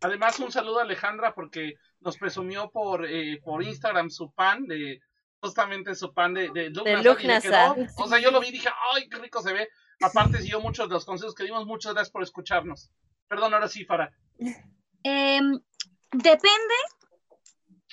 Además, 0.00 0.38
un 0.40 0.52
saludo 0.52 0.80
a 0.80 0.82
Alejandra 0.82 1.34
porque 1.34 1.74
nos 2.00 2.18
presumió 2.18 2.70
por, 2.70 3.06
eh, 3.06 3.40
por 3.42 3.62
Instagram 3.62 4.10
su 4.10 4.32
pan 4.32 4.66
de 4.66 5.00
justamente 5.40 5.94
su 5.94 6.12
pan 6.14 6.34
de, 6.34 6.50
de, 6.50 6.72
O 7.96 8.08
sea, 8.08 8.20
yo 8.20 8.30
lo 8.30 8.40
vi 8.40 8.48
y 8.48 8.52
dije, 8.52 8.68
¡ay, 8.94 9.08
qué 9.08 9.18
rico 9.18 9.42
se 9.42 9.52
ve! 9.52 9.68
Aparte, 10.00 10.38
siguió 10.38 10.60
muchos 10.60 10.88
de 10.88 10.94
los 10.94 11.04
consejos 11.04 11.34
que 11.34 11.44
dimos. 11.44 11.66
Muchas 11.66 11.94
gracias 11.94 12.12
por 12.12 12.22
escucharnos. 12.22 12.90
Perdón, 13.28 13.54
ahora 13.54 13.68
sí, 13.68 13.84
Fara. 13.84 14.12
Em, 15.02 15.60
depende, 16.12 16.74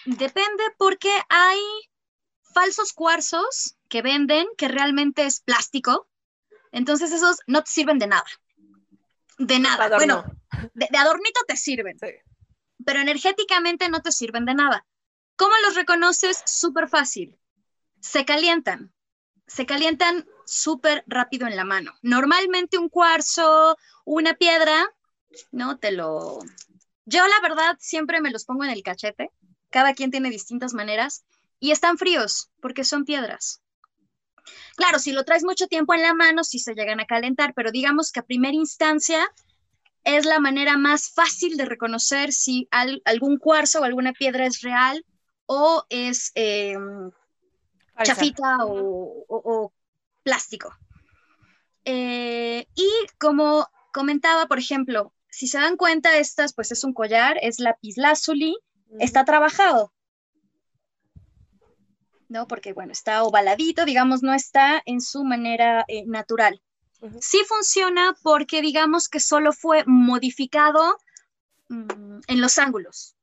depende 0.06 0.64
porque 0.78 1.12
hay 1.30 1.60
falsos 2.54 2.94
cuarzos 2.94 3.78
que 3.88 4.02
venden 4.02 4.48
que 4.58 4.68
realmente 4.68 5.26
es 5.26 5.42
plástico. 5.42 6.08
Entonces 6.72 7.12
esos 7.12 7.38
no 7.48 7.64
te 7.64 7.72
sirven 7.72 8.00
de 8.00 8.08
nada. 8.08 8.26
De 9.38 9.60
nada. 9.60 9.96
Bueno, 9.96 10.24
de, 10.74 10.98
adornito 10.98 11.42
te 11.48 11.56
sirven. 11.56 11.98
Pero 12.86 13.00
energéticamente 13.00 13.90
no 13.90 14.02
te 14.02 14.12
sirven 14.12 14.46
de 14.46 14.54
nada. 14.54 14.86
¿Cómo 15.36 15.54
los 15.66 15.76
reconoces? 15.76 16.44
Súper 16.46 16.90
fácil. 16.90 17.40
Se 18.02 18.26
calientan. 18.26 18.94
Se 19.48 19.66
calientan 19.66 20.28
súper 20.46 21.04
rápido 21.08 21.48
en 21.48 21.56
la 21.56 21.64
mano. 21.64 21.94
Normalmente 22.02 22.78
un 22.78 22.90
cuarzo, 22.90 23.78
una 24.06 24.34
piedra, 24.34 24.86
no 25.52 25.78
te 25.78 25.92
lo... 25.92 26.40
Yo 27.06 27.28
la 27.28 27.40
verdad 27.42 27.78
siempre 27.80 28.22
me 28.22 28.32
los 28.32 28.46
pongo 28.46 28.64
en 28.64 28.70
el 28.70 28.84
cachete. 28.84 29.32
Cada 29.70 29.94
quien 29.94 30.12
tiene 30.12 30.30
distintas 30.30 30.74
maneras 30.74 31.26
y 31.60 31.72
están 31.72 31.98
fríos 31.98 32.50
porque 32.62 32.84
son 32.84 33.06
piedras. 33.06 33.62
Claro, 34.76 35.00
si 35.00 35.12
lo 35.12 35.26
traes 35.26 35.44
mucho 35.44 35.68
tiempo 35.68 35.94
en 35.94 36.02
la 36.02 36.14
mano, 36.14 36.44
sí 36.44 36.60
se 36.60 36.74
llegan 36.74 37.00
a 37.00 37.06
calentar, 37.06 37.54
pero 37.54 37.72
digamos 37.72 38.12
que 38.12 38.22
a 38.22 38.26
primera 38.26 38.54
instancia 38.54 39.30
es 40.04 40.26
la 40.26 40.40
manera 40.40 40.78
más 40.78 41.10
fácil 41.10 41.58
de 41.58 41.66
reconocer 41.66 42.32
si 42.32 42.68
algún 42.72 43.38
cuarzo 43.38 43.82
o 43.82 43.84
alguna 43.84 44.14
piedra 44.14 44.46
es 44.46 44.62
real 44.62 45.06
o 45.46 45.84
es 45.90 46.32
em, 46.36 47.12
chafita 48.04 48.60
o, 48.62 49.74
plástico. 50.24 50.74
Eh, 51.86 52.68
y 52.76 52.90
como 53.18 53.68
comentaba, 53.92 54.48
por 54.48 54.60
ejemplo, 54.60 55.14
si 55.30 55.48
se 55.48 55.60
dan 55.60 55.76
cuenta, 55.76 56.18
estas 56.18 56.54
pues 56.54 56.72
es 56.72 56.84
un 56.84 56.94
collar, 56.94 57.38
es 57.42 57.60
lapislázuli, 57.60 58.58
está 59.00 59.26
trabajado. 59.26 59.92
¿No? 62.30 62.48
Porque, 62.48 62.74
bueno, 62.74 62.94
está 62.94 63.24
ovaladito, 63.24 63.84
digamos, 63.84 64.24
no 64.24 64.34
está 64.34 64.82
en 64.86 65.02
su 65.02 65.24
manera 65.24 65.84
eh, 65.88 66.06
natural. 66.06 66.62
Sí 67.22 67.40
funciona 67.48 68.16
porque, 68.24 68.62
digamos, 68.62 69.10
que 69.10 69.20
solo 69.20 69.54
fue 69.54 69.84
modificado 69.86 70.98
mm, 71.70 72.20
en 72.28 72.42
los 72.42 72.58
ángulos. 72.58 73.16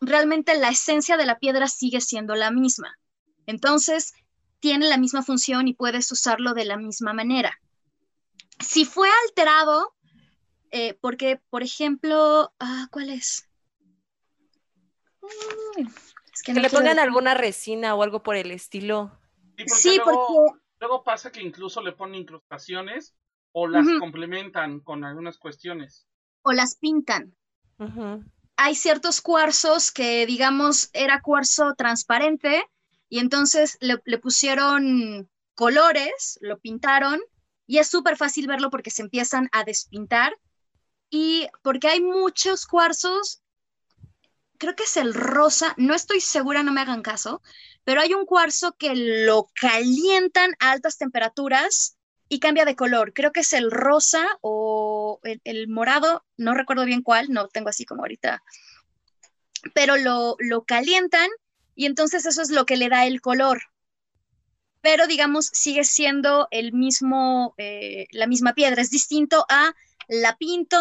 Realmente 0.00 0.56
la 0.58 0.68
esencia 0.68 1.16
de 1.16 1.26
la 1.26 1.38
piedra 1.38 1.68
sigue 1.68 2.00
siendo 2.00 2.34
la 2.34 2.50
misma. 2.50 2.98
Entonces, 3.46 4.12
tiene 4.60 4.88
la 4.88 4.98
misma 4.98 5.22
función 5.22 5.68
y 5.68 5.74
puedes 5.74 6.10
usarlo 6.12 6.54
de 6.54 6.64
la 6.64 6.76
misma 6.76 7.12
manera. 7.12 7.58
Si 8.58 8.84
fue 8.84 9.08
alterado, 9.26 9.94
eh, 10.70 10.94
porque, 11.00 11.40
por 11.50 11.62
ejemplo, 11.62 12.52
ah, 12.58 12.88
¿cuál 12.90 13.10
es? 13.10 13.48
Que, 16.42 16.52
le 16.54 16.70
pongan 16.70 16.98
alguna 16.98 17.34
resina 17.34 17.94
o 17.94 18.02
algo 18.02 18.22
por 18.22 18.36
el 18.36 18.50
estilo. 18.50 19.18
Sí, 19.66 20.00
porque, 20.02 20.58
luego, 20.80 21.04
pasa 21.04 21.30
que 21.30 21.42
incluso 21.42 21.82
le 21.82 21.92
ponen 21.92 22.22
incrustaciones 22.22 23.14
o 23.52 23.66
las 23.66 23.86
complementan 23.98 24.80
con 24.80 25.04
algunas 25.04 25.38
cuestiones. 25.38 26.06
O 26.42 26.52
las 26.52 26.76
pintan. 26.76 27.34
Hay 28.56 28.74
ciertos 28.74 29.20
cuarzos 29.20 29.90
que, 29.90 30.26
digamos, 30.26 30.90
era 30.92 31.20
cuarzo 31.20 31.74
transparente 31.74 32.64
y 33.08 33.18
entonces 33.18 33.78
le, 33.80 34.00
le 34.04 34.18
pusieron 34.18 35.28
colores, 35.54 36.38
lo 36.42 36.58
pintaron 36.58 37.20
y 37.66 37.78
es 37.78 37.88
súper 37.88 38.16
fácil 38.16 38.46
verlo 38.46 38.70
porque 38.70 38.90
se 38.90 39.02
empiezan 39.02 39.48
a 39.52 39.64
despintar 39.64 40.36
y 41.10 41.48
porque 41.62 41.88
hay 41.88 42.00
muchos 42.00 42.66
cuarzos 42.66 43.42
creo 44.60 44.76
que 44.76 44.84
es 44.84 44.96
el 44.98 45.14
rosa, 45.14 45.74
no 45.78 45.94
estoy 45.94 46.20
segura, 46.20 46.62
no 46.62 46.70
me 46.70 46.82
hagan 46.82 47.02
caso, 47.02 47.42
pero 47.82 48.02
hay 48.02 48.12
un 48.12 48.26
cuarzo 48.26 48.76
que 48.78 48.94
lo 48.94 49.48
calientan 49.58 50.52
a 50.60 50.70
altas 50.70 50.98
temperaturas 50.98 51.96
y 52.28 52.40
cambia 52.40 52.66
de 52.66 52.76
color. 52.76 53.14
Creo 53.14 53.32
que 53.32 53.40
es 53.40 53.54
el 53.54 53.70
rosa 53.70 54.38
o 54.42 55.18
el, 55.22 55.68
morado, 55.68 56.24
no 56.36 56.52
recuerdo 56.52 56.84
bien 56.84 57.02
cuál, 57.02 57.30
no 57.30 57.48
tengo 57.48 57.70
así 57.70 57.86
como 57.86 58.02
ahorita, 58.02 58.42
pero 59.74 59.96
lo, 59.96 60.36
calientan 60.66 61.30
y 61.74 61.86
entonces 61.86 62.26
eso 62.26 62.42
es 62.42 62.50
lo 62.50 62.66
que 62.66 62.76
le 62.76 62.90
da 62.90 63.06
el 63.06 63.22
color. 63.22 63.62
Pero 64.82 65.06
digamos, 65.06 65.46
sigue 65.46 65.84
siendo 65.84 66.48
el 66.50 66.74
mismo, 66.74 67.54
eh, 67.56 68.08
la 68.12 68.26
misma 68.26 68.52
piedra, 68.52 68.82
es 68.82 68.90
distinto 68.90 69.46
a 69.48 69.72
la 70.06 70.36
pinto 70.36 70.78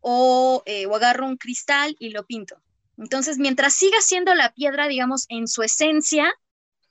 o, 0.00 0.62
eh, 0.66 0.86
o 0.86 0.94
agarro 0.94 1.26
un 1.26 1.36
cristal 1.36 1.96
y 1.98 2.10
lo 2.10 2.24
pinto. 2.24 2.62
Entonces, 3.02 3.38
mientras 3.38 3.74
siga 3.74 4.00
siendo 4.00 4.32
la 4.32 4.54
piedra, 4.54 4.86
digamos, 4.86 5.26
en 5.28 5.48
su 5.48 5.64
esencia, 5.64 6.32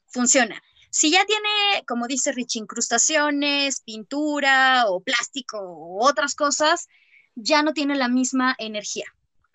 funciona. 0.07 0.62
Si 0.89 1.09
ya 1.09 1.26
tiene, 1.26 1.86
como 1.88 2.05
dice 2.05 2.34
Rich, 2.34 2.57
incrustaciones, 2.57 3.80
pintura 3.80 4.88
o 4.88 5.01
plástico 5.01 5.57
o 5.62 6.05
otras 6.05 6.36
cosas, 6.36 6.89
ya 7.34 7.64
no 7.64 7.72
tiene 7.72 7.95
la 7.95 8.09
misma 8.09 8.53
energía. 8.57 9.05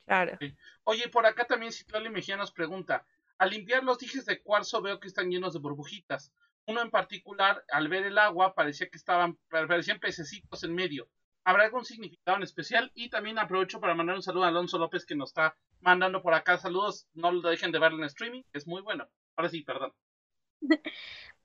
Claro. 0.07 0.39
Oye, 0.85 1.09
por 1.11 1.27
acá 1.27 1.45
también 1.45 1.73
Citlali 1.73 2.09
Mejía 2.09 2.39
nos 2.39 2.53
pregunta, 2.53 3.05
al 3.37 3.51
limpiar 3.51 3.85
los 3.85 3.99
dijes 3.99 4.25
de 4.25 4.41
cuarzo 4.41 4.81
veo 4.81 4.99
que 4.99 5.09
están 5.09 5.29
llenos 5.29 5.53
de 5.53 5.59
burbujitas. 5.59 6.33
Uno 6.65 6.81
en 6.81 6.91
particular, 6.91 7.67
al 7.71 7.89
ver 7.89 8.07
el 8.07 8.17
agua, 8.17 8.55
parecía 8.55 8.89
que 8.89 8.97
estaban, 8.97 9.39
parecían 9.51 10.01
pececitos 10.01 10.65
en 10.65 10.75
medio. 10.75 11.07
¿Habrá 11.45 11.65
algún 11.65 11.85
significado 11.85 12.39
en 12.39 12.45
especial? 12.45 12.91
Y 12.95 13.11
también 13.11 13.39
aprovecho 13.39 13.79
para 13.79 13.95
mandar 13.95 14.17
un 14.17 14.23
saludo 14.23 14.45
a 14.45 14.49
Alonso 14.49 14.79
López 14.79 15.05
que 15.05 15.15
nos 15.15 15.29
está 15.29 15.55
mandando 15.81 16.23
por 16.23 16.35
acá 16.35 16.59
saludos. 16.59 17.07
No 17.15 17.33
lo 17.33 17.49
dejen 17.49 17.73
de 17.73 17.79
ver 17.79 17.93
en 17.93 18.05
streaming, 18.05 18.43
es 18.53 18.67
muy 18.67 18.83
bueno. 18.83 19.07
Ahora 19.37 19.51
sí, 19.51 19.63
perdón. 19.63 19.93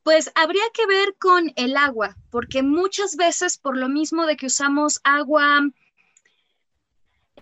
Pues 0.03 0.31
habría 0.33 0.63
que 0.73 0.87
ver 0.87 1.15
con 1.19 1.53
el 1.55 1.77
agua, 1.77 2.17
porque 2.31 2.63
muchas 2.63 3.15
veces 3.17 3.59
por 3.59 3.77
lo 3.77 3.87
mismo 3.87 4.25
de 4.25 4.35
que 4.35 4.47
usamos 4.47 4.99
agua 5.03 5.69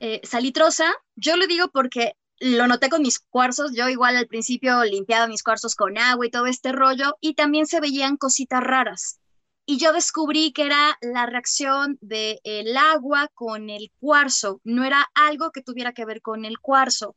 eh, 0.01 0.19
salitrosa, 0.23 0.93
yo 1.15 1.37
lo 1.37 1.47
digo 1.47 1.69
porque 1.69 2.17
lo 2.41 2.67
noté 2.67 2.89
con 2.89 3.01
mis 3.01 3.19
cuarzos, 3.19 3.71
yo 3.73 3.87
igual 3.87 4.17
al 4.17 4.27
principio 4.27 4.83
limpiaba 4.83 5.27
mis 5.27 5.41
cuarzos 5.41 5.73
con 5.73 5.97
agua 5.97 6.27
y 6.27 6.31
todo 6.31 6.47
este 6.47 6.73
rollo, 6.73 7.15
y 7.21 7.33
también 7.33 7.65
se 7.65 7.79
veían 7.79 8.17
cositas 8.17 8.61
raras 8.61 9.21
y 9.69 9.77
yo 9.77 9.93
descubrí 9.93 10.51
que 10.51 10.65
era 10.65 10.97
la 10.99 11.27
reacción 11.27 11.99
del 12.01 12.39
el 12.43 12.75
agua 12.75 13.29
con 13.35 13.69
el 13.69 13.91
cuarzo, 13.99 14.61
no 14.63 14.83
era 14.83 15.07
algo 15.13 15.51
que 15.51 15.61
tuviera 15.61 15.93
que 15.93 16.05
ver 16.05 16.23
con 16.23 16.43
el 16.43 16.57
cuarzo. 16.57 17.15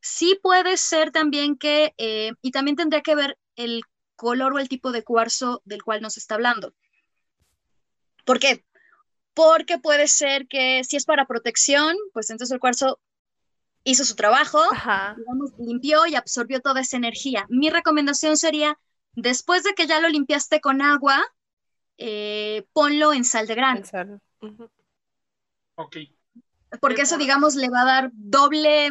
Sí 0.00 0.38
puede 0.40 0.76
ser 0.76 1.10
también 1.10 1.58
que, 1.58 1.92
eh, 1.98 2.30
y 2.42 2.52
también 2.52 2.76
tendría 2.76 3.00
que 3.00 3.16
ver 3.16 3.36
el 3.56 3.82
color 4.14 4.52
o 4.52 4.60
el 4.60 4.68
tipo 4.68 4.92
de 4.92 5.02
cuarzo 5.02 5.62
del 5.64 5.82
cual 5.82 6.00
nos 6.00 6.16
está 6.16 6.36
hablando. 6.36 6.74
¿Por 8.24 8.38
qué? 8.38 8.64
Porque 9.34 9.78
puede 9.78 10.06
ser 10.06 10.46
que 10.46 10.84
si 10.84 10.96
es 10.96 11.04
para 11.04 11.26
protección, 11.26 11.96
pues 12.12 12.30
entonces 12.30 12.54
el 12.54 12.60
cuarzo 12.60 13.00
hizo 13.82 14.04
su 14.04 14.14
trabajo, 14.14 14.62
digamos, 15.16 15.50
limpió 15.58 16.06
y 16.06 16.14
absorbió 16.14 16.60
toda 16.60 16.82
esa 16.82 16.96
energía. 16.96 17.46
Mi 17.48 17.68
recomendación 17.68 18.36
sería, 18.36 18.78
después 19.14 19.64
de 19.64 19.74
que 19.74 19.88
ya 19.88 19.98
lo 19.98 20.08
limpiaste 20.08 20.60
con 20.60 20.82
agua, 20.82 21.26
eh, 22.00 22.66
ponlo 22.72 23.12
en 23.12 23.24
sal 23.24 23.46
de 23.46 23.54
grano. 23.54 23.82
Ok. 25.74 25.96
Porque 26.80 27.02
eso, 27.02 27.18
digamos, 27.18 27.54
le 27.56 27.68
va 27.68 27.82
a 27.82 27.84
dar 27.84 28.10
doble 28.14 28.90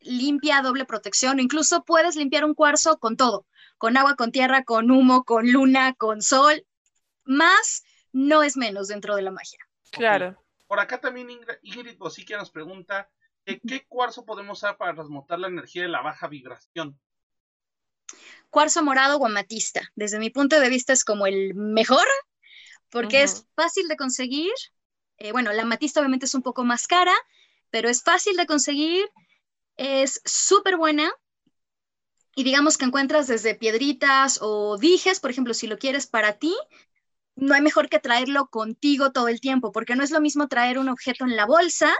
limpia, 0.00 0.60
doble 0.60 0.84
protección. 0.84 1.40
incluso 1.40 1.84
puedes 1.84 2.14
limpiar 2.16 2.44
un 2.44 2.54
cuarzo 2.54 2.98
con 2.98 3.16
todo, 3.16 3.46
con 3.78 3.96
agua, 3.96 4.14
con 4.16 4.30
tierra, 4.30 4.62
con 4.62 4.90
humo, 4.90 5.24
con 5.24 5.50
luna, 5.50 5.94
con 5.94 6.20
sol. 6.20 6.66
Más 7.24 7.82
no 8.12 8.42
es 8.42 8.56
menos 8.56 8.88
dentro 8.88 9.16
de 9.16 9.22
la 9.22 9.30
magia. 9.30 9.58
Claro. 9.90 10.36
Por 10.66 10.80
acá 10.80 11.00
también 11.00 11.28
Ingrid 11.62 11.96
Bosique 11.96 12.36
nos 12.36 12.50
pregunta 12.50 13.08
¿qué 13.44 13.86
cuarzo 13.88 14.24
podemos 14.24 14.58
usar 14.58 14.76
para 14.76 14.94
transmutar 14.94 15.38
la 15.38 15.48
energía 15.48 15.82
de 15.82 15.88
la 15.88 16.02
baja 16.02 16.28
vibración? 16.28 16.98
Cuarzo 18.50 18.82
morado 18.82 19.16
o 19.16 19.26
amatista. 19.26 19.90
Desde 19.94 20.18
mi 20.18 20.30
punto 20.30 20.60
de 20.60 20.68
vista 20.68 20.92
es 20.92 21.04
como 21.04 21.26
el 21.26 21.54
mejor 21.54 22.06
porque 22.92 23.22
es 23.22 23.46
fácil 23.56 23.88
de 23.88 23.96
conseguir. 23.96 24.52
Eh, 25.16 25.32
bueno, 25.32 25.52
la 25.52 25.62
amatista 25.62 26.00
obviamente 26.00 26.26
es 26.26 26.34
un 26.34 26.42
poco 26.42 26.62
más 26.62 26.86
cara, 26.86 27.14
pero 27.70 27.88
es 27.88 28.02
fácil 28.02 28.36
de 28.36 28.46
conseguir, 28.46 29.08
es 29.76 30.20
súper 30.26 30.76
buena. 30.76 31.10
Y 32.36 32.44
digamos 32.44 32.76
que 32.76 32.84
encuentras 32.84 33.26
desde 33.28 33.54
piedritas 33.54 34.38
o 34.42 34.76
dijes, 34.76 35.20
por 35.20 35.30
ejemplo, 35.30 35.54
si 35.54 35.66
lo 35.66 35.78
quieres 35.78 36.06
para 36.06 36.34
ti, 36.34 36.54
no 37.34 37.54
hay 37.54 37.62
mejor 37.62 37.88
que 37.88 37.98
traerlo 37.98 38.48
contigo 38.48 39.10
todo 39.10 39.28
el 39.28 39.40
tiempo, 39.40 39.72
porque 39.72 39.96
no 39.96 40.04
es 40.04 40.10
lo 40.10 40.20
mismo 40.20 40.48
traer 40.48 40.78
un 40.78 40.90
objeto 40.90 41.24
en 41.24 41.34
la 41.34 41.46
bolsa 41.46 41.94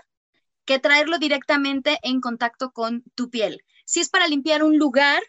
que 0.66 0.78
traerlo 0.78 1.18
directamente 1.18 1.98
en 2.02 2.20
contacto 2.20 2.70
con 2.72 3.02
tu 3.14 3.30
piel. 3.30 3.64
Si 3.86 4.00
es 4.00 4.10
para 4.10 4.28
limpiar 4.28 4.62
un 4.62 4.76
lugar, 4.76 5.22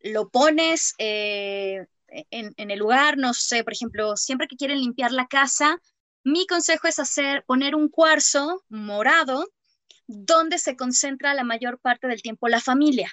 lo 0.00 0.28
pones 0.28 0.94
eh, 0.98 1.86
en, 2.08 2.70
el 2.70 2.78
lugar, 2.78 3.18
no 3.18 3.34
sé, 3.34 3.64
por 3.64 3.72
ejemplo, 3.72 4.16
siempre 4.16 4.48
que 4.48 4.56
quieren 4.56 4.80
limpiar 4.80 5.12
la 5.12 5.26
casa, 5.26 5.80
mi 6.24 6.46
consejo 6.46 6.88
es 6.88 6.98
hacer, 6.98 7.44
poner 7.46 7.74
un 7.74 7.88
cuarzo 7.88 8.64
morado 8.68 9.46
donde 10.06 10.58
se 10.58 10.76
concentra 10.76 11.34
la 11.34 11.44
mayor 11.44 11.78
parte 11.78 12.06
del 12.06 12.22
tiempo 12.22 12.48
la 12.48 12.60
familia, 12.60 13.12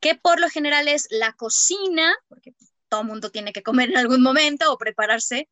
que 0.00 0.14
por 0.14 0.40
lo 0.40 0.48
general 0.48 0.88
es 0.88 1.06
la 1.10 1.32
cocina, 1.34 2.14
porque 2.28 2.54
todo 2.88 3.04
mundo 3.04 3.30
tiene 3.30 3.52
que 3.52 3.62
comer 3.62 3.90
en 3.90 3.98
algún 3.98 4.22
momento 4.22 4.72
o 4.72 4.78
prepararse, 4.78 5.48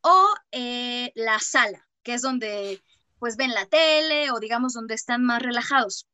o 0.00 0.28
eh, 0.52 1.10
la 1.14 1.38
sala, 1.40 1.88
que 2.02 2.14
es 2.14 2.22
donde 2.22 2.80
pues 3.18 3.36
ven 3.36 3.52
la 3.52 3.66
tele 3.66 4.30
o 4.30 4.38
digamos 4.38 4.74
donde 4.74 4.94
están 4.94 5.24
más 5.24 5.42
relajados. 5.42 6.06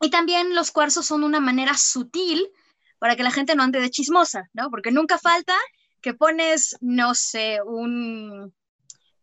Y 0.00 0.10
también 0.10 0.56
los 0.56 0.72
cuarzos 0.72 1.06
son 1.06 1.22
una 1.22 1.38
manera 1.38 1.76
sutil 1.76 2.50
para 3.02 3.16
que 3.16 3.24
la 3.24 3.32
gente 3.32 3.56
no 3.56 3.64
ande 3.64 3.80
de 3.80 3.90
chismosa, 3.90 4.48
¿no? 4.52 4.70
Porque 4.70 4.92
nunca 4.92 5.18
falta 5.18 5.56
que 6.00 6.14
pones, 6.14 6.76
no 6.80 7.16
sé, 7.16 7.58
un, 7.60 8.54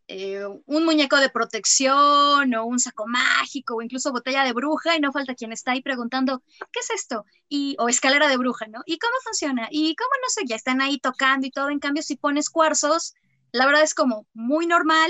eh, 0.09 0.43
un 0.65 0.83
muñeco 0.83 1.15
de 1.15 1.29
protección 1.29 2.53
o 2.55 2.65
un 2.65 2.79
saco 2.79 3.07
mágico 3.07 3.77
o 3.77 3.81
incluso 3.81 4.11
botella 4.11 4.43
de 4.43 4.51
bruja 4.51 4.97
y 4.97 4.99
no 4.99 5.13
falta 5.13 5.33
quien 5.33 5.53
está 5.53 5.71
ahí 5.71 5.81
preguntando, 5.81 6.43
¿qué 6.73 6.81
es 6.81 6.89
esto? 6.89 7.23
Y, 7.47 7.77
o 7.79 7.87
escalera 7.87 8.27
de 8.27 8.35
bruja, 8.35 8.67
¿no? 8.67 8.81
¿Y 8.85 8.99
cómo 8.99 9.13
funciona? 9.23 9.69
Y 9.71 9.95
cómo 9.95 10.11
no 10.21 10.27
sé, 10.27 10.41
ya 10.45 10.57
están 10.57 10.81
ahí 10.81 10.99
tocando 10.99 11.47
y 11.47 11.51
todo. 11.51 11.69
En 11.69 11.79
cambio, 11.79 12.03
si 12.03 12.17
pones 12.17 12.49
cuarzos, 12.49 13.13
la 13.53 13.65
verdad 13.65 13.83
es 13.83 13.93
como 13.93 14.27
muy 14.33 14.67
normal. 14.67 15.09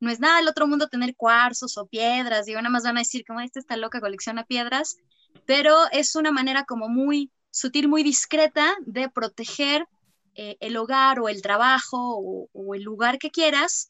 No 0.00 0.10
es 0.10 0.18
nada 0.18 0.38
del 0.38 0.48
otro 0.48 0.66
mundo 0.66 0.88
tener 0.88 1.14
cuarzos 1.14 1.78
o 1.78 1.86
piedras. 1.86 2.46
Digo, 2.46 2.60
nada 2.60 2.72
más 2.72 2.82
van 2.82 2.96
a 2.96 3.02
decir, 3.02 3.24
como 3.24 3.38
esta 3.38 3.60
está 3.60 3.76
loca, 3.76 4.00
colecciona 4.00 4.42
piedras. 4.42 4.96
Pero 5.46 5.76
es 5.92 6.16
una 6.16 6.32
manera 6.32 6.64
como 6.64 6.88
muy 6.88 7.30
sutil, 7.50 7.88
muy 7.88 8.02
discreta 8.02 8.76
de 8.86 9.08
proteger 9.08 9.86
eh, 10.34 10.56
el 10.60 10.76
hogar 10.76 11.20
o 11.20 11.28
el 11.28 11.42
trabajo 11.42 12.16
o, 12.18 12.48
o 12.52 12.74
el 12.74 12.82
lugar 12.82 13.18
que 13.18 13.30
quieras 13.30 13.88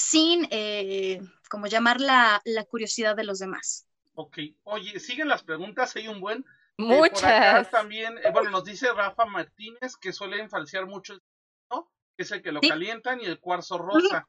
sin 0.00 0.48
eh, 0.50 1.20
como 1.48 1.66
llamar 1.66 2.00
la, 2.00 2.40
curiosidad 2.68 3.16
de 3.16 3.24
los 3.24 3.38
demás. 3.38 3.86
Ok, 4.14 4.38
oye, 4.64 4.98
siguen 4.98 5.28
las 5.28 5.42
preguntas, 5.42 5.94
hay 5.96 6.08
un 6.08 6.20
buen... 6.20 6.38
Eh, 6.78 6.82
Muchas. 6.82 7.70
también, 7.70 8.16
eh, 8.18 8.30
bueno, 8.32 8.50
nos 8.50 8.64
dice 8.64 8.92
Rafa 8.92 9.26
Martínez 9.26 9.96
que 10.00 10.12
suelen 10.12 10.48
falsear 10.48 10.86
mucho 10.86 11.14
el 11.14 11.22
¿no? 11.70 11.90
que 12.16 12.22
es 12.22 12.32
el 12.32 12.42
que 12.42 12.52
lo 12.52 12.60
calientan 12.60 13.20
y 13.20 13.26
el 13.26 13.38
cuarzo 13.38 13.76
rosa. 13.76 14.26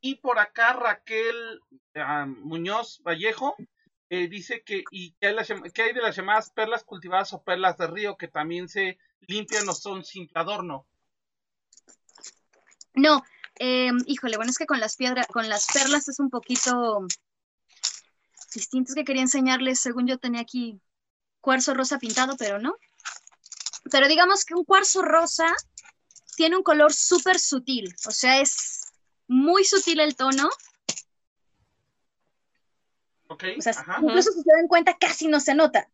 Y 0.00 0.16
por 0.16 0.38
acá 0.38 0.72
Raquel 0.72 1.60
ah, 1.96 2.26
Muñoz 2.26 3.00
Vallejo 3.02 3.54
dice 4.28 4.62
que, 4.62 4.84
y 4.90 5.12
que 5.12 5.26
hay, 5.26 5.92
de 5.92 6.02
las 6.02 6.16
llamadas 6.16 6.50
perlas 6.50 6.84
cultivadas 6.84 7.32
o 7.32 7.42
perlas 7.42 7.76
de 7.78 7.86
río 7.86 8.16
que 8.16 8.28
también 8.28 8.68
se 8.68 8.98
limpian 9.20 9.68
o 9.68 9.72
son 9.72 10.04
sin 10.04 10.28
adorno. 10.34 10.86
No, 12.94 13.22
eh, 13.58 13.90
híjole, 14.06 14.36
bueno, 14.36 14.50
es 14.50 14.58
que 14.58 14.66
con 14.66 14.80
las 14.80 14.96
piedras, 14.96 15.26
con 15.26 15.48
las 15.48 15.66
perlas 15.72 16.08
es 16.08 16.20
un 16.20 16.30
poquito 16.30 17.06
distinto. 18.54 18.90
Es 18.90 18.94
que 18.94 19.04
quería 19.04 19.22
enseñarles, 19.22 19.80
según 19.80 20.06
yo 20.06 20.18
tenía 20.18 20.40
aquí 20.40 20.80
cuarzo 21.40 21.74
rosa 21.74 21.98
pintado, 21.98 22.36
pero 22.38 22.58
no. 22.58 22.76
Pero 23.90 24.08
digamos 24.08 24.44
que 24.44 24.54
un 24.54 24.64
cuarzo 24.64 25.02
rosa 25.02 25.46
tiene 26.36 26.56
un 26.56 26.62
color 26.62 26.92
súper 26.92 27.38
sutil, 27.38 27.94
o 28.06 28.10
sea, 28.10 28.40
es 28.40 28.92
muy 29.28 29.64
sutil 29.64 30.00
el 30.00 30.16
tono. 30.16 30.48
Ok. 33.28 33.44
o 33.58 33.62
sea, 33.62 33.72
incluso 34.02 34.32
si 34.32 34.42
se 34.42 34.50
dan 34.56 34.68
cuenta, 34.68 34.96
casi 34.98 35.28
no 35.28 35.40
se 35.40 35.54
nota. 35.54 35.88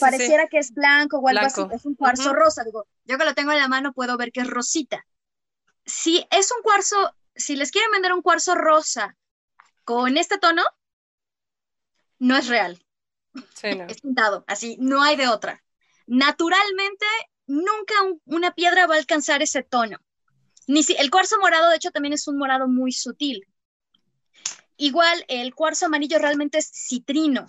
Pareciera 0.00 0.46
que 0.48 0.58
es 0.58 0.72
blanco 0.72 1.18
o 1.18 1.28
algo 1.28 1.44
así, 1.44 1.62
es 1.72 1.84
un 1.84 1.94
cuarzo 1.94 2.32
rosa. 2.32 2.64
Digo, 2.64 2.86
yo 3.04 3.18
que 3.18 3.24
lo 3.24 3.34
tengo 3.34 3.52
en 3.52 3.58
la 3.58 3.68
mano 3.68 3.92
puedo 3.92 4.16
ver 4.16 4.32
que 4.32 4.40
es 4.40 4.48
rosita 4.48 5.04
si 5.86 6.26
es 6.30 6.50
un 6.52 6.62
cuarzo, 6.62 7.14
si 7.34 7.56
les 7.56 7.70
quieren 7.70 7.90
vender 7.90 8.12
un 8.12 8.22
cuarzo 8.22 8.54
rosa 8.54 9.16
con 9.84 10.16
este 10.16 10.38
tono, 10.38 10.62
no 12.18 12.36
es 12.36 12.48
real. 12.48 12.82
Es 13.62 14.00
pintado, 14.00 14.44
así, 14.46 14.76
no 14.80 15.02
hay 15.02 15.16
de 15.16 15.28
otra. 15.28 15.62
Naturalmente, 16.06 17.06
nunca 17.46 17.94
una 18.26 18.54
piedra 18.54 18.86
va 18.86 18.94
a 18.94 18.98
alcanzar 18.98 19.42
ese 19.42 19.62
tono. 19.62 19.98
Ni 20.66 20.82
si, 20.82 20.94
el 20.94 21.10
cuarzo 21.10 21.38
morado, 21.40 21.68
de 21.68 21.76
hecho, 21.76 21.90
también 21.90 22.14
es 22.14 22.26
un 22.28 22.38
morado 22.38 22.68
muy 22.68 22.92
sutil. 22.92 23.46
Igual, 24.76 25.24
el 25.28 25.54
cuarzo 25.54 25.86
amarillo 25.86 26.18
realmente 26.18 26.58
es 26.58 26.70
citrino. 26.72 27.46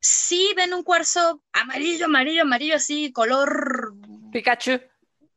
Si 0.00 0.52
ven 0.56 0.74
un 0.74 0.82
cuarzo 0.82 1.42
amarillo, 1.52 2.06
amarillo, 2.06 2.42
amarillo, 2.42 2.76
así, 2.76 3.12
color... 3.12 3.94
Pikachu 4.32 4.80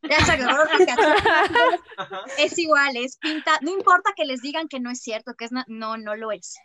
es 2.38 2.58
igual, 2.58 2.98
es 2.98 3.18
pinta, 3.18 3.58
no 3.62 3.72
importa 3.72 4.14
que 4.16 4.26
les 4.26 4.42
digan 4.42 4.68
que 4.68 4.80
no 4.80 4.92
es 4.92 5.02
cierto, 5.02 5.36
que 5.36 5.46
es 5.46 5.52
no, 5.52 5.98
no 5.98 6.16
lo 6.16 6.32
es. 6.32 6.56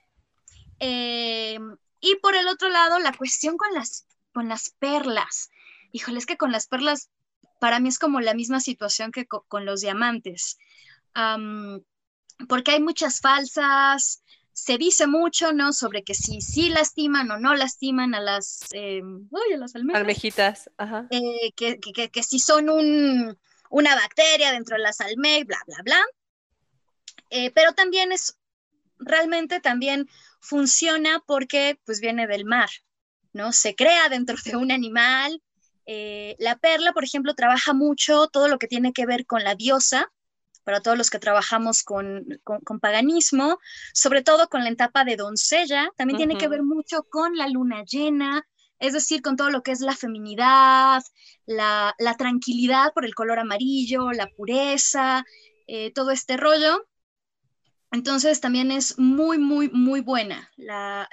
Em, 0.78 1.76
y 2.00 2.16
por 2.16 2.34
el 2.34 2.48
otro 2.48 2.68
lado, 2.68 2.98
la 2.98 3.12
cuestión 3.12 3.56
con 3.56 3.72
las, 3.74 4.06
con 4.32 4.48
las 4.48 4.70
perlas. 4.70 5.50
Híjole, 5.92 6.18
es 6.18 6.26
que 6.26 6.36
con 6.36 6.52
las 6.52 6.66
perlas, 6.66 7.10
para 7.60 7.80
mí 7.80 7.88
es 7.88 7.98
como 7.98 8.20
la 8.20 8.34
misma 8.34 8.60
situación 8.60 9.12
que 9.12 9.26
con, 9.26 9.64
los 9.64 9.80
diamantes. 9.80 10.58
porque 12.48 12.72
hay 12.72 12.80
muchas 12.80 13.20
falsas, 13.20 14.22
se 14.52 14.78
dice 14.78 15.06
mucho, 15.06 15.52
¿no? 15.52 15.72
Sobre 15.72 16.02
que 16.02 16.14
si 16.14 16.40
sí 16.40 16.68
lastiman 16.68 17.30
o 17.30 17.38
no 17.38 17.54
lastiman 17.54 18.14
a 18.14 18.20
las, 18.20 18.66
eh, 18.72 19.02
uy, 19.02 19.54
a 19.54 19.56
las 19.56 19.74
almejitas. 19.74 20.70
Ajá. 20.76 21.06
Eh, 21.10 21.52
que, 21.56 21.78
que, 21.78 22.10
que, 22.10 22.22
si 22.22 22.38
son 22.38 22.68
un, 22.68 23.38
una 23.70 23.94
bacteria 23.94 24.52
dentro 24.52 24.76
de 24.76 24.82
las 24.82 25.00
almejas, 25.00 25.46
bla, 25.46 25.58
bla, 25.66 25.76
bla. 25.82 26.04
Eh, 27.30 27.50
pero 27.52 27.72
también 27.72 28.12
es, 28.12 28.36
realmente 28.98 29.60
también 29.60 30.08
funciona 30.40 31.22
porque 31.26 31.78
pues 31.84 32.00
viene 32.00 32.26
del 32.26 32.44
mar, 32.44 32.70
¿no? 33.32 33.52
Se 33.52 33.74
crea 33.74 34.08
dentro 34.08 34.36
de 34.44 34.56
un 34.56 34.72
animal. 34.72 35.42
la 35.86 36.56
perla, 36.58 36.92
por 36.92 37.04
ejemplo, 37.04 37.34
trabaja 37.34 37.72
mucho 37.72 38.28
todo 38.28 38.48
lo 38.48 38.58
que 38.58 38.68
tiene 38.68 38.92
que 38.92 39.06
ver 39.06 39.26
con 39.26 39.42
la 39.44 39.54
diosa, 39.54 40.10
para 40.64 40.80
todos 40.80 40.96
los 40.96 41.10
que 41.10 41.18
trabajamos 41.18 41.82
con, 41.82 42.26
paganismo, 42.80 43.58
sobre 43.92 44.22
todo 44.22 44.48
con 44.48 44.64
la 44.64 44.70
etapa 44.70 45.04
de 45.04 45.16
doncella, 45.16 45.90
también 45.96 46.18
tiene 46.18 46.38
que 46.38 46.48
ver 46.48 46.62
mucho 46.62 47.04
con 47.10 47.36
la 47.36 47.48
luna 47.48 47.84
llena, 47.84 48.46
es 48.78 48.92
decir, 48.92 49.22
con 49.22 49.36
todo 49.36 49.50
lo 49.50 49.62
que 49.62 49.72
es 49.72 49.80
la 49.80 49.94
feminidad, 49.94 51.02
la, 51.46 51.94
tranquilidad 52.18 52.92
por 52.94 53.04
el 53.04 53.14
color 53.14 53.38
amarillo, 53.38 54.12
la 54.12 54.26
pureza, 54.28 55.24
eh, 55.66 55.92
todo 55.92 56.10
este 56.10 56.36
rollo. 56.36 56.86
Entonces 57.92 58.40
también 58.40 58.70
es 58.70 58.98
muy, 58.98 59.38
muy, 59.38 59.68
muy 59.70 60.00
buena 60.00 60.50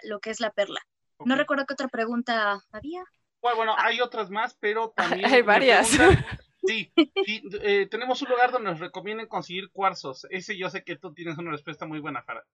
lo 0.04 0.20
que 0.20 0.30
es 0.30 0.40
la 0.40 0.52
perla. 0.52 0.80
No 1.26 1.36
recuerdo 1.36 1.66
qué 1.66 1.74
otra 1.74 1.88
pregunta 1.88 2.62
había. 2.72 3.04
Bueno, 3.42 3.76
hay 3.78 4.02
otras 4.02 4.30
más, 4.30 4.56
pero 4.60 4.94
también... 4.96 5.26
Hay 5.34 5.42
varias. 5.42 5.98
Sí, 6.66 6.92
eh, 6.96 7.88
tenemos 7.90 8.22
un 8.22 8.30
lugar 8.30 8.52
donde 8.52 8.72
nos 8.72 8.80
recomienden 8.80 9.28
conseguir 9.28 9.70
cuarzos. 9.72 10.26
Ese 10.30 10.58
yo 10.58 10.70
sé 10.70 10.84
que 10.84 10.98
tú 10.98 11.14
tienes 11.14 11.38
una 11.38 11.52
respuesta 11.52 11.86
muy 11.86 12.00
buena, 12.00 12.24
Jara. 12.24 12.46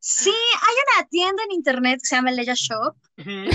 Sí, 0.00 0.30
hay 0.30 0.74
una 0.98 1.08
tienda 1.08 1.42
en 1.44 1.52
internet 1.52 2.00
que 2.00 2.06
se 2.06 2.16
llama 2.16 2.32
Leia 2.32 2.54
Shop 2.54 2.96
que 3.16 3.50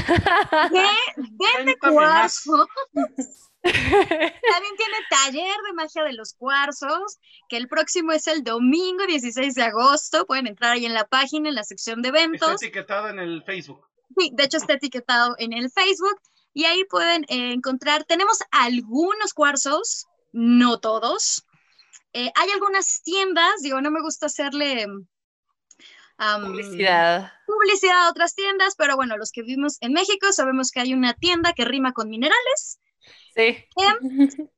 vende 1.32 1.78
cuarzos. 1.80 2.68
También 3.62 4.76
tiene 4.78 4.98
taller 5.10 5.58
de 5.68 5.74
magia 5.74 6.04
de 6.04 6.14
los 6.14 6.34
cuarzos, 6.34 7.20
que 7.50 7.58
el 7.58 7.68
próximo 7.68 8.14
es 8.14 8.28
el 8.28 8.44
domingo 8.44 9.06
16 9.06 9.54
de 9.54 9.64
agosto. 9.64 10.26
Pueden 10.26 10.48
entrar 10.48 10.74
ahí 10.74 10.86
en 10.86 10.94
la 10.94 11.06
página, 11.06 11.50
en 11.50 11.56
la 11.56 11.64
sección 11.64 12.02
de 12.02 12.10
eventos. 12.10 12.54
Está 12.54 12.66
etiquetado 12.66 13.10
en 13.10 13.20
el 13.20 13.44
Facebook. 13.44 13.86
Sí, 14.18 14.32
de 14.34 14.44
hecho 14.44 14.58
está 14.58 14.74
etiquetado 14.74 15.36
en 15.38 15.54
el 15.54 15.70
Facebook 15.70 16.20
y 16.60 16.66
ahí 16.66 16.84
pueden 16.84 17.24
eh, 17.30 17.54
encontrar, 17.54 18.04
tenemos 18.04 18.40
algunos 18.52 19.34
cuarzos, 19.34 20.08
no 20.34 20.78
todos. 20.82 21.46
Eh, 22.12 22.30
hay 22.36 22.50
algunas 22.50 23.02
tiendas, 23.02 23.62
digo, 23.62 23.80
no 23.80 23.92
me 23.92 24.02
gusta 24.02 24.26
hacerle 24.26 24.86
publicidad. 26.18 27.32
Publicidad 27.48 28.08
a 28.08 28.10
otras 28.10 28.36
tiendas, 28.36 28.76
pero 28.78 28.98
bueno, 28.98 29.16
los 29.16 29.32
que 29.32 29.42
vivimos 29.42 29.78
en 29.80 29.94
México 29.94 30.34
sabemos 30.34 30.72
que 30.72 30.82
hay 30.82 30.94
una 30.94 31.14
tienda 31.14 31.54
que 31.54 31.64
rima 31.64 31.94
con 31.94 32.10
minerales. 32.10 32.82
Sí. 33.34 33.66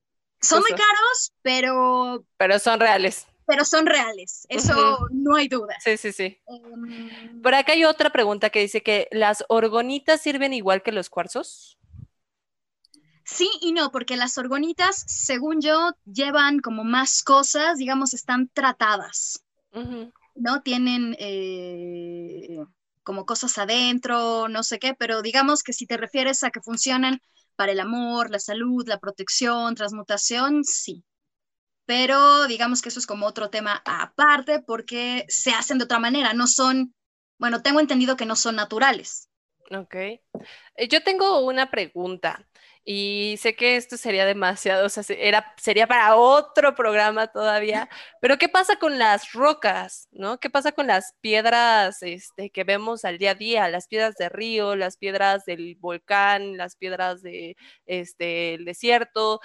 son 0.42 0.62
muy 0.62 0.72
caros, 0.72 1.34
pero... 1.44 2.26
Pero 2.38 2.58
son 2.58 2.80
reales. 2.80 3.28
Pero 3.46 3.64
son 3.64 3.86
reales, 3.86 4.48
eso 4.50 5.08
no 5.12 5.36
hay 5.36 5.48
duda. 5.48 5.76
Sí, 5.84 5.98
sí, 5.98 6.12
sí. 6.12 6.42
Em, 6.48 7.44
Por 7.44 7.54
acá 7.54 7.74
hay 7.74 7.86
otra 7.86 8.10
pregunta 8.10 8.50
que 8.50 8.62
dice 8.62 8.82
que 8.82 9.08
las 9.12 9.46
orgonitas 9.50 10.20
sirven 10.20 10.54
igual 10.54 10.82
que 10.82 10.92
los 10.92 11.12
cuarzos. 11.12 11.78
Sí 13.34 13.50
y 13.62 13.72
no, 13.72 13.92
porque 13.92 14.18
las 14.18 14.38
orgonitas, 14.38 15.06
según 15.08 15.62
yo, 15.62 15.92
llevan 16.06 16.60
como 16.60 16.84
más 16.84 17.24
cosas, 17.24 17.78
digamos, 17.78 18.14
están 18.14 18.50
tratadas, 18.50 19.42
¿no? 20.36 20.62
Tienen 20.62 21.16
eh, 21.18 22.60
como 23.04 23.26
cosas 23.26 23.58
adentro, 23.58 24.50
no 24.50 24.64
sé 24.64 24.80
qué, 24.80 24.96
pero 24.96 25.22
digamos 25.22 25.64
que 25.64 25.72
si 25.72 25.88
te 25.88 25.96
refieres 25.96 26.44
a 26.44 26.52
que 26.52 26.60
funcionan 26.60 27.22
para 27.56 27.72
el 27.72 27.80
amor, 27.80 28.30
la 28.32 28.40
salud, 28.40 28.86
la 28.86 29.00
protección, 29.00 29.76
transmutación, 29.76 30.66
sí. 30.66 31.06
Pero 31.86 32.48
digamos 32.48 32.82
que 32.82 32.90
eso 32.90 33.00
es 33.00 33.08
como 33.08 33.28
otro 33.28 33.50
tema 33.50 33.82
aparte 33.86 34.60
porque 34.60 35.26
se 35.30 35.52
hacen 35.52 35.78
de 35.78 35.86
otra 35.86 36.00
manera, 36.00 36.34
no 36.34 36.48
son, 36.48 36.94
bueno, 37.40 37.62
tengo 37.62 37.80
entendido 37.80 38.18
que 38.18 38.26
no 38.26 38.36
son 38.36 38.58
naturales. 38.58 39.30
Ok. 39.74 39.96
Eh, 39.96 40.22
yo 40.90 41.02
tengo 41.02 41.46
una 41.46 41.72
pregunta. 41.72 42.46
Y 42.84 43.36
sé 43.40 43.56
que 43.56 43.76
esto 43.76 43.96
sería 43.96 44.26
demasiado, 44.26 44.88
o 44.88 44.90
sea, 44.90 45.04
era, 45.18 45.54
sería 45.58 45.86
para 45.86 46.16
otro 46.16 46.74
programa 46.74 47.28
todavía, 47.28 47.88
pero 48.22 48.38
¿qué 48.38 48.50
pasa 48.50 48.78
con 48.78 48.98
las 48.98 49.34
rocas, 49.34 50.08
no? 50.12 50.40
¿Qué 50.40 50.50
pasa 50.50 50.72
con 50.72 50.88
las 50.88 51.14
piedras 51.22 52.02
este, 52.02 52.50
que 52.50 52.64
vemos 52.64 53.06
al 53.06 53.20
día 53.20 53.32
a 53.32 53.36
día? 53.36 53.70
Las 53.70 53.88
piedras 53.88 54.16
de 54.16 54.30
río, 54.30 54.76
las 54.76 54.98
piedras 54.98 55.46
del 55.46 55.76
volcán, 55.76 56.58
las 56.58 56.76
piedras 56.76 57.22
del 57.22 57.32
de, 57.34 57.58
este, 57.86 58.58
desierto. 58.66 59.42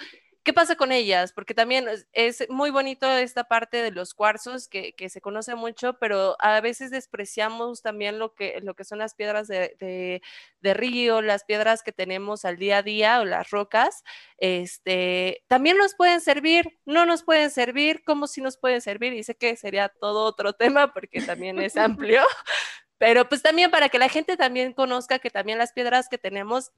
¿Qué 0.47 0.53
pasa 0.53 0.77
con 0.77 0.93
ellas? 0.93 1.33
Porque 1.33 1.53
también 1.53 1.89
es 2.13 2.49
muy 2.49 2.69
bonito 2.69 3.05
esta 3.11 3.43
parte 3.43 3.83
de 3.83 3.91
los 3.91 4.13
cuarzos 4.13 4.69
que, 4.69 4.95
se 5.09 5.19
conoce 5.19 5.55
mucho, 5.55 5.97
pero 5.99 6.37
a 6.39 6.61
veces 6.61 6.89
despreciamos 6.89 7.81
también 7.81 8.17
lo 8.17 8.33
que, 8.33 8.61
lo 8.61 8.73
que 8.73 8.85
son 8.85 8.99
las 8.99 9.13
piedras 9.13 9.49
de, 9.49 10.21
río, 10.61 11.21
las 11.21 11.43
piedras 11.43 11.83
que 11.83 11.91
tenemos 11.91 12.45
al 12.45 12.55
día 12.55 12.77
a 12.77 12.81
día 12.81 13.19
o 13.19 13.25
las 13.25 13.49
rocas. 13.49 14.05
Este, 14.37 15.43
también 15.47 15.77
nos 15.77 15.95
pueden 15.95 16.21
servir, 16.21 16.79
no 16.85 17.05
nos 17.05 17.23
pueden 17.23 17.51
servir, 17.51 18.05
¿cómo 18.05 18.25
si 18.25 18.39
nos 18.39 18.55
pueden 18.57 18.79
servir? 18.79 19.11
Y 19.11 19.23
sé 19.23 19.35
que 19.35 19.57
sería 19.57 19.89
todo 19.89 20.23
otro 20.23 20.53
tema 20.57 20.93
porque 20.93 21.19
también 21.23 21.59
es 21.59 21.75
amplio, 21.75 22.21
pero 22.97 23.27
pues 23.27 23.41
también 23.41 23.69
para 23.69 23.89
que 23.89 23.99
la 23.99 24.07
gente 24.07 24.37
también 24.37 24.71
conozca 24.71 25.19
que 25.19 25.29
también 25.29 25.57
las 25.57 25.73
piedras 25.73 26.07
que 26.07 26.17
tenemos 26.17 26.71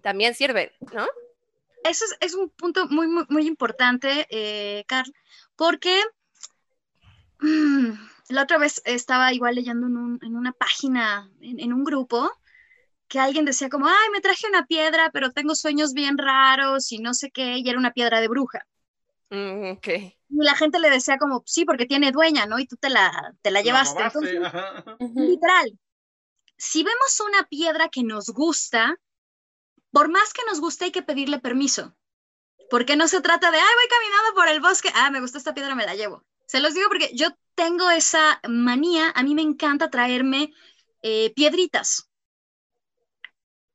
también 0.00 0.34
sirven, 0.34 0.70
¿no? 0.94 1.06
Eso 1.84 2.04
es, 2.20 2.34
un 2.34 2.50
punto 2.50 2.88
muy, 2.88 3.06
muy, 3.06 3.46
importante, 3.46 4.26
eh, 4.30 4.84
Carl, 4.86 5.12
porque 5.54 6.02
mm, 7.40 7.90
la 8.30 8.42
otra 8.42 8.58
vez 8.58 8.82
estaba 8.84 9.32
igual 9.32 9.54
leyendo 9.54 9.86
en, 9.86 10.34
una 10.34 10.52
página, 10.52 11.30
en, 11.40 11.72
un 11.72 11.84
grupo, 11.84 12.30
que 13.06 13.20
alguien 13.20 13.44
decía 13.44 13.68
como, 13.68 13.86
ay, 13.86 14.10
me 14.12 14.20
traje 14.20 14.48
una 14.48 14.66
piedra, 14.66 15.10
pero 15.12 15.30
tengo 15.30 15.54
sueños 15.54 15.92
bien 15.92 16.18
raros 16.18 16.90
y 16.90 16.98
no 16.98 17.14
sé 17.14 17.30
qué, 17.30 17.58
y 17.58 17.68
era 17.68 17.78
una 17.78 17.92
piedra 17.92 18.20
de 18.20 18.28
bruja. 18.28 18.66
Mm, 19.30 19.78
y 19.86 20.16
la 20.28 20.54
gente 20.56 20.78
le 20.80 20.90
decía 20.90 21.18
como, 21.18 21.42
sí, 21.46 21.64
porque 21.64 21.86
tiene 21.86 22.12
dueña, 22.12 22.46
¿no? 22.46 22.58
Y 22.58 22.66
tú 22.66 22.76
te 22.76 22.88
la, 22.88 23.34
te 23.42 23.50
la 23.50 23.60
llevaste. 23.60 24.02
literal, 25.14 25.78
si 26.56 26.82
vemos 26.82 27.20
una 27.20 27.44
piedra 27.44 27.88
que 27.88 28.02
nos 28.02 28.30
gusta, 28.30 28.96
por 29.94 30.08
más 30.08 30.32
que 30.32 30.42
nos 30.48 30.60
guste, 30.60 30.86
hay 30.86 30.90
que 30.90 31.02
pedirle 31.02 31.38
permiso. 31.38 31.96
Porque 32.68 32.96
no 32.96 33.06
se 33.06 33.20
trata 33.20 33.52
de, 33.52 33.58
ay, 33.58 33.74
voy 33.76 33.88
caminando 33.88 34.34
por 34.34 34.48
el 34.48 34.60
bosque, 34.60 34.90
ah, 34.92 35.10
me 35.10 35.20
gusta 35.20 35.38
esta 35.38 35.54
piedra, 35.54 35.76
me 35.76 35.86
la 35.86 35.94
llevo. 35.94 36.24
Se 36.46 36.60
los 36.60 36.74
digo 36.74 36.88
porque 36.88 37.10
yo 37.14 37.28
tengo 37.54 37.88
esa 37.90 38.40
manía, 38.48 39.12
a 39.14 39.22
mí 39.22 39.36
me 39.36 39.42
encanta 39.42 39.90
traerme 39.90 40.52
eh, 41.02 41.32
piedritas. 41.34 42.10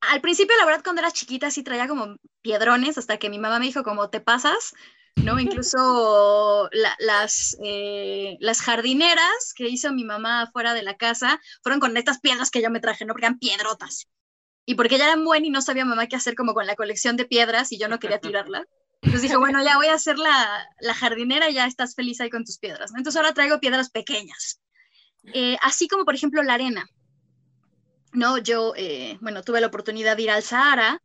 Al 0.02 0.20
principio, 0.20 0.56
la 0.58 0.66
verdad, 0.66 0.84
cuando 0.84 1.02
era 1.02 1.12
chiquita, 1.12 1.52
sí 1.52 1.64
traía 1.64 1.88
como 1.88 2.18
piedrones, 2.42 2.98
hasta 2.98 3.18
que 3.18 3.30
mi 3.30 3.40
mamá 3.40 3.60
me 3.60 3.68
dijo, 3.68 3.84
como 3.84 4.10
te 4.10 4.20
pasas, 4.20 4.74
¿no? 5.16 5.40
Incluso 5.40 6.70
las, 7.00 7.56
eh, 7.64 8.36
las 8.42 8.62
jardineras 8.62 9.54
que 9.56 9.70
hizo 9.70 9.94
mi 9.94 10.04
mamá 10.04 10.50
fuera 10.52 10.74
de 10.74 10.84
la 10.84 10.98
casa 10.98 11.40
fueron 11.64 11.80
con 11.80 11.96
estas 11.96 12.20
piedras 12.20 12.52
que 12.52 12.62
yo 12.62 12.70
me 12.70 12.82
traje, 12.82 13.06
¿no? 13.06 13.14
Porque 13.14 13.26
eran 13.26 13.40
piedrotas 13.40 14.10
y 14.70 14.76
porque 14.76 15.00
ya 15.00 15.06
eran 15.06 15.26
buenas 15.26 15.48
y 15.48 15.50
no 15.50 15.64
sabía 15.64 15.84
mamá 15.84 16.06
qué 16.06 16.16
hacer 16.16 16.36
como 16.36 16.54
con 16.54 16.68
la 16.68 16.76
colección 16.76 17.18
de 17.18 17.26
piedras 17.26 17.72
y 17.72 17.80
yo 17.80 17.88
no 17.88 17.98
quería 17.98 18.20
tirarla. 18.22 18.68
Entonces 19.02 19.24
dije, 19.24 19.36
bueno, 19.36 19.64
ya 19.64 19.78
voy 19.78 19.88
a 19.88 19.96
hacer 19.96 20.20
la, 20.20 20.64
la 20.80 20.94
jardinera 20.94 21.50
y 21.50 21.56
ya 21.56 21.66
estás 21.66 21.96
feliz 21.96 22.22
ahí 22.22 22.30
con 22.30 22.46
tus 22.46 22.60
piedras. 22.60 22.92
Entonces 22.96 23.16
ahora 23.16 23.34
traigo 23.34 23.60
piedras 23.60 23.90
pequeñas. 23.90 24.62
Eh, 25.34 25.58
así 25.64 25.88
como, 25.88 26.06
por 26.06 26.14
ejemplo, 26.14 26.44
la 26.44 26.54
arena. 26.54 26.86
No, 28.14 28.38
yo, 28.38 28.74
eh, 28.78 29.18
bueno, 29.22 29.42
tuve 29.42 29.60
la 29.60 29.66
oportunidad 29.66 30.16
de 30.16 30.22
ir 30.22 30.30
al 30.30 30.44
Sahara, 30.44 31.02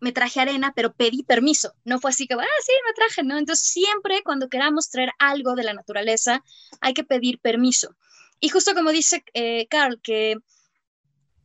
me 0.00 0.12
traje 0.12 0.40
arena, 0.40 0.74
pero 0.76 0.92
pedí 0.92 1.22
permiso. 1.22 1.72
No 1.86 2.00
fue 2.00 2.10
así 2.10 2.26
que, 2.26 2.34
ah, 2.34 2.60
sí, 2.62 2.72
me 2.86 2.92
traje, 2.92 3.22
¿no? 3.22 3.38
Entonces 3.38 3.66
siempre 3.66 4.20
cuando 4.22 4.50
queramos 4.50 4.90
traer 4.90 5.12
algo 5.18 5.54
de 5.54 5.64
la 5.64 5.72
naturaleza, 5.72 6.44
hay 6.82 6.92
que 6.92 7.04
pedir 7.04 7.38
permiso. 7.40 7.96
Y 8.38 8.50
justo 8.50 8.74
como 8.74 8.90
dice 8.90 9.24
eh, 9.32 9.66
Carl, 9.70 9.98
que 10.02 10.36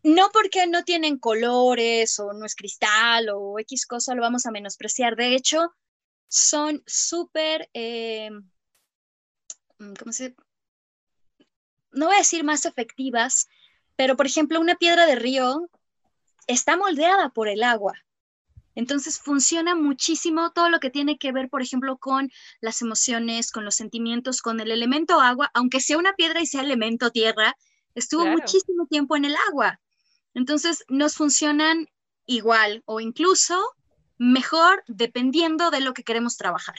no 0.03 0.29
porque 0.31 0.67
no 0.67 0.83
tienen 0.83 1.17
colores 1.17 2.19
o 2.19 2.33
no 2.33 2.45
es 2.45 2.55
cristal 2.55 3.29
o 3.33 3.57
X 3.59 3.85
cosa 3.85 4.15
lo 4.15 4.21
vamos 4.21 4.45
a 4.45 4.51
menospreciar. 4.51 5.15
De 5.15 5.33
hecho, 5.35 5.73
son 6.27 6.83
súper, 6.85 7.69
eh, 7.73 8.29
mm, 9.79 9.93
¿cómo 9.97 10.11
se? 10.11 10.35
No 11.91 12.07
voy 12.07 12.15
a 12.15 12.19
decir 12.19 12.43
más 12.43 12.65
efectivas, 12.65 13.47
pero 13.95 14.17
por 14.17 14.25
ejemplo, 14.25 14.59
una 14.59 14.75
piedra 14.75 15.05
de 15.05 15.15
río 15.15 15.69
está 16.47 16.75
moldeada 16.75 17.29
por 17.29 17.47
el 17.47 17.63
agua. 17.63 17.93
Entonces 18.75 19.19
funciona 19.19 19.75
muchísimo 19.75 20.51
todo 20.51 20.69
lo 20.69 20.79
que 20.79 20.89
tiene 20.89 21.17
que 21.17 21.31
ver, 21.31 21.49
por 21.49 21.61
ejemplo, 21.61 21.97
con 21.97 22.31
las 22.59 22.81
emociones, 22.81 23.51
con 23.51 23.65
los 23.65 23.75
sentimientos, 23.75 24.41
con 24.41 24.59
el 24.59 24.71
elemento 24.71 25.21
agua, 25.21 25.51
aunque 25.53 25.79
sea 25.79 25.97
una 25.97 26.13
piedra 26.13 26.41
y 26.41 26.47
sea 26.47 26.61
elemento 26.61 27.11
tierra, 27.11 27.55
estuvo 27.93 28.25
muchísimo 28.25 28.87
tiempo 28.87 29.15
en 29.15 29.25
el 29.25 29.35
agua. 29.49 29.79
Entonces, 30.33 30.83
nos 30.87 31.15
funcionan 31.15 31.87
igual 32.25 32.83
o 32.85 32.99
incluso 32.99 33.75
mejor 34.17 34.83
dependiendo 34.87 35.71
de 35.71 35.81
lo 35.81 35.93
que 35.93 36.03
queremos 36.03 36.37
trabajar. 36.37 36.75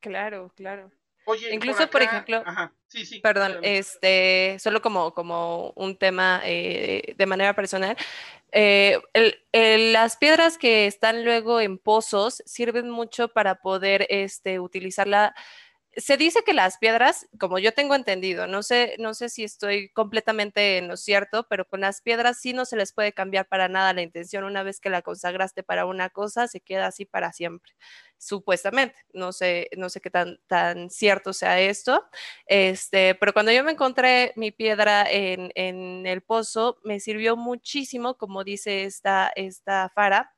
Claro, 0.00 0.52
claro. 0.54 0.90
Oye, 1.28 1.52
Incluso, 1.52 1.90
por, 1.90 2.02
ejemplo, 2.02 2.44
sí, 2.86 3.04
sí, 3.04 3.18
perdón, 3.18 3.58
este, 3.62 4.58
solo 4.60 4.80
como, 4.80 5.12
como 5.12 5.72
un 5.74 5.96
tema 5.96 6.40
eh, 6.44 7.14
de 7.18 7.26
manera 7.26 7.52
personal, 7.52 7.96
eh, 8.52 9.00
las 9.52 10.16
piedras 10.16 10.56
que 10.56 10.86
están 10.86 11.24
luego 11.24 11.60
en 11.60 11.78
pozos 11.78 12.44
sirven 12.46 12.90
mucho 12.90 13.26
para 13.26 13.56
poder 13.56 14.06
este, 14.08 14.60
utilizarla 14.60 15.34
se 15.96 16.16
dice 16.18 16.42
que 16.44 16.52
las 16.52 16.78
piedras, 16.78 17.26
como 17.38 17.58
yo 17.58 17.72
tengo 17.72 17.94
entendido, 17.94 18.46
no 18.46 18.62
sé, 18.62 18.96
no 18.98 19.14
sé 19.14 19.28
si 19.30 19.44
estoy 19.44 19.88
completamente 19.90 20.78
en 20.78 20.88
lo 20.88 20.96
cierto, 20.96 21.46
pero 21.48 21.66
con 21.66 21.80
las 21.80 22.02
piedras 22.02 22.38
sí 22.40 22.52
no 22.52 22.64
se 22.66 22.76
les 22.76 22.92
puede 22.92 23.12
cambiar 23.12 23.48
para 23.48 23.68
nada 23.68 23.94
la 23.94 24.02
intención. 24.02 24.44
Una 24.44 24.62
vez 24.62 24.78
que 24.80 24.90
la 24.90 25.02
consagraste 25.02 25.62
para 25.62 25.86
una 25.86 26.10
cosa, 26.10 26.48
se 26.48 26.60
queda 26.60 26.86
así 26.86 27.06
para 27.06 27.32
siempre, 27.32 27.72
supuestamente. 28.18 28.96
No 29.14 29.32
sé, 29.32 29.68
no 29.76 29.88
sé 29.88 30.00
qué 30.00 30.10
tan, 30.10 30.90
cierto 30.90 31.32
sea 31.32 31.60
esto. 31.60 32.04
Este, 32.46 33.14
pero 33.14 33.32
cuando 33.32 33.52
yo 33.52 33.64
me 33.64 33.72
encontré 33.72 34.32
mi 34.36 34.50
piedra 34.52 35.04
en, 35.10 35.50
en 35.54 36.06
el 36.06 36.22
pozo, 36.22 36.78
me 36.84 37.00
sirvió 37.00 37.36
muchísimo, 37.36 38.16
como 38.18 38.44
dice 38.44 38.84
esta, 38.84 39.32
esta 39.34 39.90
Fara 39.94 40.35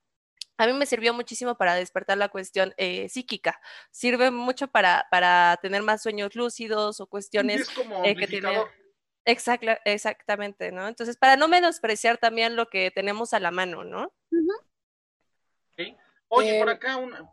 a 0.59 0.67
mí 0.67 0.73
me 0.73 0.87
sirvió 0.87 1.15
muchísimo 1.15 1.57
para 1.57 1.75
despertar 1.77 2.19
la 2.19 2.29
cuestión 2.29 2.75
eh, 2.77 3.09
psíquica. 3.09 3.61
Sirve 3.93 4.33
mucho 4.33 4.67
para, 4.67 5.07
para 5.09 5.57
tener 5.63 5.83
más 5.83 6.03
sueños 6.03 6.35
lúcidos 6.35 7.01
o 7.01 7.07
cuestiones 7.07 7.69
eh, 8.05 8.17
que 8.17 8.27
tiene. 8.27 8.65
exactamente, 9.25 10.73
¿no? 10.73 10.89
Entonces, 10.89 11.17
para 11.17 11.37
no 11.37 11.47
menospreciar 11.47 12.19
también 12.19 12.57
lo 12.57 12.67
que 12.67 12.91
tenemos 12.91 13.33
a 13.35 13.41
la 13.41 13.53
mano, 13.53 13.85
¿no? 13.85 14.13
Oye, 16.31 16.59
por 16.59 16.69
eh, 16.69 16.73
acá 16.73 16.97
una. 16.97 17.31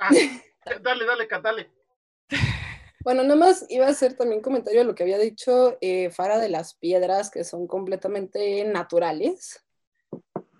Ah, 0.00 0.10
dale, 0.82 1.06
dale, 1.06 1.28
dale. 1.40 1.70
Bueno, 3.04 3.22
nada 3.22 3.36
más 3.36 3.66
iba 3.68 3.86
a 3.86 3.90
hacer 3.90 4.16
también 4.16 4.42
comentario 4.42 4.80
de 4.80 4.84
lo 4.84 4.96
que 4.96 5.04
había 5.04 5.18
dicho 5.18 5.78
Fara 6.10 6.38
de 6.38 6.48
las 6.48 6.74
piedras 6.74 7.30
que 7.30 7.44
son 7.44 7.68
completamente 7.68 8.64
naturales. 8.64 9.64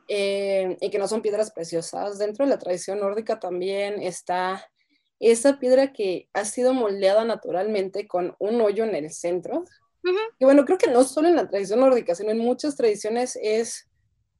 Eh, 0.08 0.76
y 0.80 0.90
que 0.90 0.98
no 0.98 1.06
son 1.06 1.20
piedras 1.20 1.50
preciosas. 1.50 2.18
Dentro 2.18 2.44
de 2.44 2.50
la 2.50 2.58
tradición 2.58 3.00
nórdica 3.00 3.38
también 3.38 4.00
está 4.02 4.64
esa 5.20 5.58
piedra 5.58 5.92
que 5.92 6.28
ha 6.32 6.44
sido 6.44 6.72
moldeada 6.72 7.24
naturalmente 7.24 8.08
con 8.08 8.34
un 8.38 8.60
hoyo 8.60 8.84
en 8.84 8.94
el 8.94 9.10
centro. 9.12 9.64
Y 10.38 10.44
bueno, 10.46 10.64
creo 10.64 10.78
que 10.78 10.90
no 10.90 11.04
solo 11.04 11.28
en 11.28 11.36
la 11.36 11.48
tradición 11.48 11.80
nórdica, 11.80 12.14
sino 12.14 12.30
en 12.30 12.38
muchas 12.38 12.76
tradiciones 12.76 13.38
es 13.42 13.88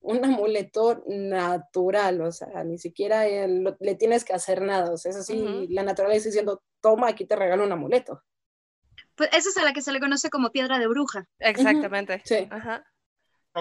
un 0.00 0.24
amuleto 0.24 1.02
natural, 1.06 2.22
o 2.22 2.32
sea, 2.32 2.64
ni 2.64 2.78
siquiera 2.78 3.26
le 3.26 3.94
tienes 3.96 4.24
que 4.24 4.32
hacer 4.32 4.62
nada, 4.62 4.92
o 4.92 4.96
sea, 4.96 5.10
es 5.10 5.16
así, 5.18 5.66
la 5.68 5.82
naturaleza 5.82 6.28
diciendo, 6.28 6.62
toma, 6.80 7.08
aquí 7.08 7.26
te 7.26 7.36
regalo 7.36 7.64
un 7.64 7.72
amuleto. 7.72 8.22
Pues 9.16 9.28
esa 9.32 9.50
es 9.50 9.56
a 9.58 9.64
la 9.64 9.72
que 9.72 9.82
se 9.82 9.92
le 9.92 10.00
conoce 10.00 10.30
como 10.30 10.50
piedra 10.50 10.78
de 10.78 10.86
bruja. 10.86 11.28
Exactamente. 11.40 12.22
Sí. 12.24 12.46
Ajá. 12.50 12.84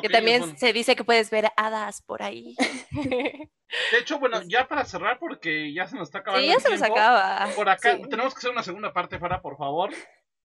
Que 0.02 0.10
también 0.10 0.58
se 0.58 0.74
dice 0.74 0.96
que 0.96 1.04
puedes 1.04 1.30
ver 1.30 1.50
hadas 1.58 2.02
por 2.02 2.22
ahí. 2.22 2.56
De 3.92 3.98
hecho, 4.00 4.20
bueno, 4.20 4.42
ya 4.48 4.68
para 4.68 4.86
cerrar, 4.86 5.20
porque 5.20 5.74
ya 5.74 5.88
se 5.88 5.96
nos 5.96 6.08
está 6.08 6.20
acabando. 6.20 6.46
Sí, 6.46 6.54
ya 6.54 6.60
se 6.60 6.70
nos 6.70 6.82
acaba. 6.82 7.50
Por 7.56 7.68
acá, 7.70 7.98
tenemos 8.10 8.34
que 8.34 8.40
hacer 8.40 8.52
una 8.52 8.64
segunda 8.64 8.94
parte, 8.94 9.20
para, 9.20 9.42
por 9.42 9.58
favor. 9.58 9.92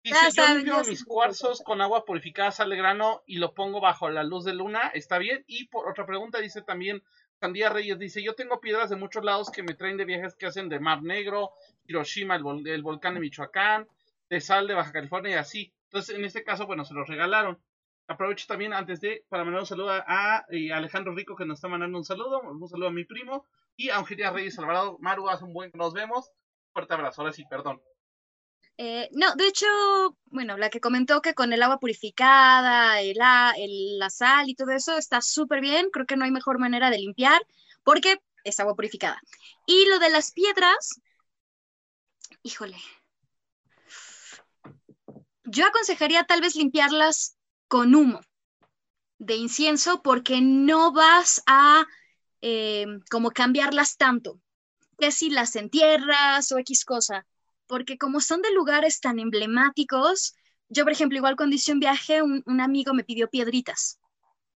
Dice, 0.01 0.31
yo 0.33 0.53
limpio 0.53 0.81
mis 0.85 1.03
cuarzos 1.03 1.61
con 1.61 1.81
agua 1.81 2.05
purificada, 2.05 2.51
sal 2.51 2.69
de 2.69 2.77
grano 2.77 3.21
y 3.25 3.37
lo 3.37 3.53
pongo 3.53 3.81
bajo 3.81 4.09
la 4.09 4.23
luz 4.23 4.45
de 4.45 4.53
luna, 4.53 4.91
está 4.93 5.17
bien. 5.17 5.43
Y 5.45 5.67
por 5.67 5.89
otra 5.89 6.05
pregunta 6.05 6.39
dice 6.39 6.61
también, 6.61 7.03
Sandía 7.39 7.69
Reyes 7.69 7.99
dice, 7.99 8.23
yo 8.23 8.33
tengo 8.33 8.61
piedras 8.61 8.89
de 8.89 8.95
muchos 8.95 9.25
lados 9.25 9.49
que 9.49 9.63
me 9.63 9.73
traen 9.73 9.97
de 9.97 10.05
viajes 10.05 10.35
que 10.35 10.45
hacen 10.45 10.69
de 10.69 10.79
Mar 10.79 11.03
Negro, 11.03 11.51
Hiroshima, 11.85 12.35
el, 12.35 12.81
volcán 12.81 13.15
de 13.15 13.19
Michoacán, 13.19 13.87
de 14.29 14.39
sal 14.39 14.67
de 14.67 14.73
Baja 14.73 14.93
California 14.93 15.31
y 15.31 15.37
así. 15.37 15.73
Entonces, 15.85 16.15
en 16.15 16.23
este 16.23 16.43
caso, 16.43 16.65
bueno, 16.65 16.85
se 16.85 16.93
los 16.93 17.07
regalaron. 17.07 17.61
Aprovecho 18.09 18.47
también 18.47 18.73
antes 18.73 18.99
de, 19.01 19.23
para 19.29 19.43
mandar 19.43 19.61
un 19.61 19.67
saludo 19.67 19.91
a, 19.91 20.43
eh, 20.49 20.73
Alejandro 20.73 21.13
Rico 21.13 21.35
que 21.35 21.45
nos 21.45 21.59
está 21.59 21.67
mandando 21.67 21.95
un 21.95 22.03
saludo, 22.03 22.41
un 22.41 22.67
saludo 22.67 22.87
a 22.87 22.91
mi 22.91 23.05
primo 23.05 23.45
y 23.77 23.89
a 23.89 23.97
Angelia 23.97 24.31
Reyes 24.31 24.57
Alvarado. 24.57 24.97
Maru, 24.99 25.29
hace 25.29 25.43
un 25.43 25.53
buen 25.53 25.69
nos 25.75 25.93
vemos. 25.93 26.31
Fuerte 26.73 26.95
abrazo, 26.95 27.21
ahora 27.21 27.33
sí, 27.33 27.45
perdón. 27.47 27.79
Eh, 28.77 29.09
no, 29.11 29.35
de 29.35 29.45
hecho, 29.45 29.67
bueno, 30.25 30.57
la 30.57 30.71
que 30.71 30.79
comentó 30.79 31.21
que 31.21 31.35
con 31.35 31.53
el 31.53 31.61
agua 31.61 31.77
purificada, 31.77 32.99
el, 32.99 33.15
la 33.15 34.09
sal 34.09 34.49
y 34.49 34.55
todo 34.55 34.71
eso 34.71 34.97
está 34.97 35.21
súper 35.21 35.61
bien. 35.61 35.91
Creo 35.91 36.07
que 36.07 36.17
no 36.17 36.25
hay 36.25 36.31
mejor 36.31 36.57
manera 36.57 36.89
de 36.89 36.97
limpiar 36.97 37.39
porque 37.83 38.17
es 38.43 38.59
agua 38.59 38.75
purificada. 38.75 39.21
Y 39.67 39.85
lo 39.87 39.99
de 39.99 40.09
las 40.09 40.31
piedras, 40.31 40.99
híjole, 42.41 42.77
yo 45.43 45.67
aconsejaría 45.67 46.23
tal 46.23 46.41
vez 46.41 46.55
limpiarlas 46.55 47.35
con 47.69 47.95
humo 47.95 48.19
de 49.17 49.35
incienso 49.35 50.01
porque 50.01 50.41
no 50.41 50.91
vas 50.91 51.41
a 51.45 51.87
eh, 52.41 52.85
como 53.09 53.31
cambiarlas 53.31 53.95
tanto. 53.95 54.41
Que 54.97 55.13
si 55.13 55.29
las 55.29 55.55
entierras 55.55 56.51
o 56.51 56.57
X 56.57 56.83
cosa 56.83 57.25
porque 57.69 57.99
como 57.99 58.19
son 58.19 58.41
de 58.41 58.51
lugares 58.51 58.99
tan 58.99 59.19
emblemáticos, 59.19 60.33
yo, 60.69 60.83
por 60.83 60.91
ejemplo, 60.91 61.19
igual 61.19 61.35
cuando 61.35 61.55
hice 61.55 61.71
un 61.71 61.79
viaje, 61.79 62.23
un, 62.23 62.61
amigo 62.61 62.95
me 62.95 63.03
pidió 63.03 63.29
piedritas. 63.29 63.99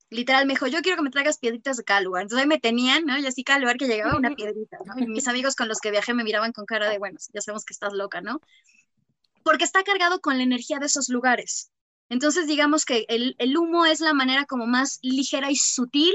Literal, 0.08 0.46
me 0.46 0.54
dijo, 0.54 0.66
yo 0.66 0.80
quiero 0.80 0.96
que 0.96 1.02
me 1.02 1.10
traigas 1.10 1.36
piedritas 1.36 1.76
de 1.76 1.84
cada 1.84 2.00
lugar. 2.00 2.22
Entonces 2.22 2.42
ahí 2.42 2.48
me 2.48 2.58
tenían, 2.58 3.04
¿no? 3.04 3.18
Y 3.18 3.26
así 3.26 3.44
cada 3.44 3.58
lugar 3.58 3.76
que 3.76 3.86
llegaba 3.86 4.16
una 4.16 4.34
piedrita, 4.34 4.78
¿no? 4.86 4.94
Y 4.98 5.06
mis 5.06 5.28
amigos 5.28 5.56
con 5.56 5.68
los 5.68 5.78
que 5.78 5.90
viajé 5.90 6.14
me 6.14 6.24
miraban 6.24 6.52
con 6.52 6.64
cara 6.64 6.88
de, 6.88 6.98
bueno, 6.98 7.18
ya 7.34 7.42
sabemos 7.42 7.66
que 7.66 7.74
estás 7.74 7.92
loca, 7.92 8.22
¿no? 8.22 8.40
Porque 9.42 9.64
está 9.64 9.82
cargado 9.84 10.22
con 10.22 10.38
la 10.38 10.44
energía 10.44 10.78
de 10.78 10.86
esos 10.86 11.10
lugares. 11.10 11.70
Entonces, 12.12 12.46
digamos 12.46 12.84
que 12.84 13.06
el, 13.08 13.34
el 13.38 13.56
humo 13.56 13.86
es 13.86 14.00
la 14.00 14.12
manera 14.12 14.44
como 14.44 14.66
más 14.66 14.98
ligera 15.00 15.50
y 15.50 15.56
sutil 15.56 16.14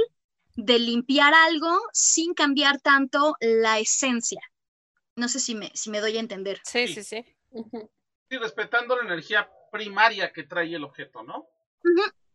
de 0.55 0.77
limpiar 0.77 1.33
algo 1.33 1.75
sin 1.91 2.35
cambiar 2.35 2.79
tanto 2.79 3.35
la 3.39 3.79
esencia. 3.79 4.39
No 5.15 5.27
sé 5.27 5.39
si 5.39 5.55
me, 5.55 5.71
si 5.73 5.89
me 5.89 5.99
doy 5.99 6.15
a 6.17 6.19
entender. 6.19 6.61
Sí, 6.63 6.87
sí, 6.87 7.03
sí. 7.03 7.25
Sí, 8.29 8.37
respetando 8.37 8.95
la 8.95 9.05
energía 9.05 9.49
primaria 9.71 10.31
que 10.31 10.43
trae 10.43 10.75
el 10.75 10.83
objeto, 10.83 11.23
¿no? 11.23 11.47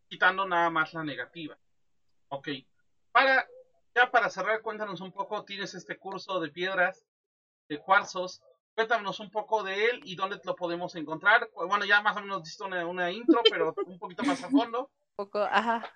Quitando 0.08 0.44
nada 0.44 0.68
más 0.68 0.92
la 0.92 1.04
negativa. 1.04 1.56
Ok. 2.30 2.48
Para, 3.12 3.46
ya 3.94 4.10
para 4.10 4.28
cerrar, 4.28 4.60
cuéntanos 4.62 5.00
un 5.00 5.12
poco, 5.12 5.44
tienes 5.44 5.74
este 5.74 5.98
curso 5.98 6.40
de 6.40 6.48
piedras, 6.48 7.06
de 7.68 7.78
cuarzos. 7.78 8.42
Cuéntanos 8.74 9.20
un 9.20 9.30
poco 9.30 9.62
de 9.62 9.86
él 9.86 10.00
y 10.04 10.16
dónde 10.16 10.40
lo 10.44 10.56
podemos 10.56 10.94
encontrar. 10.94 11.48
Bueno, 11.54 11.84
ya 11.84 12.00
más 12.00 12.16
o 12.16 12.20
menos 12.20 12.42
diste 12.42 12.64
una, 12.64 12.86
una 12.86 13.10
intro, 13.10 13.40
pero 13.50 13.74
un 13.86 13.98
poquito 13.98 14.22
más 14.24 14.42
a 14.42 14.48
fondo. 14.48 14.90
Un 15.10 15.16
poco, 15.16 15.40
ajá. 15.40 15.90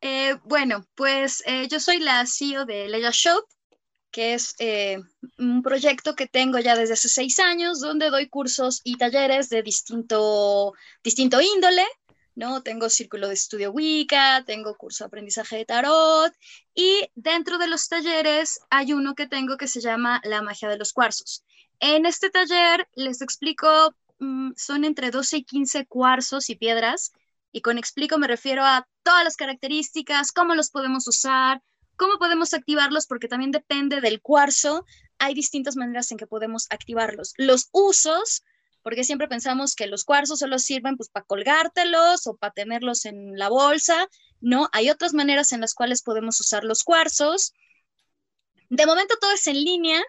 Eh, 0.00 0.34
bueno, 0.44 0.84
pues 0.94 1.42
eh, 1.46 1.68
yo 1.68 1.80
soy 1.80 1.98
la 1.98 2.24
CEO 2.26 2.64
de 2.64 2.88
Leia 2.88 3.10
Shop 3.10 3.44
que 4.10 4.34
es 4.34 4.54
eh, 4.58 4.98
un 5.38 5.62
proyecto 5.62 6.14
que 6.14 6.26
tengo 6.26 6.58
ya 6.58 6.76
desde 6.76 6.94
hace 6.94 7.08
seis 7.08 7.38
años, 7.38 7.80
donde 7.80 8.10
doy 8.10 8.28
cursos 8.28 8.80
y 8.84 8.96
talleres 8.96 9.48
de 9.48 9.62
distinto, 9.62 10.72
distinto 11.02 11.40
índole, 11.40 11.86
¿no? 12.34 12.62
Tengo 12.62 12.88
círculo 12.88 13.28
de 13.28 13.34
estudio 13.34 13.70
Wicca, 13.70 14.44
tengo 14.44 14.76
curso 14.76 15.04
de 15.04 15.08
aprendizaje 15.08 15.58
de 15.58 15.64
tarot, 15.64 16.32
y 16.74 17.08
dentro 17.14 17.58
de 17.58 17.68
los 17.68 17.88
talleres 17.88 18.60
hay 18.70 18.92
uno 18.92 19.14
que 19.14 19.26
tengo 19.26 19.56
que 19.56 19.68
se 19.68 19.80
llama 19.80 20.20
La 20.24 20.42
magia 20.42 20.68
de 20.68 20.78
los 20.78 20.92
cuarzos. 20.92 21.44
En 21.80 22.06
este 22.06 22.30
taller 22.30 22.88
les 22.94 23.22
explico, 23.22 23.94
mm, 24.18 24.52
son 24.56 24.84
entre 24.84 25.10
12 25.10 25.38
y 25.38 25.44
15 25.44 25.86
cuarzos 25.86 26.50
y 26.50 26.56
piedras, 26.56 27.12
y 27.52 27.62
con 27.62 27.78
explico 27.78 28.18
me 28.18 28.28
refiero 28.28 28.64
a 28.64 28.86
todas 29.02 29.24
las 29.24 29.36
características, 29.36 30.32
cómo 30.32 30.54
los 30.54 30.70
podemos 30.70 31.08
usar, 31.08 31.62
¿Cómo 32.00 32.16
podemos 32.18 32.54
activarlos? 32.54 33.06
Porque 33.06 33.28
también 33.28 33.50
depende 33.50 34.00
del 34.00 34.22
cuarzo. 34.22 34.86
Hay 35.18 35.34
distintas 35.34 35.76
maneras 35.76 36.10
en 36.10 36.16
que 36.16 36.26
podemos 36.26 36.66
activarlos. 36.70 37.34
Los 37.36 37.68
usos, 37.72 38.42
porque 38.82 39.04
siempre 39.04 39.28
pensamos 39.28 39.74
que 39.74 39.86
los 39.86 40.06
cuarzos 40.06 40.38
solo 40.38 40.58
sirven 40.58 40.96
pues 40.96 41.10
para 41.10 41.26
colgártelos 41.26 42.26
o 42.26 42.38
para 42.38 42.54
tenerlos 42.54 43.04
en 43.04 43.38
la 43.38 43.50
bolsa. 43.50 44.08
No, 44.40 44.70
hay 44.72 44.88
otras 44.88 45.12
maneras 45.12 45.52
en 45.52 45.60
las 45.60 45.74
cuales 45.74 46.02
podemos 46.02 46.40
usar 46.40 46.64
los 46.64 46.84
cuarzos. 46.84 47.52
De 48.70 48.86
momento 48.86 49.16
todo 49.20 49.32
es 49.32 49.46
en 49.46 49.62
línea, 49.62 50.02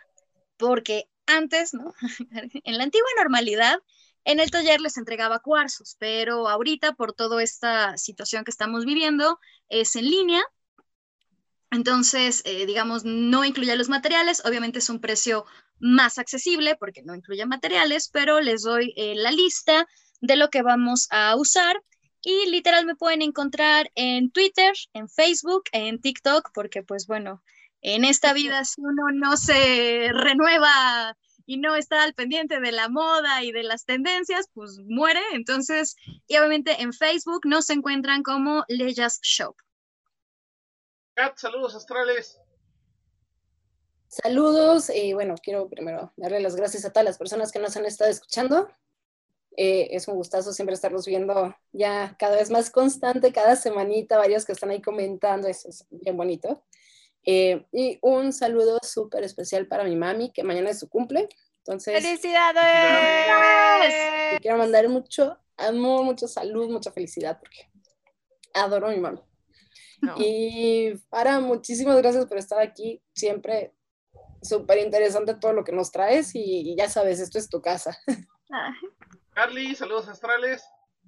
porque 0.56 1.10
antes, 1.38 1.74
¿no? 1.74 1.94
en 2.64 2.78
la 2.78 2.84
antigua 2.84 3.10
normalidad, 3.18 3.80
en 4.24 4.40
el 4.40 4.52
taller 4.52 4.82
les 4.82 4.98
entregaba 4.98 5.40
cuarzos, 5.40 5.96
pero 6.00 6.48
ahorita 6.48 6.94
por 6.94 7.14
toda 7.14 7.42
esta 7.42 7.98
situación 7.98 8.44
que 8.44 8.52
estamos 8.52 8.86
viviendo 8.86 9.40
es 9.70 9.96
en 9.96 10.10
línea 10.10 10.44
entonces, 11.72 12.42
eh, 12.44 12.66
digamos, 12.66 13.06
no 13.06 13.46
incluye 13.46 13.76
los 13.78 13.88
materiales, 13.88 14.44
obviamente 14.46 14.80
es 14.80 14.90
un 14.90 15.00
precio 15.00 15.46
más 15.80 16.18
accesible 16.18 16.76
porque 16.76 17.02
no 17.02 17.16
incluye 17.16 17.46
materiales, 17.46 18.10
pero 18.10 18.42
les 18.42 18.64
doy 18.64 18.94
eh, 18.98 19.16
la 19.16 19.32
lista 19.32 19.88
de 20.20 20.36
lo 20.36 20.50
que 20.50 20.64
vamos 20.64 21.08
a 21.12 21.36
usar 21.38 21.82
y 22.22 22.50
literal 22.50 22.86
me 22.86 22.96
pueden 22.96 23.22
encontrar 23.22 23.90
en 23.96 24.32
Twitter, 24.32 24.74
en 24.94 25.08
Facebook, 25.08 25.64
en 25.72 26.02
TikTok, 26.02 26.52
porque 26.54 26.84
pues 26.84 27.08
bueno, 27.08 27.42
en 27.82 28.06
esta 28.06 28.34
vida 28.34 28.64
si 28.66 28.82
uno 28.82 29.12
no 29.14 29.38
se 29.38 30.10
renueva 30.14 31.18
y 31.46 31.58
no 31.58 31.76
está 31.76 32.04
al 32.04 32.14
pendiente 32.14 32.60
de 32.60 32.72
la 32.72 32.88
moda 32.90 33.44
y 33.44 33.52
de 33.52 33.64
las 33.64 33.86
tendencias, 33.86 34.48
pues 34.54 34.80
muere. 34.86 35.22
Entonces, 35.34 35.96
y 36.28 36.38
obviamente 36.38 36.82
en 36.82 36.94
Facebook 36.94 37.42
nos 37.46 37.70
encuentran 37.70 38.24
como 38.24 38.64
Leyas 38.68 39.20
Shop 39.22 39.56
saludos 41.36 41.76
astrales. 41.76 42.40
Saludos, 44.08 44.90
y 44.90 45.14
bueno, 45.14 45.36
quiero 45.42 45.70
primero 45.70 46.12
darle 46.18 46.42
las 46.42 46.56
gracias 46.56 46.84
a 46.84 46.92
todas 46.92 47.06
las 47.06 47.18
personas 47.18 47.52
que 47.52 47.60
nos 47.60 47.78
han 47.78 47.86
estado 47.86 48.10
escuchando. 48.10 48.70
Eh, 49.56 49.90
es 49.92 50.08
un 50.08 50.16
gustazo 50.16 50.54
siempre 50.54 50.74
estarlos 50.74 51.06
viendo 51.06 51.56
ya 51.72 52.16
cada 52.18 52.38
vez 52.38 52.50
más 52.50 52.70
constante, 52.70 53.32
cada 53.32 53.56
semanita, 53.56 54.18
varios 54.18 54.46
que 54.46 54.54
están 54.54 54.70
ahí 54.70 54.82
comentando, 54.82 55.48
eso 55.48 55.70
es 55.70 55.86
bien 55.90 56.18
bonito. 56.18 56.64
Eh, 57.26 57.66
y 57.72 58.00
un 58.02 58.34
saludo 58.34 58.80
súper 58.82 59.24
especial 59.24 59.68
para 59.68 59.84
mi 59.84 59.96
mami, 59.96 60.32
que 60.32 60.44
mañana 60.44 60.70
es 60.70 60.80
su 60.80 60.90
cumple. 60.90 61.30
Entonces, 61.60 62.04
¡Felicidades! 62.04 62.64
quiero 64.42 64.58
mandar 64.58 64.90
mucho 64.90 65.38
amor, 65.58 66.04
mucho 66.04 66.28
salud, 66.28 66.70
mucha 66.70 66.92
felicidad, 66.92 67.40
porque 67.40 67.70
adoro 68.54 68.88
a 68.88 68.92
mi 68.92 69.00
mami. 69.00 69.22
Y 70.18 70.96
para, 71.10 71.40
muchísimas 71.40 71.98
gracias 71.98 72.26
por 72.26 72.38
estar 72.38 72.60
aquí. 72.60 73.04
Siempre 73.14 73.76
súper 74.42 74.80
interesante 74.80 75.36
todo 75.36 75.54
lo 75.54 75.64
que 75.64 75.72
nos 75.72 75.92
traes 75.92 76.32
y, 76.34 76.76
ya 76.76 76.90
sabes, 76.90 77.20
esto 77.20 77.38
es 77.38 77.50
tu 77.50 77.62
casa. 77.62 77.96
Carly, 79.34 79.76
saludos 79.76 80.08
astrales. 80.08 80.64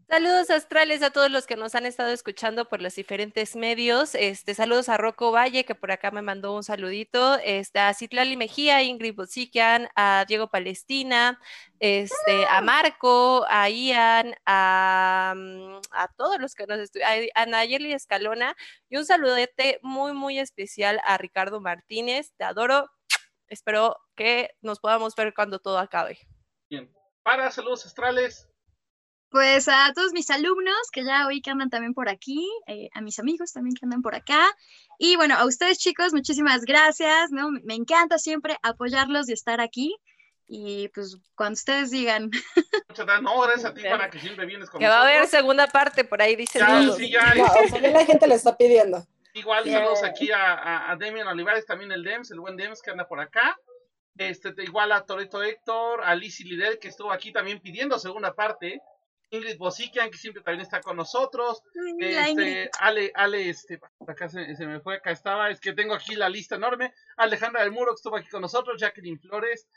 Saludos 0.10 0.50
astrales 0.50 1.02
a 1.02 1.12
todos 1.12 1.32
los 1.32 1.48
que 1.48 1.56
nos 1.56 1.76
han 1.76 1.86
estado 1.86 2.12
escuchando 2.12 2.68
por 2.70 2.82
los 2.82 2.94
diferentes 2.94 3.56
medios. 3.56 4.14
Este, 4.16 4.54
saludos 4.54 4.90
a 4.90 4.98
Rocco 4.98 5.32
Valle, 5.32 5.66
que 5.66 5.76
por 5.76 5.92
acá 5.92 6.12
me 6.12 6.22
mandó 6.22 6.56
un 6.56 6.64
saludito. 6.64 7.36
Este, 7.44 7.80
a 7.80 7.94
Citlali 7.94 8.38
Mejía, 8.38 8.84
Ingrid 8.84 9.16
Bozikian, 9.16 9.90
a 9.96 10.26
Diego 10.28 10.50
Palestina, 10.50 11.40
este, 11.80 12.46
a 12.46 12.62
Marco, 12.62 13.46
a 13.50 13.70
Ian, 13.70 14.36
a, 14.46 15.34
mm, 15.36 15.82
a 15.92 16.08
todos 16.16 16.40
los 16.40 16.54
que 16.54 16.68
nos 16.68 16.80
estuvieron, 16.80 17.30
a 17.34 17.46
Nayeli 17.46 17.94
Escalona, 17.94 18.56
y 18.90 18.98
un 18.98 19.06
saludete 19.06 19.80
muy, 19.82 20.14
muy 20.14 20.38
especial 20.38 21.02
a 21.06 21.18
Ricardo 21.18 21.60
Martínez. 21.60 22.34
Te 22.38 22.44
adoro. 22.44 22.90
Espero 23.48 23.98
que 24.16 24.52
nos 24.62 24.80
podamos 24.80 25.16
ver 25.16 25.34
cuando 25.34 25.60
todo 25.60 25.80
acabe. 25.80 26.20
Bien. 26.70 26.94
Para, 27.24 27.50
saludos 27.52 27.86
astrales. 27.86 28.53
Pues 29.34 29.68
a 29.68 29.92
todos 29.96 30.14
mis 30.14 30.30
alumnos 30.30 30.92
que 30.92 31.04
ya 31.04 31.26
hoy 31.26 31.42
que 31.42 31.50
andan 31.50 31.72
también 31.72 31.96
por 31.96 32.08
aquí, 32.08 32.48
eh, 32.68 32.92
a 32.94 33.02
mis 33.02 33.18
amigos 33.18 33.52
también 33.52 33.76
que 33.76 33.84
andan 33.84 34.04
por 34.04 34.14
acá. 34.14 34.46
Y 35.00 35.16
bueno, 35.16 35.34
a 35.36 35.48
ustedes 35.48 35.80
chicos, 35.80 36.14
muchísimas 36.14 36.66
gracias, 36.66 37.32
¿no? 37.32 37.50
Me 37.64 37.74
encanta 37.74 38.20
siempre 38.20 38.58
apoyarlos 38.62 39.28
y 39.30 39.34
estar 39.34 39.60
aquí. 39.60 39.98
Y 40.46 40.90
pues 40.90 41.18
cuando 41.34 41.54
ustedes 41.54 41.90
digan. 41.90 42.30
Muchas 42.90 43.08
gracias. 43.08 43.24
No, 43.24 43.42
gracias 43.42 43.72
a 43.72 43.74
ti 43.74 43.82
para 43.82 44.08
que 44.12 44.20
siempre 44.20 44.46
vienes 44.46 44.70
con 44.70 44.80
Que 44.80 44.88
va 44.88 45.00
a 45.00 45.02
haber 45.02 45.26
segunda 45.26 45.66
parte, 45.66 46.04
por 46.04 46.22
ahí 46.22 46.36
dice. 46.36 46.60
Ya, 46.60 46.92
sí, 46.92 47.10
ya, 47.10 47.34
la 47.34 48.06
gente 48.06 48.28
le 48.28 48.36
está 48.36 48.56
pidiendo. 48.56 49.04
Igual 49.34 49.68
saludos 49.68 50.04
aquí 50.04 50.32
a, 50.32 50.92
a, 50.92 50.96
Demian 50.96 51.28
Olivares, 51.28 51.66
también 51.66 51.92
el 51.92 52.04
Dems, 52.04 52.30
el 52.30 52.40
buen 52.40 52.56
Dems 52.56 52.84
que 52.84 52.92
anda 52.92 53.08
por 53.08 53.20
acá. 53.20 53.58
Este, 54.16 54.54
igual 54.60 54.92
a 54.92 55.08
Toreto 55.08 55.42
Héctor, 55.42 56.04
a 56.04 56.14
Lizzy 56.14 56.44
Lider, 56.44 56.78
que 56.78 56.90
estuvo 56.90 57.12
aquí 57.12 57.32
también 57.32 57.60
pidiendo 57.60 57.98
segunda 57.98 58.36
parte. 58.36 58.80
Ingrid 59.34 59.58
Bosikian, 59.58 60.12
que 60.12 60.18
siempre 60.18 60.44
también 60.44 60.62
está 60.62 60.80
con 60.80 60.96
nosotros. 60.96 61.64
Este, 61.98 62.70
Ale, 62.80 63.12
Ale, 63.16 63.50
este, 63.50 63.80
acá 64.08 64.30
se, 64.30 64.46
me 64.66 64.80
fue, 64.80 64.98
acá 64.98 65.10
estaba, 65.10 65.50
es 65.50 65.60
que 65.60 65.74
tengo 65.74 65.96
aquí 65.96 66.16
la 66.16 66.30
lista 66.30 66.56
enorme. 66.56 66.94
Alejandra 67.18 67.64
del 67.64 67.72
Muro, 67.72 67.94
que 67.94 67.96
estuvo 67.96 68.16
aquí 68.16 68.30
con 68.30 68.42
nosotros, 68.42 68.80
Jacqueline 68.80 69.20
Flores, 69.20 69.68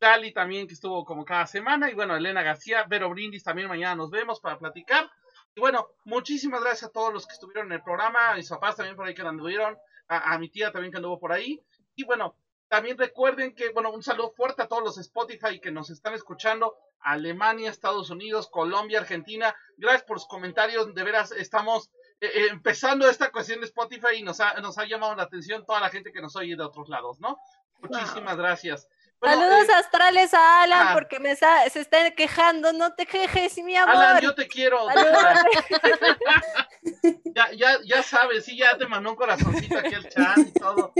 Dali 0.00 0.32
también, 0.32 0.66
que 0.66 0.72
estuvo 0.72 1.04
como 1.04 1.26
cada 1.26 1.46
semana, 1.46 1.90
y 1.90 1.94
bueno, 1.94 2.16
Elena 2.16 2.42
García, 2.42 2.84
Vero 2.88 3.10
Brindis 3.10 3.44
también 3.44 3.68
mañana 3.68 3.96
nos 3.96 4.10
vemos 4.10 4.40
para 4.40 4.58
platicar. 4.58 5.10
Y 5.54 5.60
bueno, 5.60 5.88
muchísimas 6.04 6.62
gracias 6.62 6.88
a 6.88 6.92
todos 6.92 7.12
los 7.12 7.26
que 7.26 7.34
estuvieron 7.34 7.66
en 7.66 7.72
el 7.72 7.82
programa, 7.82 8.30
a 8.30 8.36
mis 8.36 8.48
papás 8.48 8.76
también 8.76 8.96
por 8.96 9.06
ahí 9.06 9.14
que 9.14 9.20
anduvieron, 9.20 9.76
a, 10.08 10.32
a 10.32 10.38
mi 10.38 10.48
tía 10.48 10.72
también 10.72 10.90
que 10.90 10.96
anduvo 10.96 11.20
por 11.20 11.32
ahí. 11.32 11.60
Y 11.94 12.04
bueno, 12.04 12.34
también 12.72 12.96
recuerden 12.96 13.54
que, 13.54 13.68
bueno, 13.68 13.90
un 13.90 14.02
saludo 14.02 14.30
fuerte 14.30 14.62
a 14.62 14.66
todos 14.66 14.82
los 14.82 14.96
Spotify 14.96 15.60
que 15.60 15.70
nos 15.70 15.90
están 15.90 16.14
escuchando. 16.14 16.74
Alemania, 17.00 17.68
Estados 17.68 18.08
Unidos, 18.08 18.48
Colombia, 18.48 19.00
Argentina. 19.00 19.54
Gracias 19.76 20.04
por 20.04 20.18
sus 20.18 20.26
comentarios. 20.26 20.94
De 20.94 21.04
veras, 21.04 21.32
estamos 21.32 21.90
eh, 22.22 22.30
eh, 22.32 22.46
empezando 22.50 23.06
esta 23.06 23.30
cuestión 23.30 23.60
de 23.60 23.66
Spotify 23.66 24.16
y 24.16 24.22
nos 24.22 24.40
ha, 24.40 24.54
nos 24.62 24.78
ha 24.78 24.86
llamado 24.86 25.14
la 25.14 25.24
atención 25.24 25.66
toda 25.66 25.80
la 25.80 25.90
gente 25.90 26.12
que 26.12 26.22
nos 26.22 26.34
oye 26.34 26.56
de 26.56 26.62
otros 26.62 26.88
lados, 26.88 27.20
¿no? 27.20 27.36
Muchísimas 27.82 28.38
gracias. 28.38 28.88
Saludos 29.22 29.68
eh, 29.68 29.74
astrales 29.74 30.34
a 30.34 30.62
Alan 30.62 30.88
ah. 30.88 30.94
porque 30.94 31.20
me 31.20 31.36
se 31.36 31.68
está 31.74 32.10
quejando. 32.10 32.72
No 32.72 32.94
te 32.94 33.06
quejes, 33.06 33.56
mi 33.58 33.76
amor. 33.76 33.94
Alan, 33.94 34.20
yo 34.20 34.34
te 34.34 34.48
quiero. 34.48 34.88
ya, 37.34 37.52
ya, 37.52 37.78
ya 37.84 38.02
sabes, 38.02 38.44
sí, 38.44 38.56
ya 38.56 38.76
te 38.76 38.86
mandó 38.86 39.10
un 39.10 39.16
corazoncito 39.16 39.78
aquí 39.78 39.94
al 39.94 40.08
chat 40.08 40.38
y 40.38 40.52
todo. 40.52 40.92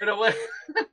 Pero 0.00 0.16
bueno. 0.16 0.36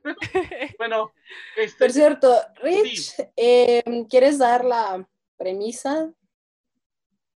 bueno. 0.78 1.12
Este, 1.56 1.84
Por 1.84 1.92
cierto, 1.92 2.40
Rich, 2.62 3.14
em, 3.34 4.06
¿quieres 4.06 4.38
dar 4.38 4.64
la 4.64 5.04
premisa? 5.36 6.12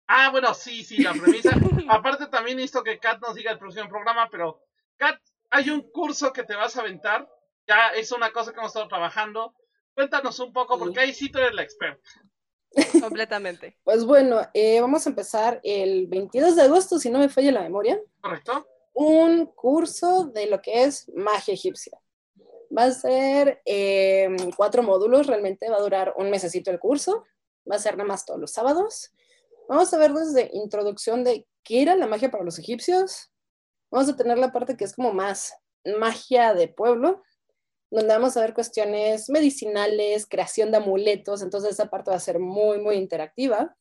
Ah, 0.07 0.29
bueno, 0.31 0.53
sí, 0.53 0.83
sí, 0.83 1.01
la 1.01 1.13
premisa. 1.13 1.55
Aparte 1.87 2.27
también 2.27 2.57
necesito 2.57 2.83
que 2.83 2.99
Kat 2.99 3.21
nos 3.21 3.35
diga 3.35 3.51
el 3.51 3.57
próximo 3.57 3.87
programa, 3.87 4.27
pero 4.29 4.59
Kat, 4.97 5.17
hay 5.49 5.69
un 5.69 5.89
curso 5.91 6.33
que 6.33 6.43
te 6.43 6.55
vas 6.55 6.75
a 6.75 6.81
aventar. 6.81 7.25
Ya 7.67 7.89
es 7.89 8.11
una 8.11 8.31
cosa 8.31 8.51
que 8.51 8.59
hemos 8.59 8.71
estado 8.71 8.87
trabajando. 8.87 9.53
Cuéntanos 9.93 10.39
un 10.39 10.51
poco, 10.51 10.77
porque 10.77 10.99
ahí 10.99 11.13
sí 11.13 11.29
tú 11.29 11.39
eres 11.39 11.53
la 11.53 11.63
experta. 11.63 12.09
Completamente. 12.99 13.77
Pues 13.83 14.05
bueno, 14.05 14.41
eh, 14.53 14.81
vamos 14.81 15.05
a 15.05 15.09
empezar 15.09 15.59
el 15.63 16.07
22 16.07 16.55
de 16.55 16.63
agosto, 16.63 16.97
si 16.97 17.09
no 17.09 17.19
me 17.19 17.29
falla 17.29 17.51
la 17.51 17.61
memoria. 17.61 17.99
Correcto 18.21 18.67
un 18.93 19.47
curso 19.47 20.25
de 20.25 20.47
lo 20.47 20.61
que 20.61 20.83
es 20.83 21.09
magia 21.15 21.53
egipcia. 21.53 21.99
Va 22.75 22.85
a 22.85 22.91
ser 22.91 23.61
em, 23.65 24.51
cuatro 24.55 24.81
módulos, 24.81 25.27
realmente 25.27 25.69
va 25.69 25.77
a 25.77 25.81
durar 25.81 26.13
un 26.17 26.29
mesecito 26.29 26.71
el 26.71 26.79
curso, 26.79 27.25
va 27.69 27.75
a 27.75 27.79
ser 27.79 27.97
nada 27.97 28.07
más 28.07 28.25
todos 28.25 28.39
los 28.39 28.51
sábados. 28.51 29.11
Vamos 29.67 29.93
a 29.93 29.97
ver 29.97 30.13
desde 30.13 30.49
introducción 30.53 31.23
de 31.23 31.47
qué 31.63 31.81
era 31.81 31.95
la 31.95 32.07
magia 32.07 32.31
para 32.31 32.43
los 32.43 32.59
egipcios. 32.59 33.31
Vamos 33.91 34.09
a 34.09 34.15
tener 34.15 34.37
la 34.37 34.51
parte 34.51 34.75
que 34.75 34.85
es 34.85 34.95
como 34.95 35.13
más 35.13 35.53
magia 35.99 36.53
de 36.53 36.67
pueblo, 36.67 37.21
donde 37.93 38.13
vamos 38.13 38.35
a 38.35 38.41
ver 38.41 38.55
cuestiones 38.55 39.29
medicinales, 39.29 40.25
creación 40.25 40.71
de 40.71 40.77
amuletos, 40.77 41.43
entonces 41.43 41.73
esa 41.73 41.91
parte 41.91 42.09
va 42.09 42.17
a 42.17 42.19
ser 42.19 42.39
muy, 42.39 42.79
muy 42.79 42.95
interactiva. 42.95 43.77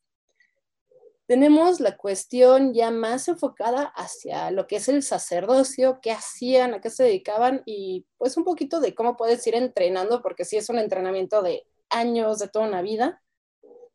Tenemos 1.25 1.79
la 1.79 1.97
cuestión 1.97 2.75
ya 2.75 2.91
más 2.91 3.27
enfocada 3.27 3.85
hacia 3.95 4.51
lo 4.51 4.67
que 4.67 4.75
es 4.75 4.87
el 4.87 5.01
sacerdocio, 5.01 5.99
qué 5.99 6.11
hacían, 6.11 6.75
a 6.75 6.81
qué 6.81 6.91
se 6.91 7.03
dedicaban 7.03 7.63
y 7.65 8.05
pues 8.19 8.37
un 8.37 8.43
poquito 8.43 8.79
de 8.79 8.93
cómo 8.93 9.17
puedes 9.17 9.45
ir 9.47 9.55
entrenando, 9.55 10.21
porque 10.21 10.45
sí 10.45 10.57
es 10.57 10.69
un 10.69 10.77
entrenamiento 10.77 11.41
de 11.41 11.65
años, 11.89 12.37
de 12.37 12.49
toda 12.49 12.67
una 12.67 12.83
vida. 12.83 13.19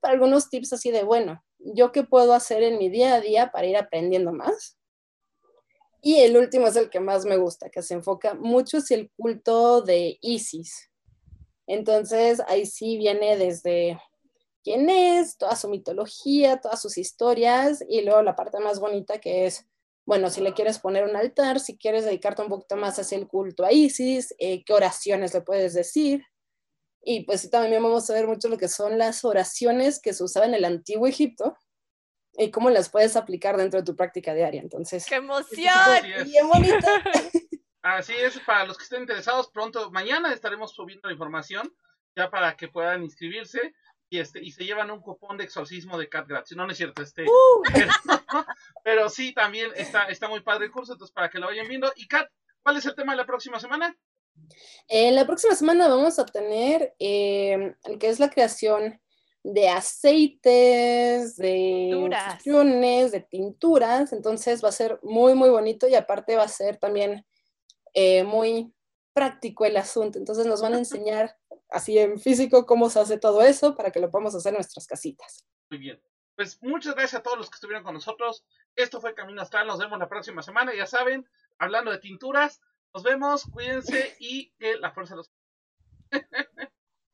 Para 0.00 0.14
algunos 0.14 0.50
tips 0.50 0.72
así 0.72 0.90
de, 0.90 1.04
bueno, 1.04 1.44
¿yo 1.58 1.92
qué 1.92 2.02
puedo 2.02 2.32
hacer 2.34 2.64
en 2.64 2.78
mi 2.78 2.88
día 2.88 3.14
a 3.14 3.20
día 3.20 3.52
para 3.52 3.68
ir 3.68 3.76
aprendiendo 3.76 4.32
más? 4.32 4.77
Y 6.00 6.16
el 6.20 6.36
último 6.36 6.68
es 6.68 6.76
el 6.76 6.90
que 6.90 7.00
más 7.00 7.24
me 7.24 7.36
gusta, 7.36 7.70
que 7.70 7.82
se 7.82 7.94
enfoca 7.94 8.34
mucho 8.34 8.78
hacia 8.78 8.96
el 8.96 9.10
culto 9.10 9.82
de 9.82 10.18
Isis. 10.20 10.90
Entonces, 11.66 12.40
ahí 12.46 12.66
sí 12.66 12.96
viene 12.96 13.36
desde 13.36 14.00
quién 14.62 14.88
es, 14.88 15.36
toda 15.36 15.56
su 15.56 15.68
mitología, 15.68 16.60
todas 16.60 16.80
sus 16.80 16.98
historias 16.98 17.84
y 17.88 18.02
luego 18.02 18.22
la 18.22 18.36
parte 18.36 18.58
más 18.60 18.80
bonita 18.80 19.18
que 19.18 19.46
es, 19.46 19.66
bueno, 20.06 20.30
si 20.30 20.40
le 20.40 20.54
quieres 20.54 20.78
poner 20.78 21.04
un 21.04 21.16
altar, 21.16 21.60
si 21.60 21.76
quieres 21.76 22.04
dedicarte 22.04 22.42
un 22.42 22.48
poquito 22.48 22.76
más 22.76 22.98
hacia 22.98 23.18
el 23.18 23.26
culto 23.26 23.64
a 23.64 23.72
Isis, 23.72 24.34
eh, 24.38 24.64
qué 24.64 24.72
oraciones 24.72 25.34
le 25.34 25.42
puedes 25.42 25.74
decir. 25.74 26.22
Y 27.02 27.24
pues 27.24 27.48
también 27.50 27.82
vamos 27.82 28.08
a 28.08 28.14
ver 28.14 28.26
mucho 28.26 28.48
lo 28.48 28.56
que 28.56 28.68
son 28.68 28.98
las 28.98 29.24
oraciones 29.24 30.00
que 30.00 30.12
se 30.14 30.24
usaban 30.24 30.50
en 30.50 30.56
el 30.56 30.64
antiguo 30.64 31.06
Egipto 31.06 31.56
y 32.38 32.50
cómo 32.50 32.70
las 32.70 32.88
puedes 32.88 33.16
aplicar 33.16 33.56
dentro 33.56 33.80
de 33.80 33.86
tu 33.86 33.96
práctica 33.96 34.32
diaria. 34.32 34.60
Entonces, 34.60 35.04
¡qué 35.06 35.16
emoción! 35.16 36.02
Bien 36.24 36.48
bonito. 36.48 36.86
Así 37.82 38.14
es, 38.14 38.38
para 38.40 38.64
los 38.64 38.76
que 38.76 38.84
estén 38.84 39.02
interesados, 39.02 39.50
pronto, 39.50 39.90
mañana 39.90 40.32
estaremos 40.32 40.72
subiendo 40.72 41.08
la 41.08 41.12
información 41.12 41.72
ya 42.16 42.30
para 42.30 42.56
que 42.56 42.68
puedan 42.68 43.02
inscribirse 43.02 43.74
y 44.10 44.18
este 44.18 44.42
y 44.42 44.50
se 44.50 44.64
llevan 44.64 44.90
un 44.90 45.00
cupón 45.00 45.36
de 45.36 45.44
exorcismo 45.44 45.98
de 45.98 46.08
Cat 46.08 46.26
gratis. 46.26 46.56
No, 46.56 46.64
no 46.64 46.72
es 46.72 46.78
cierto, 46.78 47.02
este. 47.02 47.24
Uh. 47.24 47.62
Pero, 48.84 49.08
sí, 49.08 49.32
también 49.32 49.70
está, 49.76 50.04
está 50.04 50.28
muy 50.28 50.40
padre 50.40 50.66
el 50.66 50.72
curso, 50.72 50.92
entonces 50.92 51.14
para 51.14 51.28
que 51.28 51.38
lo 51.38 51.46
vayan 51.46 51.68
viendo. 51.68 51.92
Y 51.96 52.08
Kat, 52.08 52.28
¿cuál 52.62 52.76
es 52.76 52.86
el 52.86 52.94
tema 52.94 53.12
de 53.12 53.18
la 53.18 53.26
próxima 53.26 53.60
semana? 53.60 53.96
Eh, 54.88 55.10
la 55.12 55.26
próxima 55.26 55.54
semana 55.54 55.88
vamos 55.88 56.18
a 56.18 56.26
tener 56.26 56.94
eh, 56.98 57.74
el 57.84 57.98
que 57.98 58.08
es 58.08 58.20
la 58.20 58.30
creación 58.30 59.00
de 59.42 59.68
aceites, 59.68 61.36
de 61.36 61.56
infusiones, 61.56 63.12
de 63.12 63.20
tinturas. 63.20 64.12
Entonces 64.12 64.62
va 64.62 64.68
a 64.68 64.72
ser 64.72 64.98
muy, 65.02 65.34
muy 65.34 65.50
bonito 65.50 65.88
y 65.88 65.94
aparte 65.94 66.36
va 66.36 66.44
a 66.44 66.48
ser 66.48 66.76
también 66.76 67.24
eh, 67.94 68.24
muy 68.24 68.72
práctico 69.12 69.64
el 69.64 69.76
asunto. 69.76 70.18
Entonces 70.18 70.46
nos 70.46 70.62
van 70.62 70.74
a 70.74 70.78
enseñar 70.78 71.36
así 71.70 71.98
en 71.98 72.18
físico 72.18 72.66
cómo 72.66 72.90
se 72.90 73.00
hace 73.00 73.18
todo 73.18 73.42
eso 73.42 73.74
para 73.74 73.90
que 73.90 74.00
lo 74.00 74.10
podamos 74.10 74.34
hacer 74.34 74.50
en 74.50 74.58
nuestras 74.58 74.86
casitas. 74.86 75.46
Muy 75.70 75.78
bien. 75.78 76.02
Pues 76.36 76.62
muchas 76.62 76.94
gracias 76.94 77.18
a 77.18 77.22
todos 77.22 77.36
los 77.36 77.50
que 77.50 77.56
estuvieron 77.56 77.82
con 77.82 77.94
nosotros. 77.94 78.44
Esto 78.76 79.00
fue 79.00 79.14
Camino 79.14 79.42
Astral. 79.42 79.66
Nos 79.66 79.78
vemos 79.78 79.98
la 79.98 80.08
próxima 80.08 80.40
semana. 80.40 80.72
Ya 80.72 80.86
saben, 80.86 81.28
hablando 81.58 81.90
de 81.90 81.98
tinturas, 81.98 82.60
nos 82.94 83.02
vemos. 83.02 83.44
Cuídense 83.52 84.14
y 84.20 84.52
que 84.52 84.76
la 84.76 84.92
fuerza 84.92 85.16
los. 85.16 85.32